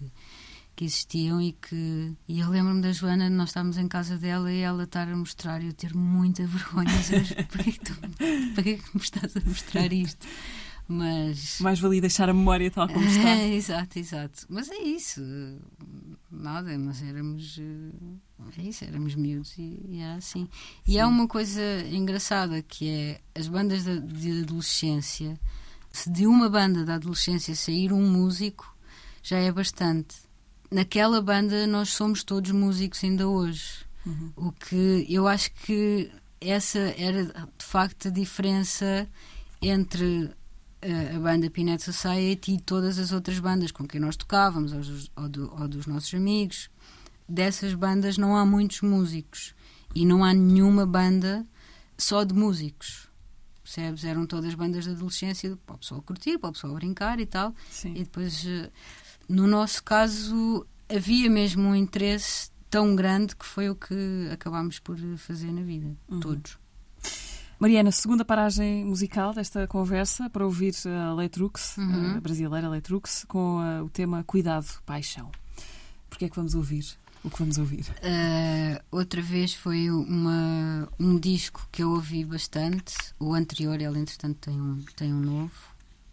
que 0.75 0.85
existiam 0.87 1.41
e 1.41 1.53
que. 1.53 2.15
E 2.27 2.41
eu 2.41 2.49
lembro-me 2.49 2.81
da 2.81 2.93
Joana, 2.93 3.29
nós 3.29 3.51
estávamos 3.51 3.77
em 3.77 3.89
casa 3.89 4.17
dela 4.17 4.51
e 4.51 4.61
ela 4.61 4.85
estar 4.85 5.07
a 5.09 5.17
mostrar 5.17 5.63
e 5.63 5.67
eu 5.67 5.75
ter 5.75 5.95
muita 5.95 6.45
vergonha. 6.49 6.91
Para 7.51 7.63
que, 7.65 7.81
é 8.25 8.55
para 8.55 8.63
que 8.63 8.81
me 8.95 9.01
estás 9.03 9.37
a 9.37 9.41
mostrar 9.41 9.93
isto? 9.93 10.27
Mas. 10.93 11.61
Mais 11.61 11.79
valia 11.79 12.01
deixar 12.01 12.29
a 12.29 12.35
memória 12.35 12.69
tal 12.71 12.89
como 12.89 13.05
está. 13.07 13.29
É, 13.29 13.55
exato, 13.55 13.99
exato. 13.99 14.45
Mas 14.49 14.69
é 14.69 14.79
isso. 14.83 15.21
Nada, 16.31 16.77
mas 16.79 17.01
éramos. 17.03 17.59
eh, 17.61 18.53
É 18.59 18.63
isso, 18.63 18.85
éramos 18.85 19.15
miúdos 19.15 19.57
e, 19.57 19.81
e 19.89 19.99
era 20.01 20.15
assim. 20.17 20.49
E 20.87 20.99
há 20.99 21.07
uma 21.07 21.29
coisa 21.29 21.61
engraçada 21.91 22.61
que 22.63 22.89
é 22.89 23.21
as 23.39 23.47
bandas 23.47 23.85
de, 23.85 24.01
de 24.01 24.43
adolescência. 24.43 25.39
Se 25.93 26.11
de 26.11 26.27
uma 26.27 26.49
banda 26.49 26.85
da 26.85 26.95
adolescência 26.97 27.55
sair 27.55 27.93
um 27.93 28.09
músico, 28.11 28.77
já 29.23 29.39
é 29.39 29.51
bastante. 29.53 30.17
Naquela 30.71 31.21
banda 31.23 31.67
nós 31.67 31.91
somos 31.91 32.23
todos 32.25 32.51
músicos 32.51 33.03
ainda 33.05 33.29
hoje. 33.29 33.85
Uhum. 34.07 34.33
O 34.37 34.53
que 34.53 35.07
eu 35.09 35.29
acho 35.29 35.53
que 35.53 36.11
essa 36.41 36.79
era 36.97 37.25
de 37.25 37.65
facto 37.65 38.09
a 38.09 38.11
diferença 38.11 39.07
entre 39.61 40.31
a 40.83 41.19
banda 41.19 41.51
Pinet 41.51 41.83
Society 41.83 42.53
e 42.55 42.61
todas 42.61 42.99
as 42.99 43.13
outras 43.13 43.39
bandas 43.39 43.71
com 43.71 43.87
quem 43.87 44.01
nós 44.01 44.17
tocávamos, 44.17 44.73
ou, 44.73 44.81
dos- 44.81 45.11
ou 45.17 45.29
do- 45.29 45.55
ou 45.61 45.69
dos 45.69 45.87
nossos 45.87 46.13
amigos. 46.15 46.71
Dessas 47.29 47.75
bandas 47.75 48.17
não 48.19 48.37
há 48.37 48.45
muitos 48.45 48.81
músicos 48.81 49.55
e 49.95 50.05
não 50.07 50.25
há 50.25 50.33
nenhuma 50.33 50.87
banda 50.87 51.47
só 51.99 52.25
de 52.25 52.35
músicos. 52.35 53.09
Percebes? 53.63 54.05
Eram 54.05 54.27
todas 54.27 54.55
bandas 54.55 54.85
de 54.85 54.91
adolescência 54.91 55.57
para 55.65 55.75
o 55.77 55.79
pessoal 55.79 56.03
curtir, 56.03 56.39
para 56.39 56.51
o 56.51 56.53
pessoal 56.53 56.75
brincar 56.75 57.21
e 57.21 57.27
tal. 57.27 57.55
Sim. 57.71 57.93
E 57.95 58.01
depois, 58.05 58.45
eh, 58.47 58.71
no 59.29 59.47
nosso 59.47 59.85
caso, 59.85 60.67
havia 60.89 61.31
mesmo 61.31 61.63
um 61.69 61.75
interesse 61.77 62.51
tão 62.69 62.97
grande 62.97 63.37
que 63.37 63.45
foi 63.47 63.69
o 63.71 63.75
que 63.77 64.29
acabámos 64.33 64.79
por 64.81 64.97
fazer 65.19 65.53
na 65.53 65.63
vida, 65.63 65.95
Uhum. 66.09 66.21
todos. 66.21 66.59
Mariana, 67.61 67.93
segunda 67.93 68.25
paragem 68.25 68.85
musical 68.87 69.35
desta 69.35 69.67
conversa 69.67 70.31
para 70.31 70.45
ouvir 70.47 70.73
a 70.87 71.13
Letrux, 71.13 71.77
Uhum. 71.77 72.17
a 72.17 72.21
brasileira 72.21 72.69
Letrux, 72.71 73.25
com 73.29 73.59
ah, 73.59 73.83
o 73.85 73.91
tema 73.91 74.25
Cuidado, 74.25 74.67
Paixão. 74.87 75.31
Porquê 76.09 76.25
é 76.25 76.29
que 76.31 76.37
vamos 76.37 76.55
ouvir 76.55 76.87
o 77.23 77.29
que 77.29 77.39
vamos 77.39 77.59
ouvir? 77.59 77.85
Eh, 78.01 78.81
outra 78.91 79.21
vez 79.21 79.53
foi 79.53 79.91
uma, 79.91 80.89
um 80.99 81.19
disco 81.19 81.69
que 81.71 81.83
eu 81.83 81.91
ouvi 81.91 82.25
bastante. 82.25 82.95
O 83.19 83.35
anterior, 83.35 83.79
ele 83.79 83.99
entretanto 83.99 84.39
tem 84.41 84.59
um, 84.59 84.83
tem 84.97 85.13
um 85.13 85.21
novo. 85.21 85.53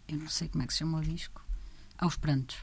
Eu 0.06 0.18
não 0.18 0.28
sei 0.28 0.48
como 0.48 0.62
é 0.62 0.66
que 0.66 0.72
se 0.74 0.80
chama 0.80 0.98
o 0.98 1.02
disco. 1.02 1.42
Aos 1.96 2.14
Prantos. 2.16 2.58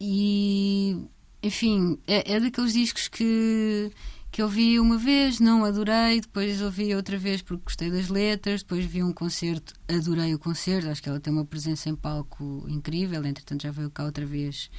E, 0.00 1.04
enfim, 1.42 1.98
é, 2.06 2.34
é 2.34 2.38
daqueles 2.40 2.72
discos 2.74 3.08
que, 3.08 3.90
que 4.38 4.42
eu 4.42 4.48
vi 4.48 4.78
uma 4.78 4.96
vez, 4.96 5.40
não 5.40 5.64
adorei, 5.64 6.20
depois 6.20 6.62
ouvi 6.62 6.94
outra 6.94 7.18
vez 7.18 7.42
porque 7.42 7.64
gostei 7.64 7.90
das 7.90 8.08
letras, 8.08 8.62
depois 8.62 8.84
vi 8.84 9.02
um 9.02 9.12
concerto, 9.12 9.74
adorei 9.88 10.32
o 10.32 10.38
concerto, 10.38 10.88
acho 10.88 11.02
que 11.02 11.08
ela 11.08 11.18
tem 11.18 11.32
uma 11.32 11.44
presença 11.44 11.88
em 11.88 11.96
palco 11.96 12.64
incrível, 12.68 13.24
entretanto 13.24 13.64
já 13.64 13.72
veio 13.72 13.90
cá 13.90 14.04
outra 14.04 14.24
vez 14.24 14.70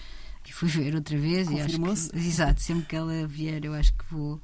e 0.47 0.53
fui 0.53 0.69
ver 0.71 0.95
outra 0.95 1.17
vez 1.17 1.49
e 1.49 1.55
acho 1.55 1.63
Confirmou-se. 1.63 2.09
que, 2.09 2.15
exato, 2.25 2.61
sempre 2.61 2.85
que 2.85 2.95
ela 2.95 3.27
vier 3.27 3.65
eu 3.65 3.73
acho 3.73 3.91
que 3.95 4.05
vou, 4.09 4.41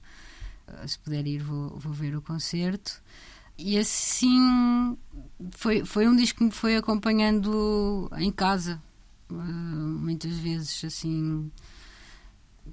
eh, 0.68 0.86
se 0.86 1.00
puder 1.00 1.26
ir, 1.26 1.42
vou, 1.42 1.80
vou 1.80 1.94
ver 1.94 2.14
o 2.18 2.22
concerto. 2.22 3.02
e 3.58 3.78
assim 3.78 4.98
foi, 5.52 5.86
foi 5.86 6.10
um 6.10 6.16
disco 6.18 6.40
que 6.40 6.44
me 6.44 6.52
foi 6.52 6.76
acompanhando 6.76 8.12
em 8.18 8.34
casa, 8.34 8.84
uh, 9.32 9.34
muitas 9.34 10.34
vezes, 10.40 10.84
assim, 10.84 11.50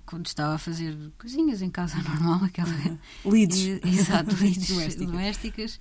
quando 0.07 0.27
estava 0.27 0.55
a 0.55 0.59
fazer 0.59 0.97
coisinhas 1.19 1.63
em 1.63 1.71
casa 1.71 1.97
normal, 2.03 2.45
aquela. 2.45 2.71
Leads. 3.25 3.59
Exato, 3.85 4.35
leads 4.41 4.69
Domésticas. 4.69 5.07
domésticas. 5.07 5.81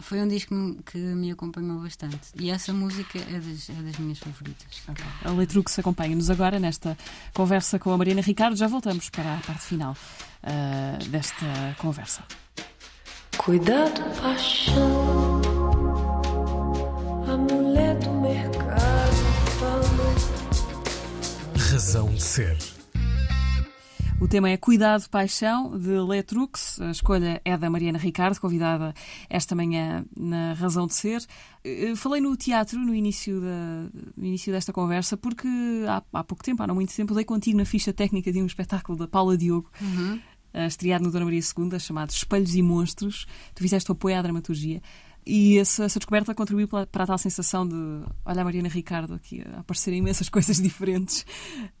Foi 0.00 0.20
um 0.20 0.28
disco 0.28 0.54
que 0.84 0.98
me 0.98 1.30
acompanhou 1.30 1.80
bastante. 1.80 2.18
E 2.38 2.50
essa 2.50 2.74
música 2.74 3.18
é 3.18 3.40
das, 3.40 3.70
é 3.70 3.72
das 3.72 3.96
minhas 3.98 4.18
favoritas. 4.18 4.82
A 5.24 5.30
Letrux 5.30 5.78
acompanha-nos 5.78 6.28
agora 6.28 6.60
nesta 6.60 6.96
conversa 7.32 7.78
com 7.78 7.90
a 7.90 7.96
Mariana 7.96 8.20
Ricardo. 8.20 8.54
Já 8.54 8.68
voltamos 8.68 9.08
para 9.08 9.36
a 9.36 9.40
parte 9.40 9.62
final 9.62 9.96
ah, 10.42 10.98
desta 11.08 11.74
conversa. 11.78 12.22
Cuidado, 13.38 14.02
paixão. 14.20 15.40
A 17.26 17.36
mulher 17.36 17.98
do 17.98 18.10
mercado 18.10 19.16
falou. 19.58 20.14
Razão 21.70 22.12
de 22.12 22.22
ser. 22.22 22.75
O 24.18 24.26
tema 24.26 24.48
é 24.48 24.56
Cuidado, 24.56 25.08
Paixão, 25.10 25.78
de 25.78 25.90
Letrux. 26.00 26.80
A 26.80 26.90
escolha 26.90 27.40
é 27.44 27.56
da 27.56 27.68
Mariana 27.68 27.98
Ricardo, 27.98 28.40
convidada 28.40 28.94
esta 29.28 29.54
manhã 29.54 30.06
na 30.16 30.54
Razão 30.54 30.86
de 30.86 30.94
Ser. 30.94 31.22
Eh, 31.62 31.94
Falei 31.94 32.20
no 32.20 32.34
teatro 32.34 32.78
no 32.78 32.94
início, 32.94 33.40
da, 33.42 33.90
no 34.16 34.24
início 34.24 34.50
desta 34.50 34.72
conversa, 34.72 35.18
porque 35.18 35.46
há, 35.86 36.02
há 36.14 36.24
pouco 36.24 36.42
tempo, 36.42 36.62
há 36.62 36.66
não 36.66 36.74
muito 36.74 36.94
tempo, 36.96 37.14
dei 37.14 37.26
contigo 37.26 37.58
na 37.58 37.66
ficha 37.66 37.92
técnica 37.92 38.32
de 38.32 38.40
um 38.40 38.46
espetáculo 38.46 38.96
da 38.96 39.06
Paula 39.06 39.36
Diogo, 39.36 39.70
eh, 40.54 40.66
estreado 40.66 41.04
no 41.04 41.10
Dona 41.10 41.26
Maria 41.26 41.40
II, 41.40 41.78
chamado 41.78 42.08
Espelhos 42.08 42.54
e 42.54 42.62
Monstros. 42.62 43.26
Tu 43.54 43.62
fizeste 43.62 43.90
o 43.90 43.92
apoio 43.92 44.16
à 44.16 44.22
dramaturgia. 44.22 44.80
E 45.26 45.58
essa, 45.58 45.84
essa 45.84 45.98
descoberta 45.98 46.32
contribuiu 46.34 46.68
para, 46.68 46.86
para 46.86 47.02
a 47.02 47.06
tal 47.08 47.18
sensação 47.18 47.66
de 47.66 47.74
olha 48.24 48.42
a 48.42 48.44
Mariana 48.44 48.68
Ricardo 48.68 49.12
aqui 49.14 49.42
a 49.52 49.58
aparecerem 49.60 49.98
imensas 49.98 50.28
coisas 50.30 50.56
diferentes. 50.58 51.26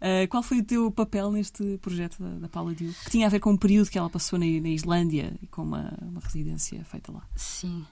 Uh, 0.00 0.26
qual 0.28 0.42
foi 0.42 0.58
o 0.58 0.64
teu 0.64 0.90
papel 0.90 1.30
neste 1.30 1.78
projeto 1.78 2.20
da, 2.20 2.28
da 2.40 2.48
Paula 2.48 2.74
Diogo? 2.74 2.94
Que 3.04 3.10
tinha 3.12 3.26
a 3.26 3.30
ver 3.30 3.38
com 3.38 3.52
um 3.52 3.56
período 3.56 3.88
que 3.88 3.96
ela 3.98 4.10
passou 4.10 4.36
na, 4.38 4.46
na 4.46 4.68
Islândia 4.70 5.32
e 5.40 5.46
com 5.46 5.62
uma, 5.62 5.96
uma 6.02 6.20
residência 6.20 6.84
feita 6.84 7.12
lá. 7.12 7.22
Sim. 7.36 7.86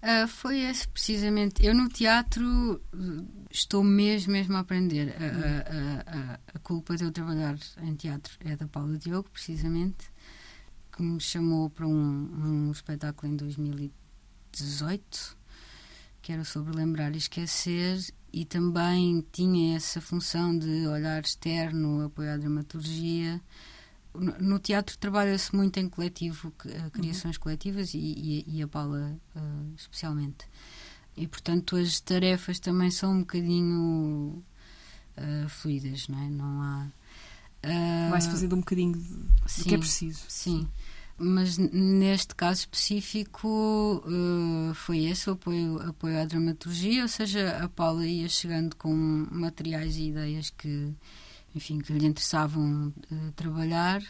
Ah, 0.00 0.26
foi 0.26 0.60
esse 0.60 0.86
precisamente. 0.88 1.64
Eu 1.64 1.74
no 1.74 1.88
teatro 1.88 2.80
estou 3.50 3.82
mesmo, 3.84 4.32
mesmo 4.32 4.56
a 4.56 4.60
aprender. 4.60 5.14
A, 5.18 5.24
a- 5.24 6.18
a- 6.34 6.40
a 6.54 6.58
culpa 6.60 6.96
de 6.96 7.04
eu 7.04 7.12
trabalhar 7.12 7.58
em 7.82 7.94
teatro 7.94 8.34
é 8.40 8.56
da 8.56 8.66
Paula 8.66 8.96
Diogo, 8.96 9.28
precisamente, 9.30 10.10
que 10.94 11.02
me 11.02 11.20
chamou 11.20 11.68
para 11.68 11.86
um, 11.86 11.90
um 12.68 12.70
espetáculo 12.70 13.30
em 13.32 13.36
2018, 14.62 15.36
que 16.22 16.32
era 16.32 16.44
sobre 16.44 16.74
lembrar 16.76 17.14
e 17.14 17.18
esquecer, 17.18 17.98
e 18.32 18.44
também 18.44 19.24
tinha 19.32 19.76
essa 19.76 20.00
função 20.00 20.58
de 20.58 20.86
olhar 20.86 21.22
externo, 21.22 22.04
apoiar 22.04 22.34
a 22.34 22.38
dramaturgia. 22.38 23.40
No, 24.14 24.32
no 24.40 24.58
teatro 24.58 24.96
trabalha-se 24.98 25.54
muito 25.54 25.78
em 25.78 25.88
coletivo, 25.88 26.52
eh, 26.66 26.90
criações 26.90 27.36
coletivas 27.38 27.92
e, 27.94 27.98
e- 27.98 28.44
e 28.48 28.62
a 28.62 28.68
Paula 28.68 29.16
eh, 29.34 29.40
especialmente. 29.76 30.46
E 31.16 31.26
portanto 31.26 31.76
as 31.76 32.00
tarefas 32.00 32.58
também 32.58 32.90
são 32.90 33.12
um 33.12 33.20
bocadinho 33.20 34.42
eh, 35.16 35.46
fluidas, 35.48 36.08
não 36.08 36.18
é? 36.18 36.28
Não 36.30 36.62
há. 36.62 36.86
eh, 37.62 38.08
Vai-se 38.10 38.30
fazendo 38.30 38.56
um 38.56 38.60
bocadinho 38.60 38.92
do 38.92 38.98
que 38.98 39.42
é 39.44 39.46
sim, 39.46 39.78
preciso. 39.78 40.24
Sim. 40.28 40.68
Mas 41.18 41.56
neste 41.56 42.34
caso 42.34 42.60
específico 42.60 44.04
eh, 44.06 44.74
foi 44.74 45.06
esse 45.06 45.30
o 45.30 45.32
apoio, 45.32 45.80
apoio 45.80 46.20
à 46.20 46.24
dramaturgia, 46.26 47.02
ou 47.02 47.08
seja, 47.08 47.56
a 47.58 47.68
Paula 47.68 48.06
ia 48.06 48.28
chegando 48.28 48.76
com 48.76 48.94
materiais 49.30 49.96
e 49.96 50.08
ideias 50.08 50.50
que, 50.50 50.92
enfim, 51.54 51.78
que 51.78 51.92
lhe 51.94 52.06
interessavam 52.06 52.92
eh, 53.10 53.32
trabalhar 53.34 54.02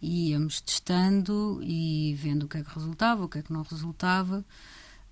e 0.00 0.30
íamos 0.30 0.60
testando 0.62 1.60
e 1.62 2.14
vendo 2.14 2.44
o 2.44 2.48
que 2.48 2.58
é 2.58 2.62
que 2.62 2.74
resultava, 2.74 3.24
o 3.24 3.28
que 3.28 3.38
é 3.38 3.42
que 3.42 3.52
não 3.52 3.62
resultava. 3.62 4.42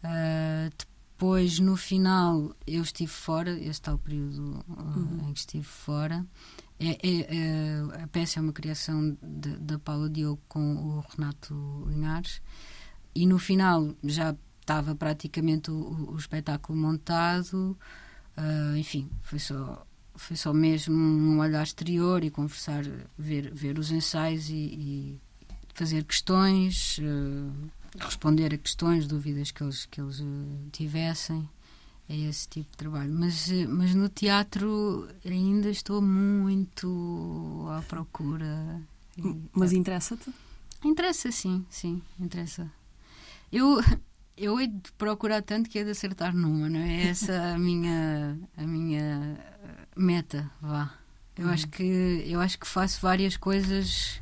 Eh, 0.03 0.71
depois, 0.79 1.59
no 1.59 1.77
final, 1.77 2.55
eu 2.67 2.83
estive 2.83 3.11
fora, 3.11 3.51
esse 3.59 3.83
tal 3.83 3.99
período 3.99 4.65
eh, 4.71 5.29
em 5.29 5.33
que 5.33 5.41
estive 5.41 5.65
fora. 5.65 6.25
É, 6.81 6.91
é- 7.07 7.37
é- 7.37 8.03
a 8.03 8.07
peça 8.07 8.39
é 8.39 8.43
uma 8.43 8.53
criação 8.53 9.17
da 9.23 9.79
Paula 9.81 10.09
Diogo 10.09 10.41
com 10.49 10.77
o 10.77 11.01
Renato 11.11 11.85
Linhares 11.89 12.41
e 13.15 13.27
no 13.27 13.39
final 13.39 13.95
já 14.05 14.37
estava 14.61 14.95
praticamente 14.95 15.71
o, 15.73 16.13
o- 16.13 16.17
espetáculo 16.17 16.79
montado 16.79 17.77
ah, 18.37 18.79
enfim, 18.79 19.11
foi 19.23 19.39
só 19.41 19.85
foi 20.15 20.37
só 20.37 20.53
mesmo 20.53 20.95
um 20.97 21.39
olhar 21.41 21.63
exterior 21.63 22.23
e 22.25 22.31
conversar, 22.31 22.85
ver, 23.17 23.53
ver 23.55 23.79
os 23.79 23.91
ensaios 23.93 24.49
e, 24.51 24.55
e 24.55 25.21
fazer 25.75 26.05
questões, 26.05 26.99
ah, 27.03 28.05
responder 28.05 28.53
a 28.55 28.59
questões, 28.59 29.07
dúvidas 29.07 29.51
que 29.53 29.63
eles, 29.63 29.87
que 29.87 30.01
eles 30.01 30.21
ah, 30.21 30.69
tivessem. 30.73 31.49
É 32.09 32.17
esse 32.17 32.49
tipo 32.49 32.71
de 32.71 32.77
trabalho. 32.77 33.13
Mas, 33.13 33.51
eh, 33.51 33.67
mas 33.67 33.95
no 33.95 34.09
teatro 34.09 35.07
ainda 35.25 35.69
estou 35.69 36.01
muito 36.01 37.67
à 37.71 37.83
procura. 37.83 38.81
Mas 39.53 39.73
interessa-te? 39.73 40.33
Interessa, 40.83 41.31
sim, 41.31 41.67
sim, 41.69 42.01
interessa. 42.19 42.71
Eu, 43.53 43.79
eu 44.37 44.59
hei 44.59 44.69
de 44.69 44.91
procurar 44.93 45.43
tanto 45.43 45.69
que 45.69 45.79
hei 45.79 45.85
de 45.85 45.91
acertar 45.91 46.35
numa, 46.35 46.69
não 46.71 46.81
é? 46.81 47.09
Essa 47.09 47.55
a 47.55 47.59
minha, 47.59 48.39
a 48.57 48.67
minha 48.67 49.39
eh, 49.63 49.87
meta, 49.97 50.51
vá. 50.63 50.95
Eu 51.37 51.49
acho 51.49 51.69
que 51.69 51.85
eu 52.27 52.41
acho 52.41 52.59
que 52.59 52.67
faço 52.67 53.01
várias 53.01 53.37
coisas 53.37 54.21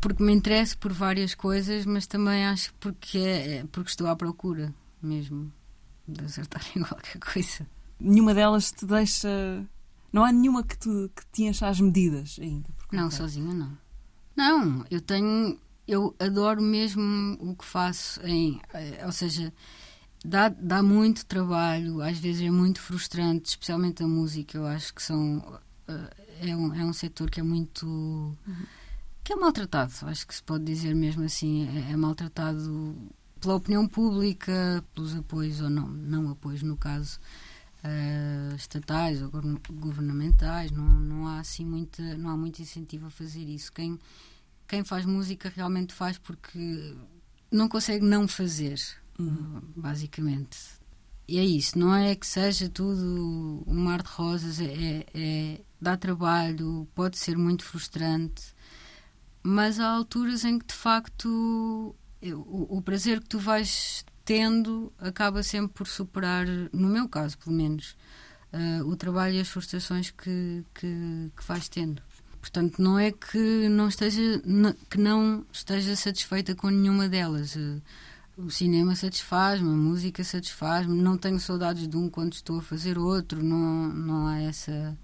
porque 0.00 0.22
me 0.22 0.32
interesso 0.32 0.78
por 0.78 0.90
várias 0.90 1.34
coisas, 1.34 1.84
mas 1.84 2.06
também 2.06 2.46
acho 2.46 2.72
porque 2.80 3.18
é, 3.18 3.56
é 3.58 3.64
porque 3.70 3.90
estou 3.90 4.06
à 4.06 4.16
procura 4.16 4.72
mesmo 5.02 5.52
de 6.06 6.24
acertar 6.24 6.62
em 6.76 6.82
qualquer 6.84 7.18
coisa. 7.18 7.66
Nenhuma 8.00 8.34
delas 8.34 8.70
te 8.72 8.84
deixa. 8.86 9.28
Não 10.12 10.24
há 10.24 10.32
nenhuma 10.32 10.62
que, 10.62 10.76
tu, 10.76 11.10
que 11.14 11.22
te 11.32 11.44
encha 11.44 11.68
as 11.68 11.80
medidas 11.80 12.36
ainda. 12.40 12.68
Não, 12.92 13.10
sozinha 13.10 13.54
não. 13.54 13.78
Não, 14.36 14.84
eu 14.90 15.00
tenho. 15.00 15.58
Eu 15.86 16.14
adoro 16.18 16.60
mesmo 16.62 17.36
o 17.40 17.54
que 17.56 17.64
faço. 17.64 18.20
Em, 18.22 18.60
eh, 18.74 19.02
ou 19.04 19.12
seja, 19.12 19.52
dá, 20.24 20.48
dá 20.48 20.82
muito 20.82 21.24
trabalho, 21.26 22.00
às 22.02 22.18
vezes 22.18 22.42
é 22.42 22.50
muito 22.50 22.80
frustrante, 22.80 23.50
especialmente 23.50 24.02
a 24.02 24.06
música. 24.06 24.58
Eu 24.58 24.66
acho 24.66 24.92
que 24.94 25.02
são. 25.02 25.58
eh, 25.88 26.10
É 26.50 26.56
um, 26.56 26.74
é 26.74 26.84
um 26.84 26.92
setor 26.92 27.30
que 27.30 27.40
é 27.40 27.42
muito. 27.42 28.36
que 29.24 29.32
é 29.32 29.36
maltratado, 29.36 29.92
acho 30.02 30.26
que 30.26 30.34
se 30.34 30.42
pode 30.42 30.64
dizer 30.64 30.94
mesmo 30.94 31.24
assim. 31.24 31.68
É, 31.88 31.92
é 31.92 31.96
maltratado 31.96 32.96
pela 33.42 33.56
opinião 33.56 33.86
pública, 33.86 34.82
pelos 34.94 35.14
apoios 35.14 35.60
ou 35.60 35.68
não, 35.68 35.86
não 35.88 36.30
apoios 36.30 36.62
no 36.62 36.76
caso. 36.76 37.18
eh, 37.84 38.54
estatais 38.56 39.20
ou 39.20 39.28
govern- 39.28 39.58
governamentais 39.72 40.70
não, 40.70 40.84
não 41.00 41.26
há 41.26 41.40
assim 41.40 41.64
muita 41.66 42.16
não 42.16 42.30
há 42.30 42.36
muito 42.36 42.62
incentivo 42.62 43.06
a 43.06 43.10
fazer 43.10 43.42
isso 43.42 43.72
quem 43.72 43.98
quem 44.68 44.84
faz 44.84 45.04
música 45.04 45.52
realmente 45.52 45.92
faz 45.92 46.16
porque 46.16 46.94
não 47.50 47.68
consegue 47.68 48.04
não 48.06 48.28
fazer 48.28 48.78
basicamente 49.76 50.56
e 51.26 51.38
é 51.38 51.44
isso 51.44 51.76
não 51.78 51.92
é 51.94 52.14
que 52.14 52.26
seja 52.26 52.68
tudo 52.68 53.64
um 53.66 53.74
mar 53.74 54.02
de 54.02 54.08
rosas 54.10 54.60
é, 54.60 54.64
é- 54.72 55.06
é- 55.14 55.60
dá 55.80 55.96
trabalho 55.96 56.86
pode 56.94 57.18
ser 57.18 57.36
muito 57.36 57.64
frustrante 57.64 58.54
mas 59.42 59.80
há 59.80 59.88
alturas 59.88 60.44
em 60.44 60.56
que 60.58 60.66
de 60.66 60.74
facto 60.74 61.96
o, 62.32 62.78
o 62.78 62.82
prazer 62.82 63.20
que 63.20 63.28
tu 63.28 63.38
vais 63.38 64.04
tendo 64.24 64.92
acaba 64.98 65.42
sempre 65.42 65.72
por 65.74 65.86
superar, 65.88 66.46
no 66.72 66.88
meu 66.88 67.08
caso 67.08 67.36
pelo 67.38 67.56
menos, 67.56 67.96
eh, 68.52 68.82
o 68.84 68.94
trabalho 68.96 69.34
e 69.34 69.40
as 69.40 69.48
frustrações 69.48 70.10
que, 70.10 70.64
que, 70.74 71.30
que 71.36 71.44
vais 71.46 71.68
tendo. 71.68 72.02
Portanto, 72.40 72.80
não 72.82 72.98
é 72.98 73.12
que 73.12 73.68
não 73.68 73.88
esteja 73.88 74.42
que 74.90 74.98
não 74.98 75.44
esteja 75.52 75.94
satisfeita 75.96 76.54
com 76.54 76.68
nenhuma 76.70 77.08
delas. 77.08 77.56
Eh, 77.56 77.80
O 78.36 78.50
cinema 78.50 78.94
satisfaz-me, 78.96 79.68
a 79.68 79.72
música 79.76 80.24
satisfaz-me, 80.24 81.00
não 81.02 81.18
tenho 81.18 81.38
saudades 81.38 81.86
de 81.88 81.96
um 81.96 82.08
quando 82.10 82.32
estou 82.34 82.58
a 82.58 82.62
fazer 82.62 82.96
outro, 82.98 83.42
não, 83.42 83.88
não 83.92 84.26
há 84.28 84.40
essa. 84.40 84.96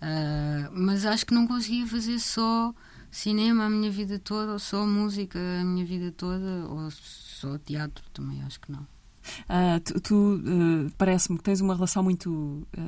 ah, 0.00 0.70
mas 0.72 1.04
acho 1.06 1.26
que 1.26 1.34
não 1.34 1.46
conseguia 1.46 1.86
fazer 1.86 2.18
só 2.20 2.74
cinema 3.12 3.66
a 3.66 3.70
minha 3.70 3.90
vida 3.90 4.18
toda, 4.18 4.52
ou 4.52 4.58
só 4.58 4.84
música 4.86 5.38
a 5.60 5.64
minha 5.64 5.84
vida 5.84 6.10
toda, 6.10 6.66
ou 6.68 6.90
só 6.90 7.56
teatro 7.58 8.02
também, 8.12 8.42
acho 8.42 8.58
que 8.60 8.72
não. 8.72 8.84
Ah, 9.48 9.78
tu, 9.84 10.00
tu, 10.00 10.42
eh, 10.44 10.90
parece-me 10.98 11.38
que 11.38 11.44
tens 11.44 11.60
uma 11.60 11.74
relação 11.76 12.02
muito 12.02 12.66
eh, 12.76 12.80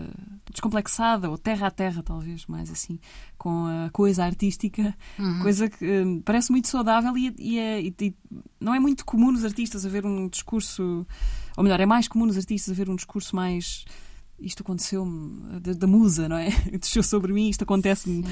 descomplexada, 0.50 1.30
ou 1.30 1.38
terra 1.38 1.68
a 1.68 1.70
terra, 1.70 2.02
talvez, 2.02 2.44
mais 2.46 2.68
assim, 2.72 2.98
com 3.38 3.66
a 3.66 3.88
coisa 3.90 4.24
artística, 4.24 4.96
coisa 5.42 5.70
que 5.70 5.84
eh, 5.84 6.02
parece 6.24 6.50
muito 6.50 6.66
saudável 6.66 7.16
e, 7.16 7.32
e 7.38 7.56
é- 7.58 7.80
e 7.82 8.14
não 8.58 8.74
é 8.74 8.80
muito 8.80 9.04
comum 9.04 9.30
nos 9.30 9.44
artistas 9.44 9.86
haver 9.86 10.04
um 10.04 10.26
discurso, 10.28 11.06
ou 11.56 11.62
melhor, 11.62 11.78
é 11.78 11.86
mais 11.86 12.08
comum 12.08 12.26
nos 12.26 12.36
artistas 12.36 12.72
haver 12.72 12.90
um 12.90 12.96
discurso 12.96 13.36
mais. 13.36 13.84
Isto 14.38 14.62
aconteceu-me, 14.62 15.60
da, 15.60 15.86
musa, 15.86 16.28
não 16.28 16.36
é? 16.36 16.48
Desceu 16.78 17.02
sobre 17.02 17.32
mim, 17.32 17.48
isto 17.48 17.62
acontece-me, 17.62 18.24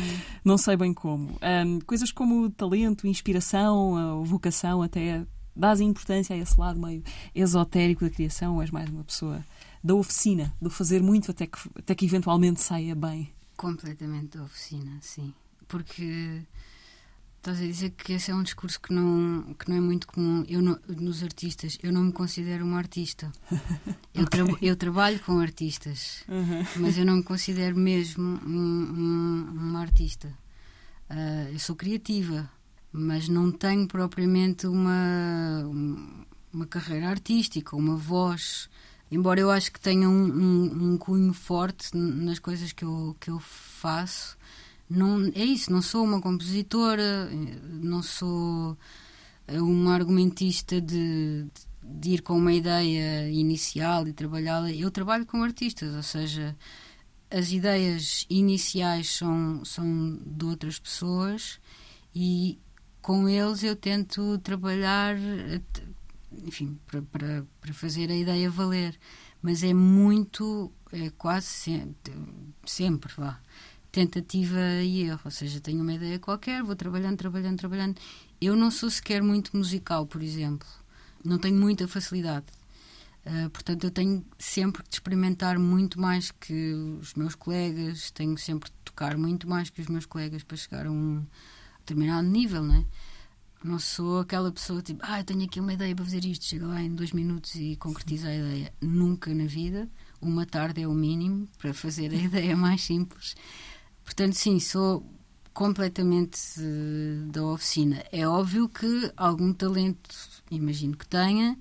não 0.45 0.59
sei 0.59 0.77
bem 0.77 0.93
como. 0.93 1.37
Ahm, 1.41 1.79
coisas 1.87 2.11
como 2.11 2.51
talento, 2.51 3.07
inspiração, 3.07 4.25
vocação, 4.25 4.83
até 4.83 5.25
dás 5.55 5.81
importância 5.81 6.35
a 6.35 6.39
esse 6.39 6.59
lado 6.59 6.81
meio 6.81 7.03
esotérico 7.35 8.05
da 8.05 8.11
criação, 8.11 8.57
ou 8.57 8.63
és 8.63 8.71
mais 8.71 8.89
uma 8.91 9.05
pessoa 9.05 9.45
da 9.83 9.95
oficina, 9.95 10.55
do 10.61 10.71
fazer 10.71 11.03
muito 11.03 11.31
até 11.31 11.47
que, 11.47 11.59
até 11.77 11.95
que 11.95 12.05
eventualmente 12.05 12.61
saia 12.61 12.95
bem. 12.95 13.33
Completamente 13.57 14.39
da 14.39 14.45
oficina, 14.45 14.99
sim. 15.01 15.33
Porque 15.69 16.43
estás 17.43 17.59
a 17.61 17.67
dizer 17.67 17.91
que 17.91 18.13
esse 18.13 18.31
é 18.31 18.35
um 18.35 18.43
discurso 18.45 18.81
que 18.81 18.93
não, 18.93 19.55
que 19.59 19.69
não 19.69 19.77
é 19.77 19.81
muito 19.81 20.07
comum 20.07 20.45
eu 20.49 20.63
não- 20.63 20.79
nos 20.89 21.25
artistas. 21.25 21.77
Eu 21.83 21.93
não 21.93 22.05
me 22.05 22.13
considero 22.13 22.65
uma 22.65 22.79
artista. 22.79 23.33
Eu, 24.15 24.27
tra- 24.27 24.45
eu 24.61 24.77
trabalho 24.77 25.19
com 25.21 25.39
artistas, 25.41 26.23
mas 26.77 26.99
eu 26.99 27.05
não 27.07 27.17
me 27.17 27.23
considero 27.23 27.75
mesmo 27.77 28.23
um- 28.47 28.93
um- 28.95 29.51
uma 29.53 29.81
artista. 29.81 30.31
Ah, 31.09 31.49
eu 31.51 31.59
sou 31.59 31.75
criativa, 31.75 32.49
mas 32.93 33.27
não 33.27 33.51
tenho 33.51 33.89
propriamente 33.89 34.67
uma, 34.67 35.65
um- 35.67 36.25
uma 36.53 36.67
carreira 36.67 37.09
artística, 37.09 37.75
uma 37.75 37.97
voz. 37.97 38.69
Embora 39.11 39.41
eu 39.41 39.51
acho 39.51 39.73
que 39.73 39.81
tenha 39.81 40.09
um, 40.11 40.93
um- 40.93 40.99
cunho 40.99 41.33
forte 41.33 41.97
nas 41.97 42.39
coisas 42.39 42.71
que 42.73 42.85
eu, 42.85 43.17
que 43.19 43.31
eu 43.31 43.41
faço, 43.41 44.37
não, 44.89 45.31
é 45.35 45.45
isso, 45.45 45.73
não 45.73 45.83
sou 45.83 46.05
uma 46.05 46.21
compositora, 46.21 47.29
não 47.65 48.03
sou 48.03 48.77
uma 49.49 49.95
argumentista 49.95 50.81
de, 50.81 51.47
de 51.83 52.11
ir 52.11 52.23
com 52.23 52.37
uma 52.37 52.53
ideia 52.53 53.31
inicial 53.31 54.07
e 54.07 54.13
trabalhá-la. 54.13 54.71
Eu 54.73 54.91
trabalho 54.91 55.27
com 55.27 55.43
artistas, 55.43 55.95
ou 55.95 56.03
seja, 56.03 56.57
as 57.31 57.51
ideias 57.51 58.27
iniciais 58.29 59.11
são, 59.11 59.65
são 59.65 60.19
de 60.25 60.45
outras 60.45 60.79
pessoas 60.79 61.59
e 62.15 62.59
com 63.01 63.29
eles 63.29 63.63
eu 63.63 63.75
tento 63.75 64.39
trabalhar, 64.39 65.17
enfim, 66.45 66.79
para, 66.87 67.03
para, 67.03 67.47
para 67.61 67.75
fazer 67.75 68.11
a 68.11 68.17
ideia 68.17 68.51
valer. 68.51 68.99
Mas 69.41 69.65
é 69.65 69.75
muito, 69.75 70.71
é 70.93 71.11
quase 71.11 71.47
sempre, 71.47 72.15
sempre 72.65 73.13
vá, 73.17 73.41
tentativa 73.93 74.59
e 74.83 75.03
erro. 75.03 75.21
Ou 75.25 75.31
seja, 75.31 75.61
tenho 75.61 75.83
uma 75.83 75.93
ideia 75.93 76.19
qualquer, 76.19 76.63
vou 76.63 76.75
trabalhando, 76.75 77.19
trabalhando, 77.19 77.59
trabalhando. 77.59 78.01
Eu 78.41 78.57
não 78.57 78.71
sou 78.71 78.91
sequer 78.91 79.23
muito 79.23 79.57
musical, 79.57 80.07
por 80.07 80.23
exemplo. 80.23 80.67
Não 81.25 81.39
tenho 81.39 81.57
muita 81.57 81.87
facilidade. 81.87 82.47
Uh, 83.25 83.49
portanto, 83.51 83.85
eu 83.85 83.91
tenho 83.91 84.25
sempre 84.37 84.83
de 84.83 84.97
experimentar 84.97 85.57
muito 85.57 86.01
mais 86.01 86.33
que 86.33 86.73
os 87.01 87.15
meus 87.15 87.37
colegas, 87.37 88.11
tenho 88.11 88.37
sempre 88.37 88.69
de 88.69 88.77
tocar 88.85 89.17
muito 89.17 89.49
mais 89.49 89.71
que 89.71 89.81
os 89.81 89.87
meus 89.87 90.07
colegas 90.07 90.43
para 90.43 90.57
chegar 90.57 90.87
a 90.87 90.91
um 90.91 91.25
determinado 91.81 92.27
nível, 92.27 92.65
não 92.65 92.75
é? 92.75 92.85
Não 93.63 93.79
sou 93.79 94.19
aquela 94.19 94.51
pessoa 94.51 94.83
tipo, 94.83 95.01
ah, 95.05 95.21
eu 95.21 95.25
tenho 95.25 95.45
aqui 95.45 95.61
uma 95.61 95.73
ideia 95.73 95.95
para 95.95 96.05
fazer 96.05 96.25
isto, 96.25 96.45
chega 96.45 96.67
lá 96.67 96.83
em 96.83 96.93
dois 96.93 97.13
minutos 97.13 97.55
e 97.55 97.77
concretiza 97.77 98.27
a 98.27 98.35
ideia. 98.35 98.75
Nunca 98.81 99.33
na 99.33 99.47
vida. 99.47 99.89
Uma 100.21 100.45
tarde 100.45 100.83
é 100.83 100.89
o 100.89 100.93
mínimo 100.93 101.49
para 101.59 101.73
fazer 101.73 102.11
a 102.11 102.17
ideia 102.27 102.57
mais 102.57 102.83
simples. 102.83 103.37
Portanto, 104.05 104.35
sim, 104.35 104.59
sou 104.59 105.05
completamente 105.53 106.39
uh, 106.59 107.31
da 107.31 107.45
oficina. 107.45 108.03
É 108.11 108.27
óbvio 108.27 108.69
que 108.69 109.13
algum 109.17 109.53
talento, 109.53 110.15
imagino 110.51 110.97
que 110.97 111.07
tenha, 111.07 111.59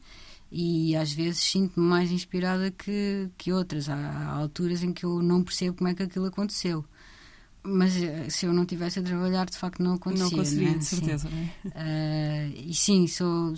e 0.52 0.96
às 0.96 1.12
vezes 1.14 1.40
sinto-me 1.40 1.86
mais 1.86 2.12
inspirada 2.12 2.72
que, 2.72 3.30
que 3.38 3.54
outras. 3.54 3.90
Há, 3.90 3.96
há 3.96 4.36
alturas 4.36 4.84
em 4.84 4.92
que 4.92 5.06
eu 5.06 5.22
não 5.22 5.44
percebo 5.44 5.78
como 5.78 5.90
é 5.90 5.94
que 5.94 6.04
aquilo 6.04 6.26
aconteceu. 6.26 6.84
Mas 7.64 7.96
eh, 7.96 8.30
se 8.30 8.46
eu 8.46 8.54
não 8.54 8.66
tivesse 8.66 9.00
a 9.00 9.04
trabalhar, 9.04 9.46
de 9.46 9.58
facto 9.58 9.84
não 9.84 9.94
acontecia. 9.94 10.26
não 10.26 10.32
conseguiria, 10.32 10.72
né? 10.72 10.78
de 10.80 10.86
Sim. 10.86 10.96
certeza. 10.98 11.30
não 11.30 11.38
é? 11.38 11.52
Eh, 11.76 12.54
e 12.66 12.74
sim, 12.74 13.08
sou 13.08 13.54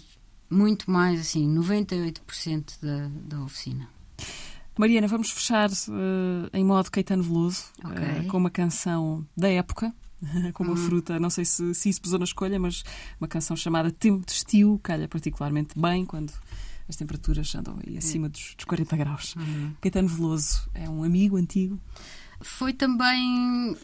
muito 0.49 0.91
mais, 0.91 1.19
assim, 1.19 1.47
98% 1.47 2.79
da, 2.81 3.09
da 3.25 3.43
oficina. 3.43 3.87
Mariana, 4.77 5.07
vamos 5.07 5.29
fechar 5.31 5.69
eh, 5.69 6.49
em 6.57 6.63
modo 6.65 6.89
Caetano 6.89 7.21
Veloso, 7.23 7.65
eh, 7.95 8.23
com 8.27 8.37
uma 8.37 8.49
canção 8.49 9.25
da 9.37 9.49
época, 9.49 9.93
com 10.53 10.63
uma 10.63 10.75
fruta, 10.75 11.19
não 11.19 11.29
sei 11.29 11.45
se, 11.45 11.73
se 11.75 11.89
isso 11.89 12.01
pesou 12.01 12.17
na 12.17 12.25
escolha, 12.25 12.59
mas 12.59 12.83
uma 13.19 13.27
canção 13.27 13.55
chamada 13.55 13.91
Tempo 13.91 14.25
de 14.25 14.31
Estio, 14.31 14.79
calha 14.81 15.07
particularmente 15.07 15.77
bem 15.79 16.05
quando 16.05 16.33
as 16.89 16.95
temperaturas 16.95 17.53
andam 17.55 17.77
aí 17.85 17.97
acima 17.97 18.27
dos, 18.29 18.55
dos 18.55 18.65
40 18.65 18.97
graus. 18.97 19.35
Caetano 19.79 20.07
Veloso 20.07 20.67
é 20.73 20.89
um 20.89 21.03
amigo 21.03 21.37
antigo. 21.37 21.79
Foi 22.41 22.73
também. 22.73 23.77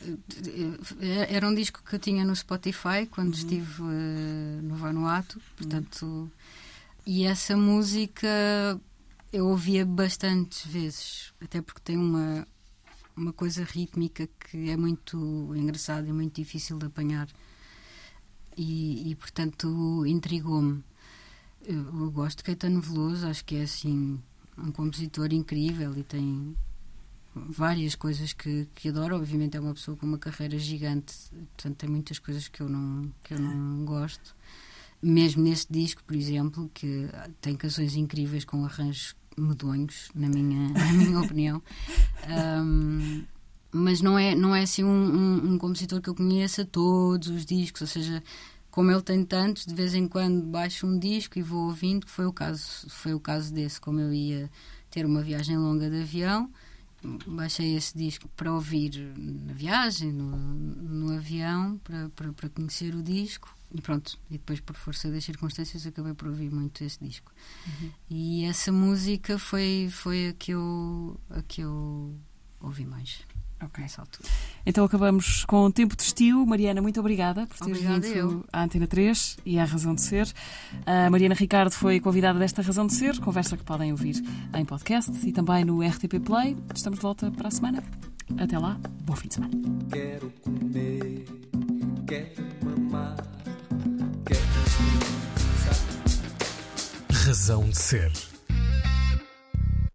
eh, 1.00 1.28
Era 1.34 1.48
um 1.48 1.56
disco 1.56 1.82
que 1.88 1.96
eu 1.96 2.00
tinha 2.00 2.26
no 2.26 2.36
Spotify 2.36 3.06
quando 3.10 3.34
estive 3.36 3.82
eh, 3.84 4.60
no 4.62 4.76
Vanuatu, 4.76 5.40
portanto. 5.56 6.30
E 7.06 7.24
essa 7.24 7.56
música 7.56 8.28
eu 9.32 9.48
ouvia 9.48 9.86
bastantes 9.86 10.66
vezes, 10.66 11.34
até 11.40 11.62
porque 11.62 11.82
tem 11.84 11.98
uma, 11.98 12.48
uma 13.16 13.32
coisa 13.34 13.64
rítmica 13.64 14.28
que 14.40 14.70
é 14.70 14.78
muito 14.78 15.54
engraçada 15.56 16.08
e 16.08 16.14
muito 16.14 16.36
difícil 16.36 16.78
de 16.78 16.88
apanhar. 16.88 17.28
E, 18.58 19.12
e, 19.12 19.16
portanto, 19.16 20.06
intrigou-me. 20.06 20.84
Eu, 21.66 21.86
eu 22.02 22.12
gosto 22.12 22.38
de 22.40 22.44
Caetano 22.44 22.82
Veloso, 22.82 23.28
acho 23.28 23.46
que 23.46 23.56
é 23.56 23.64
assim 23.64 24.20
um 24.58 24.72
compositor 24.72 25.32
incrível 25.32 25.98
e 25.98 26.04
tem 26.04 26.56
várias 27.34 27.96
coisas 27.96 28.34
que, 28.34 28.68
que 28.76 28.90
adoro. 28.90 29.16
Obviamente 29.16 29.56
é 29.56 29.60
uma 29.60 29.74
pessoa 29.74 29.96
com 29.96 30.06
uma 30.06 30.18
carreira 30.18 30.58
gigante, 30.58 31.14
portanto 31.56 31.78
tem 31.78 31.90
muitas 31.90 32.20
coisas 32.20 32.48
que 32.48 32.62
eu 32.62 32.68
não, 32.68 33.14
que 33.24 33.34
eu 33.34 33.40
não 33.40 33.86
gosto. 33.86 34.36
Mesmo 35.02 35.44
neste 35.44 35.72
disco, 35.72 36.04
por 36.04 36.16
exemplo, 36.16 36.70
que 36.74 37.08
tem 37.40 37.56
canções 37.56 37.96
incríveis 37.96 38.44
com 38.44 38.66
arranjos 38.66 39.16
medonhos, 39.40 40.10
na 40.14 40.28
minha, 40.28 40.70
na 40.74 40.94
minha 40.94 41.20
opinião. 41.20 41.62
Um, 42.28 43.24
mas 43.72 44.02
não 44.02 44.18
é, 44.18 44.36
não 44.36 44.56
é 44.56 44.64
assim 44.64 44.84
um, 44.84 44.90
um, 44.90 45.54
um 45.54 45.58
compositor 45.58 46.02
que 46.02 46.10
eu 46.10 46.16
conheça 46.16 46.66
todos 46.66 47.28
os 47.28 47.46
discos, 47.46 47.82
ou 47.82 47.88
seja, 47.88 48.24
como 48.72 48.92
ele 48.92 49.02
tem 49.02 49.24
tantos, 49.24 49.66
de 49.66 49.74
vez 49.74 49.94
em 49.94 50.08
quando 50.08 50.42
baixo 50.44 50.88
um 50.88 50.98
disco 50.98 51.38
e 51.38 51.42
vou 51.42 51.68
ouvindo, 51.68 52.06
que 52.06 52.12
foi 52.12 52.26
o 52.26 52.34
caso, 52.34 52.90
foi 52.90 53.14
o 53.14 53.20
caso 53.20 53.54
desse, 53.54 53.80
como 53.80 54.00
eu 54.00 54.14
ia 54.14 54.50
ter 54.90 55.06
uma 55.06 55.22
viagem 55.22 55.58
longa 55.58 55.90
de 55.90 56.02
avião, 56.02 56.50
baixei 57.28 57.76
esse 57.76 57.98
disco 57.98 58.28
para 58.36 58.54
ouvir 58.54 58.92
na 59.18 59.54
viagem, 59.54 60.12
no, 60.12 60.36
no 60.36 61.16
avião, 61.16 61.78
para, 61.84 62.10
para, 62.10 62.34
para 62.34 62.50
conhecer 62.50 62.96
o 62.96 63.04
disco. 63.04 63.56
E 63.74 63.82
pronto, 63.82 64.18
e 64.32 64.34
depois 64.34 64.60
por 64.60 64.76
força 64.76 65.12
das 65.12 65.24
circunstâncias 65.24 65.86
acabei 65.86 66.14
por 66.14 66.28
ouvir 66.30 66.50
muito 66.52 66.84
esse 66.84 66.98
disco. 67.04 67.32
Uhum. 67.68 67.90
E 68.10 68.44
essa 68.46 68.72
música 68.72 69.38
foi, 69.38 69.90
foi 69.92 70.30
a, 70.30 70.34
que 70.34 70.52
eu, 70.52 71.20
a 71.30 71.42
que 71.44 71.62
eu 71.62 72.16
ouvi 72.62 72.84
mais 72.86 73.20
Ok. 73.62 73.84
nessa 73.84 74.02
altura. 74.02 74.28
Então 74.66 74.84
acabamos 74.86 75.44
com 75.46 75.66
o 75.66 75.72
Tempo 75.72 75.96
de 75.96 76.02
Estio. 76.02 76.44
Mariana, 76.48 76.82
muito 76.82 77.00
obrigada 77.00 77.46
por 77.46 77.58
teres 77.58 77.78
Obrigada 77.78 78.00
vindo 78.08 78.18
eu. 78.18 78.46
à 78.52 78.64
Antena 78.64 78.88
3 78.88 79.38
e 79.46 79.60
à 79.60 79.66
Razão 79.66 79.94
de 79.94 80.02
Ser. 80.02 80.34
A 80.86 81.10
Mariana 81.10 81.36
Ricardo 81.36 81.72
foi 81.72 82.00
convidada 82.00 82.40
desta 82.40 82.62
Razão 82.62 82.88
de 82.88 82.94
Ser, 82.94 83.20
conversa 83.20 83.56
que 83.58 83.64
podem 83.64 83.92
ouvir 83.92 84.16
em 84.56 84.66
podcast 84.66 85.12
e 85.28 85.32
também 85.32 85.64
no 85.66 85.82
RTP 85.86 86.20
Play. 86.26 86.58
Estamos 86.74 87.00
de 87.00 87.04
volta 87.04 87.30
para 87.32 87.50
a 87.50 87.52
semana. 87.52 87.84
Até 88.38 88.58
lá, 88.58 88.80
bom 89.04 89.16
fim 89.16 89.28
de 89.28 89.34
semana. 89.36 89.54
Quero 89.92 90.32
comer, 90.42 91.26
quero 92.08 92.44
mamar, 92.64 93.16
Razão 97.30 97.70
de 97.70 97.78
Ser. 97.78 98.29